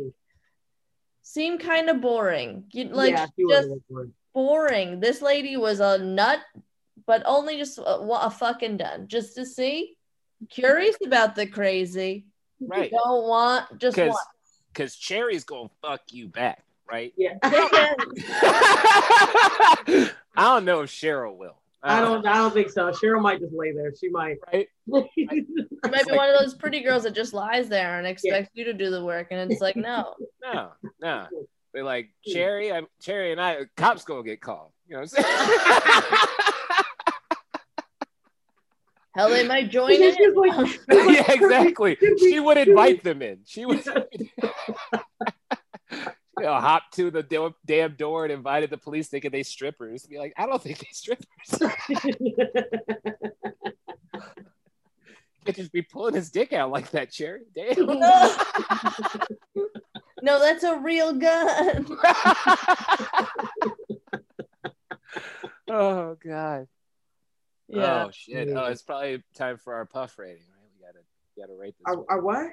seem 1.21 1.57
kind 1.59 1.89
of 1.89 2.01
boring. 2.01 2.65
You 2.71 2.85
like 2.85 3.11
yeah, 3.11 3.25
she 3.35 3.45
was 3.45 3.65
just 3.65 3.69
a 3.69 3.93
good 3.93 4.13
boring. 4.39 5.01
This 5.01 5.21
lady 5.21 5.57
was 5.57 5.81
a 5.81 5.97
nut, 5.97 6.39
but 7.05 7.23
only 7.25 7.57
just 7.57 7.77
a, 7.77 7.83
a 7.83 8.29
fucking 8.29 8.77
done 8.77 9.07
just 9.07 9.35
to 9.35 9.45
see. 9.45 9.97
Curious 10.49 10.95
about 11.05 11.35
the 11.35 11.45
crazy. 11.45 12.25
Right. 12.61 12.89
Don't 12.89 13.27
want 13.27 13.79
just 13.79 13.95
Because 13.95 14.11
want. 14.11 14.27
because 14.73 14.95
Cherry's 14.95 15.43
gonna 15.43 15.69
fuck 15.81 16.01
you 16.11 16.29
back, 16.29 16.63
right? 16.89 17.13
Yeah. 17.17 17.33
I 17.43 17.95
don't 20.37 20.63
know 20.63 20.81
if 20.81 20.89
Cheryl 20.89 21.35
will. 21.35 21.57
I 21.83 21.99
uh, 21.99 22.01
don't. 22.01 22.25
I 22.25 22.35
don't 22.35 22.53
think 22.53 22.69
so. 22.69 22.91
Cheryl 22.91 23.21
might 23.21 23.41
just 23.41 23.53
lay 23.53 23.73
there. 23.73 23.93
She 23.99 24.07
might. 24.09 24.37
Right? 24.51 24.67
You 25.15 25.91
might 25.91 26.07
be 26.07 26.13
one 26.13 26.29
of 26.29 26.39
those 26.39 26.53
pretty 26.53 26.81
girls 26.81 27.03
that 27.03 27.15
just 27.15 27.33
lies 27.33 27.69
there 27.69 27.97
and 27.97 28.05
expects 28.05 28.49
you 28.53 28.65
to 28.65 28.73
do 28.73 28.89
the 28.89 29.03
work, 29.03 29.27
and 29.31 29.51
it's 29.51 29.61
like, 29.61 29.77
no. 29.77 30.13
No, 30.43 30.71
no. 31.01 31.27
They're 31.73 31.83
like 31.83 32.09
hmm. 32.25 32.31
Cherry. 32.33 32.71
I'm 32.71 32.87
Cherry, 33.01 33.31
and 33.31 33.41
I. 33.41 33.65
Cops 33.75 34.03
gonna 34.03 34.23
get 34.23 34.41
called. 34.41 34.71
You 34.87 34.95
know 34.95 35.01
what 35.01 35.13
I'm 35.17 35.23
saying? 35.23 36.17
Hell, 39.15 39.29
they 39.29 39.47
might 39.47 39.69
join 39.69 39.89
She's 39.95 40.15
in. 40.17 40.35
like- 40.35 40.79
yeah, 40.91 41.31
exactly. 41.31 41.97
She 42.19 42.39
would 42.39 42.57
invite 42.57 43.03
them 43.03 43.21
in. 43.21 43.39
She 43.45 43.65
would. 43.65 43.83
You 46.39 46.45
know, 46.45 46.53
hop 46.53 46.83
to 46.93 47.11
the 47.11 47.21
do- 47.21 47.53
damn 47.65 47.95
door 47.95 48.23
and 48.23 48.31
invited 48.31 48.69
the 48.69 48.77
police 48.77 49.09
thinking 49.09 49.31
they 49.31 49.43
strippers. 49.43 50.05
Be 50.05 50.19
like, 50.19 50.33
I 50.37 50.45
don't 50.45 50.61
think 50.61 50.77
they 50.77 50.87
strippers. 50.91 51.27
Can't 55.45 55.57
just 55.57 55.73
be 55.73 55.81
pulling 55.81 56.13
his 56.13 56.29
dick 56.29 56.53
out 56.53 56.71
like 56.71 56.91
that, 56.91 57.11
Cherry. 57.11 57.41
Damn. 57.53 57.99
No, 60.21 60.39
that's 60.39 60.63
a 60.63 60.77
real 60.77 61.13
gun. 61.13 61.97
oh 65.69 66.17
God. 66.23 66.67
Yeah. 67.67 68.05
Oh 68.07 68.11
shit. 68.11 68.49
Oh, 68.49 68.65
it's 68.65 68.81
probably 68.81 69.23
time 69.35 69.57
for 69.57 69.73
our 69.75 69.85
puff 69.85 70.17
rating, 70.17 70.43
right? 70.51 70.69
We 70.75 70.85
gotta 70.85 70.99
we 71.35 71.43
gotta 71.43 71.55
rate 71.59 71.75
this. 71.77 71.85
Are, 71.85 71.97
one. 71.97 72.05
are 72.09 72.21
what? 72.21 72.47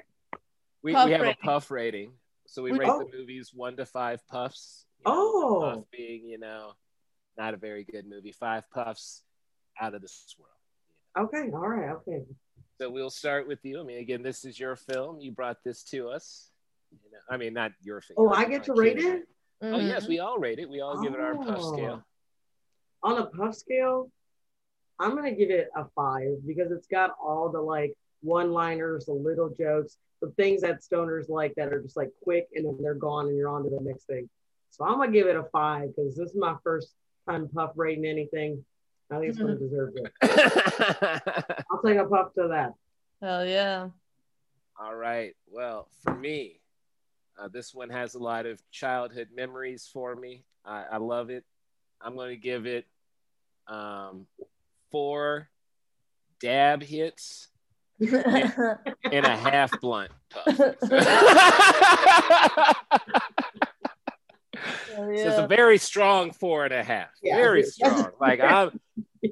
we, 0.83 0.93
puff 0.93 1.05
we 1.05 1.11
have 1.11 1.21
rating. 1.21 1.35
a 1.41 1.45
puff 1.45 1.71
rating. 1.71 2.11
So 2.45 2.61
we 2.63 2.71
We- 2.71 2.79
rate 2.79 2.89
oh. 2.89 3.03
the 3.03 3.17
movies 3.17 3.51
one 3.53 3.75
to 3.77 3.85
five 3.85 4.25
puffs. 4.27 4.85
You 4.99 5.11
know, 5.11 5.21
Oh. 5.21 5.59
puff 5.75 5.85
being, 5.91 6.25
you 6.25 6.37
know, 6.37 6.73
not 7.37 7.53
a 7.53 7.57
very 7.57 7.83
good 7.83 8.05
movie. 8.07 8.31
Five 8.31 8.69
puffs 8.71 9.23
out 9.79 9.93
of 9.95 10.01
this 10.01 10.35
world. 10.39 11.27
Okay. 11.29 11.49
All 11.51 11.67
right. 11.67 11.89
Okay. 11.97 12.23
So 12.79 12.89
we'll 12.91 13.09
start 13.09 13.47
with 13.47 13.59
you. 13.63 13.79
I 13.79 13.83
mean, 13.83 13.97
again, 13.99 14.21
this 14.21 14.45
is 14.45 14.59
your 14.59 14.75
film. 14.75 15.19
You 15.19 15.31
brought 15.31 15.63
this 15.63 15.83
to 15.85 16.09
us. 16.09 16.46
You 16.91 17.11
know, 17.11 17.17
I 17.29 17.37
mean, 17.37 17.53
not 17.53 17.71
your 17.81 18.01
film. 18.01 18.17
Oh, 18.19 18.33
I 18.33 18.45
get 18.45 18.63
to 18.65 18.73
rate 18.73 18.97
it 18.99 19.23
Oh 19.61 19.65
Mhm. 19.79 19.87
yes, 19.87 20.07
we 20.07 20.19
all 20.19 20.37
rate 20.37 20.59
it. 20.59 20.69
We 20.69 20.81
all 20.81 21.01
give 21.01 21.13
it 21.15 21.19
our 21.19 21.35
puff 21.35 21.59
Oh. 21.61 21.73
scale. 21.73 22.03
on 23.03 23.17
a 23.19 23.25
puff 23.27 23.55
scale. 23.55 24.11
I'm 24.99 25.15
gonna 25.15 25.31
give 25.33 25.49
it 25.51 25.69
a 25.75 25.85
five 25.95 26.45
because 26.45 26.71
it's 26.71 26.87
got 26.87 27.15
all 27.21 27.49
the 27.49 27.61
like 27.61 27.93
one-liners, 28.21 29.05
the 29.05 29.13
little 29.13 29.49
jokes, 29.49 29.97
the 30.21 30.29
things 30.31 30.61
that 30.61 30.81
stoners 30.81 31.29
like 31.29 31.53
that 31.55 31.71
are 31.73 31.81
just 31.81 31.95
like 31.97 32.11
quick 32.23 32.47
and 32.55 32.65
then 32.65 32.77
they're 32.81 32.95
gone 32.95 33.27
and 33.27 33.37
you're 33.37 33.49
on 33.49 33.63
to 33.63 33.69
the 33.69 33.79
next 33.81 34.05
thing. 34.05 34.27
So 34.71 34.83
I'm 34.85 34.97
gonna 34.99 35.11
give 35.11 35.27
it 35.27 35.35
a 35.35 35.43
five 35.45 35.89
because 35.95 36.15
this 36.15 36.29
is 36.31 36.35
my 36.35 36.55
first 36.63 36.93
time 37.27 37.47
puff 37.49 37.71
rating 37.75 38.05
anything. 38.05 38.63
I 39.11 39.19
think 39.19 39.29
it's 39.29 39.39
gonna 39.39 39.55
deserve 39.55 39.93
it. 39.95 40.11
I'll 41.71 41.81
take 41.85 41.97
a 41.97 42.05
puff 42.05 42.33
to 42.33 42.47
that. 42.49 42.73
Hell 43.21 43.45
yeah. 43.45 43.89
All 44.79 44.95
right. 44.95 45.35
Well, 45.49 45.87
for 46.03 46.13
me, 46.15 46.59
uh, 47.37 47.47
this 47.47 47.73
one 47.73 47.89
has 47.89 48.15
a 48.15 48.19
lot 48.19 48.45
of 48.45 48.61
childhood 48.71 49.29
memories 49.35 49.89
for 49.91 50.15
me. 50.15 50.43
I, 50.65 50.85
I 50.93 50.97
love 50.97 51.29
it. 51.29 51.43
I'm 52.01 52.15
going 52.15 52.29
to 52.29 52.37
give 52.37 52.65
it 52.65 52.85
um, 53.67 54.27
four 54.91 55.49
dab 56.39 56.83
hits 56.83 57.47
and 57.99 59.25
a 59.25 59.35
half 59.35 59.79
blunt 59.81 60.11
puff. 60.29 60.75
So 64.95 65.11
it's 65.11 65.37
a 65.37 65.47
very 65.47 65.77
strong 65.77 66.31
four 66.31 66.65
and 66.65 66.73
a 66.73 66.83
half. 66.83 67.09
Yeah. 67.21 67.35
Very 67.35 67.61
strong. 67.63 68.09
Like 68.19 68.39
I'm 68.39 68.79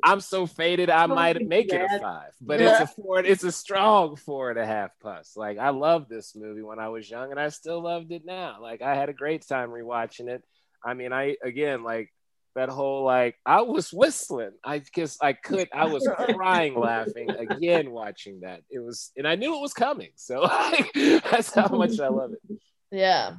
I'm 0.04 0.20
so 0.20 0.46
faded 0.46 0.90
I 0.90 1.06
might 1.06 1.46
make 1.48 1.72
it 1.72 1.82
a 1.82 2.00
five. 2.00 2.32
But 2.42 2.62
it's 2.62 2.80
a 2.80 2.88
four, 2.88 3.20
it's 3.20 3.44
a 3.44 3.52
strong 3.52 4.16
four 4.16 4.50
and 4.50 4.60
a 4.60 4.66
half 4.66 4.92
plus. 5.02 5.36
Like 5.36 5.58
I 5.58 5.70
loved 5.70 6.10
this 6.10 6.36
movie 6.36 6.62
when 6.62 6.80
I 6.80 6.90
was 6.90 7.10
young 7.10 7.32
and 7.32 7.40
I 7.40 7.50
still 7.50 7.82
loved 7.82 8.12
it 8.12 8.24
now. 8.26 8.58
Like 8.62 8.82
I 8.82 8.96
had 8.96 9.10
a 9.10 9.14
great 9.14 9.48
time 9.48 9.70
rewatching 9.70 10.28
it. 10.28 10.44
I 10.84 10.94
mean, 10.94 11.14
I 11.14 11.36
again 11.44 11.84
like 11.84 12.12
that 12.56 12.70
whole 12.70 13.04
like 13.04 13.38
I 13.46 13.62
was 13.62 13.92
whistling. 13.92 14.54
I 14.64 14.80
guess 14.80 15.18
I 15.22 15.34
could. 15.34 15.68
I 15.74 15.86
was 15.86 16.08
crying 16.36 16.80
laughing 16.80 17.30
again 17.30 17.92
watching 17.92 18.42
that. 18.42 18.62
It 18.70 18.80
was, 18.80 19.12
and 19.18 19.28
I 19.28 19.36
knew 19.36 19.56
it 19.56 19.62
was 19.62 19.74
coming. 19.74 20.12
So 20.16 20.42
like, 20.42 20.92
that's 20.94 21.54
how 21.54 21.68
much 21.68 22.00
I 22.00 22.08
love 22.08 22.32
it. 22.34 22.60
Yeah. 22.92 23.34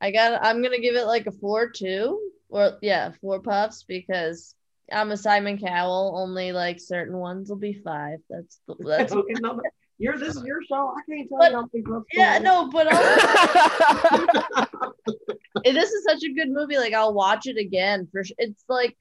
I 0.00 0.10
got 0.10 0.42
I'm 0.42 0.62
gonna 0.62 0.80
give 0.80 0.96
it 0.96 1.04
like 1.04 1.26
a 1.26 1.32
four 1.32 1.70
two. 1.70 2.18
Or 2.48 2.78
yeah, 2.82 3.12
four 3.20 3.40
puffs 3.40 3.84
because 3.84 4.56
I'm 4.92 5.10
a 5.12 5.16
Simon 5.16 5.58
Cowell, 5.58 6.14
only 6.16 6.52
like 6.52 6.80
certain 6.80 7.16
ones 7.16 7.48
will 7.48 7.56
be 7.56 7.74
five. 7.74 8.18
That's 8.28 8.60
the 8.66 8.74
that's 8.80 9.12
okay, 9.12 9.34
no, 9.40 9.60
you're 9.98 10.18
this 10.18 10.36
is 10.36 10.44
your 10.44 10.62
show. 10.62 10.92
I 10.96 11.00
can't 11.10 11.28
tell 11.28 11.38
But- 11.38 11.50
you 11.52 11.56
how 11.56 11.68
many 11.72 11.82
books. 11.82 12.08
yeah, 12.12 12.38
no, 12.38 12.68
but 12.70 12.88
this 15.64 15.90
is 15.90 16.04
such 16.04 16.22
a 16.24 16.32
good 16.32 16.50
movie. 16.50 16.78
Like 16.78 16.94
I'll 16.94 17.14
watch 17.14 17.46
it 17.46 17.58
again 17.58 18.08
for. 18.10 18.22
It's 18.38 18.64
like 18.68 18.96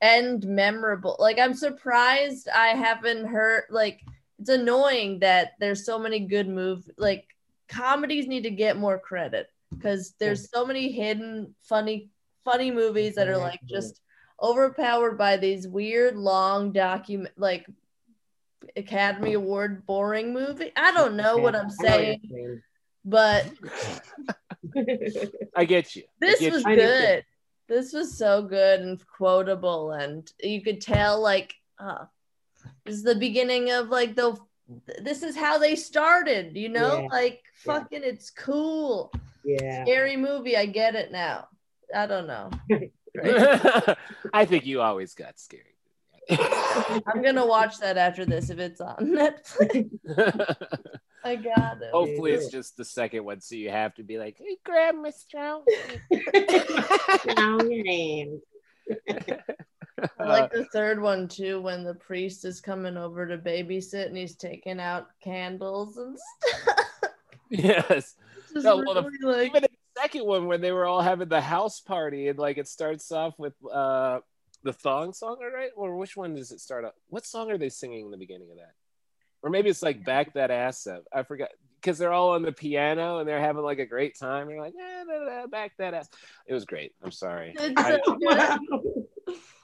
end 0.00 0.46
memorable. 0.46 1.16
Like 1.18 1.38
I'm 1.38 1.54
surprised 1.54 2.48
I 2.48 2.68
haven't 2.68 3.26
heard 3.26 3.64
like 3.70 4.00
it's 4.38 4.50
annoying 4.50 5.20
that 5.20 5.52
there's 5.58 5.84
so 5.84 5.98
many 5.98 6.20
good 6.20 6.48
move 6.48 6.88
like 6.96 7.26
comedies 7.68 8.26
need 8.26 8.44
to 8.44 8.50
get 8.50 8.76
more 8.76 8.98
credit 8.98 9.48
because 9.70 10.14
there's 10.20 10.50
so 10.50 10.64
many 10.64 10.92
hidden 10.92 11.54
funny 11.62 12.10
funny 12.44 12.70
movies 12.70 13.16
that 13.16 13.28
are 13.28 13.36
like 13.36 13.60
just 13.66 14.00
overpowered 14.40 15.16
by 15.18 15.36
these 15.36 15.66
weird 15.66 16.16
long 16.16 16.72
document 16.72 17.32
like 17.36 17.66
Academy 18.76 19.34
Award 19.34 19.86
boring 19.86 20.32
movie. 20.32 20.72
I 20.76 20.92
don't 20.92 21.16
know 21.16 21.38
what 21.38 21.54
I'm 21.54 21.66
I 21.66 21.68
know 21.68 21.74
what 21.76 21.86
saying, 21.86 22.62
but. 23.04 23.46
I 25.56 25.64
get 25.64 25.96
you. 25.96 26.02
I 26.04 26.06
this 26.20 26.40
get 26.40 26.52
was 26.52 26.64
you. 26.64 26.70
I 26.70 26.74
do 26.74 26.80
too. 26.82 26.86
good. 26.86 27.24
This 27.68 27.92
was 27.92 28.16
so 28.16 28.42
good 28.42 28.80
and 28.80 29.00
quotable, 29.06 29.92
and 29.92 30.30
you 30.40 30.62
could 30.62 30.80
tell 30.80 31.20
like, 31.20 31.54
uh, 31.78 32.06
this 32.84 32.94
is 32.96 33.02
the 33.02 33.14
beginning 33.14 33.70
of 33.70 33.88
like 33.88 34.14
the. 34.16 34.36
This 35.02 35.22
is 35.22 35.34
how 35.34 35.56
they 35.58 35.76
started, 35.76 36.54
you 36.56 36.68
know. 36.68 37.00
Yeah. 37.02 37.08
Like 37.10 37.42
Yeah. 37.64 37.72
fucking, 37.72 38.02
it's 38.04 38.30
cool. 38.30 39.10
yeah. 39.44 39.84
Scary 39.84 40.16
movie. 40.16 40.56
I 40.58 40.66
get 40.66 40.94
it 40.94 41.10
now. 41.10 41.48
I 41.94 42.06
don't 42.06 42.26
know. 42.26 42.50
Right? 43.22 43.96
I 44.32 44.44
think 44.44 44.66
you 44.66 44.80
always 44.80 45.14
got 45.14 45.38
scary. 45.38 45.64
I'm 46.30 47.22
gonna 47.22 47.46
watch 47.46 47.78
that 47.78 47.96
after 47.96 48.26
this 48.26 48.50
if 48.50 48.58
it's 48.58 48.80
on 48.80 48.96
Netflix. 48.96 49.88
I 51.24 51.36
got 51.36 51.80
it. 51.82 51.90
Hopefully, 51.92 52.32
it's 52.32 52.48
just 52.48 52.76
the 52.76 52.84
second 52.84 53.24
one, 53.24 53.40
so 53.40 53.54
you 53.54 53.70
have 53.70 53.94
to 53.94 54.02
be 54.02 54.18
like, 54.18 54.36
"Hey, 54.38 54.56
grab 54.64 54.94
Miss 54.94 55.20
Strong." 55.20 55.64
Now 57.36 57.58
your 57.62 57.82
name. 57.82 58.40
I 60.20 60.24
like 60.24 60.52
the 60.52 60.66
third 60.72 61.00
one 61.00 61.28
too, 61.28 61.60
when 61.60 61.82
the 61.82 61.94
priest 61.94 62.44
is 62.44 62.60
coming 62.60 62.96
over 62.96 63.26
to 63.26 63.36
babysit 63.38 64.06
and 64.06 64.16
he's 64.16 64.36
taking 64.36 64.78
out 64.80 65.08
candles 65.22 65.96
and 65.96 66.16
stuff. 66.18 66.76
yes. 67.50 68.14
Just 68.52 68.64
No, 68.64 68.76
well, 68.76 68.94
the- 68.94 69.10
like, 69.26 69.46
Even 69.48 69.64
in 69.64 69.68
the 69.72 69.77
second 70.00 70.24
one, 70.26 70.46
when 70.46 70.60
they 70.60 70.72
were 70.72 70.86
all 70.86 71.00
having 71.00 71.28
the 71.28 71.40
house 71.40 71.80
party, 71.80 72.28
and 72.28 72.38
like 72.38 72.58
it 72.58 72.68
starts 72.68 73.10
off 73.12 73.38
with 73.38 73.54
uh 73.72 74.20
the 74.62 74.72
thong 74.72 75.12
song, 75.12 75.38
right? 75.40 75.70
Or 75.76 75.96
which 75.96 76.16
one 76.16 76.34
does 76.34 76.50
it 76.52 76.60
start 76.60 76.84
up? 76.84 76.94
What 77.08 77.24
song 77.26 77.50
are 77.50 77.58
they 77.58 77.68
singing 77.68 78.06
in 78.06 78.10
the 78.10 78.16
beginning 78.16 78.50
of 78.50 78.56
that? 78.58 78.72
Or 79.42 79.50
maybe 79.50 79.68
it's 79.70 79.82
like 79.82 80.04
"Back 80.04 80.34
That 80.34 80.50
Ass 80.50 80.86
Up." 80.86 81.04
I 81.12 81.22
forgot 81.22 81.50
because 81.80 81.96
they're 81.96 82.12
all 82.12 82.30
on 82.30 82.42
the 82.42 82.50
piano 82.50 83.18
and 83.18 83.28
they're 83.28 83.40
having 83.40 83.62
like 83.62 83.78
a 83.78 83.86
great 83.86 84.18
time. 84.18 84.50
You're 84.50 84.60
like, 84.60 84.74
"Yeah, 84.76 85.04
da, 85.06 85.18
da, 85.18 85.40
da, 85.42 85.46
back 85.46 85.72
that 85.78 85.94
ass." 85.94 86.08
It 86.46 86.54
was 86.54 86.64
great. 86.64 86.92
I'm 87.02 87.12
sorry. 87.12 87.54
I. 87.76 88.00
I 88.06 88.58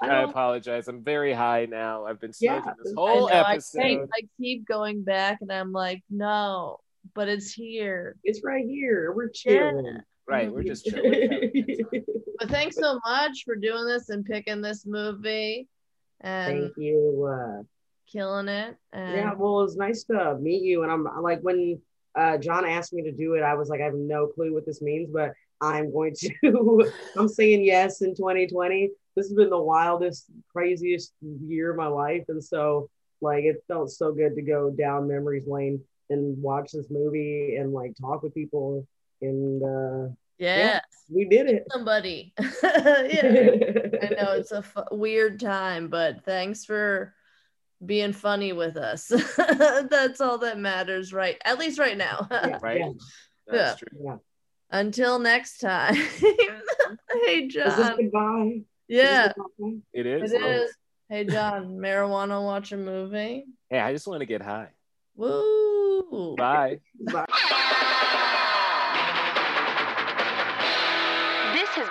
I 0.03 0.22
apologize. 0.22 0.89
I'm 0.89 1.03
very 1.03 1.32
high 1.32 1.66
now. 1.66 2.05
I've 2.07 2.20
been 2.20 2.32
Yeah, 2.39 2.61
smoking 2.62 2.74
this 2.85 2.93
I 2.97 3.01
I, 3.01 3.05
whole 3.05 3.28
know, 3.28 3.35
I, 3.35 3.53
episode. 3.55 3.82
keep, 3.82 4.01
I 4.01 4.20
keep 4.39 4.66
going 4.68 5.03
back 5.03 5.39
and 5.41 5.51
I'm 5.51 5.72
like, 5.72 6.03
no, 6.11 6.80
but 7.14 7.28
it's 7.28 7.53
here. 7.53 8.16
it's 8.22 8.43
right 8.45 8.64
here. 8.66 9.12
We're 9.12 9.30
chilling. 9.30 10.01
Right, 10.27 10.51
we're 10.51 10.62
just 10.62 10.87
chilling. 10.87 11.31
having 11.31 11.43
a 11.43 11.62
good 11.62 11.85
time. 11.91 12.05
But 12.41 12.51
thanks 12.51 12.77
so 12.77 12.99
much 13.07 13.45
for 13.45 13.55
doing 13.55 13.87
this 13.87 14.09
and 14.09 14.25
picking 14.25 14.61
this 14.61 14.85
movie 14.85 15.68
and 16.20 16.62
Thank 16.62 16.72
you. 16.77 17.31
Uh, 17.31 17.62
killing 18.11 18.49
it. 18.49 18.77
And 18.93 19.16
yeah, 19.16 19.33
well, 19.35 19.61
it 19.61 19.64
was 19.64 19.77
nice 19.77 20.05
to 20.05 20.37
meet 20.41 20.62
you. 20.62 20.83
And 20.83 20.91
I'm 20.91 21.05
like, 21.22 21.41
when 21.41 21.81
uh, 22.16 22.39
Jon 22.39 22.66
asked 22.66 22.93
me 22.93 23.03
to 23.03 23.12
do 23.12 23.35
it, 23.35 23.43
I 23.43 23.55
was 23.55 23.68
like, 23.68 23.81
I 23.81 23.85
have 23.85 23.95
no 23.95 24.27
clue 24.27 24.53
what 24.53 24.66
this 24.66 24.83
means, 24.83 25.11
but 25.12 25.33
I'm 25.61 25.93
going 25.93 26.14
to. 26.16 26.93
I'm 27.16 27.29
saying 27.29 27.64
yes 27.64 28.03
in 28.03 28.14
2020. 28.14 28.91
This 29.16 29.27
has 29.27 29.35
been 29.35 29.51
the 29.51 29.59
wildest, 29.59 30.27
craziest 30.53 31.12
year 31.22 31.70
of 31.70 31.77
my 31.77 31.87
life, 31.87 32.25
and 32.29 32.43
so 32.43 32.91
like 33.20 33.45
it 33.45 33.62
felt 33.68 33.91
so 33.91 34.12
good 34.12 34.35
to 34.35 34.43
go 34.43 34.70
down 34.70 35.09
memories 35.09 35.47
lane 35.47 35.81
and 36.11 36.41
watch 36.43 36.72
this 36.72 36.91
movie 36.91 37.57
and 37.57 37.72
like 37.72 37.93
talk 38.01 38.22
with 38.22 38.35
people, 38.35 38.87
and 39.25 39.62
uh, 39.62 40.14
yeah, 40.39 40.81
we 41.11 41.25
did 41.27 41.49
it. 41.49 41.64
somebody. 41.72 42.33
yeah. 42.62 43.51
I 44.03 44.09
know 44.16 44.33
it's 44.33 44.53
a 44.53 44.64
weird 44.91 45.41
time, 45.41 45.89
but 45.89 46.25
thanks 46.25 46.64
for 46.64 47.14
being 47.85 48.12
funny 48.12 48.53
with 48.53 48.77
us. 48.77 49.09
That's 49.37 50.20
all 50.20 50.39
that 50.39 50.59
matters, 50.59 51.12
right? 51.12 51.37
At 51.45 51.59
least 51.59 51.79
right 51.79 51.97
now. 51.97 52.27
Yeah, 52.31 52.59
Right? 52.62 52.81
yeah, 52.81 52.91
That's 53.47 53.79
true. 53.79 53.99
yeah. 54.03 54.16
Until 54.70 55.18
next 55.18 55.59
time. 55.59 55.95
hey, 55.95 56.01
Is 57.47 57.55
this 57.55 57.77
Jon. 57.77 57.97
goodbye? 57.97 58.53
Is 58.57 58.64
Yeah, 58.89 59.27
this 59.29 59.35
goodbye? 59.59 59.79
It 59.93 60.07
it 60.07 60.22
is. 60.22 60.33
is. 60.33 60.77
Hey, 61.09 61.25
Jon, 61.25 61.77
marijuana 61.77 62.43
watch 62.43 62.72
a 62.72 62.77
movie? 62.77 63.45
Hey, 63.68 63.79
I 63.79 63.93
just 63.93 64.07
want 64.07 64.20
to 64.20 64.27
get 64.27 64.41
high. 64.43 64.70
Woo! 65.14 66.35
Bye. 66.37 66.81
Bye. 67.12 67.81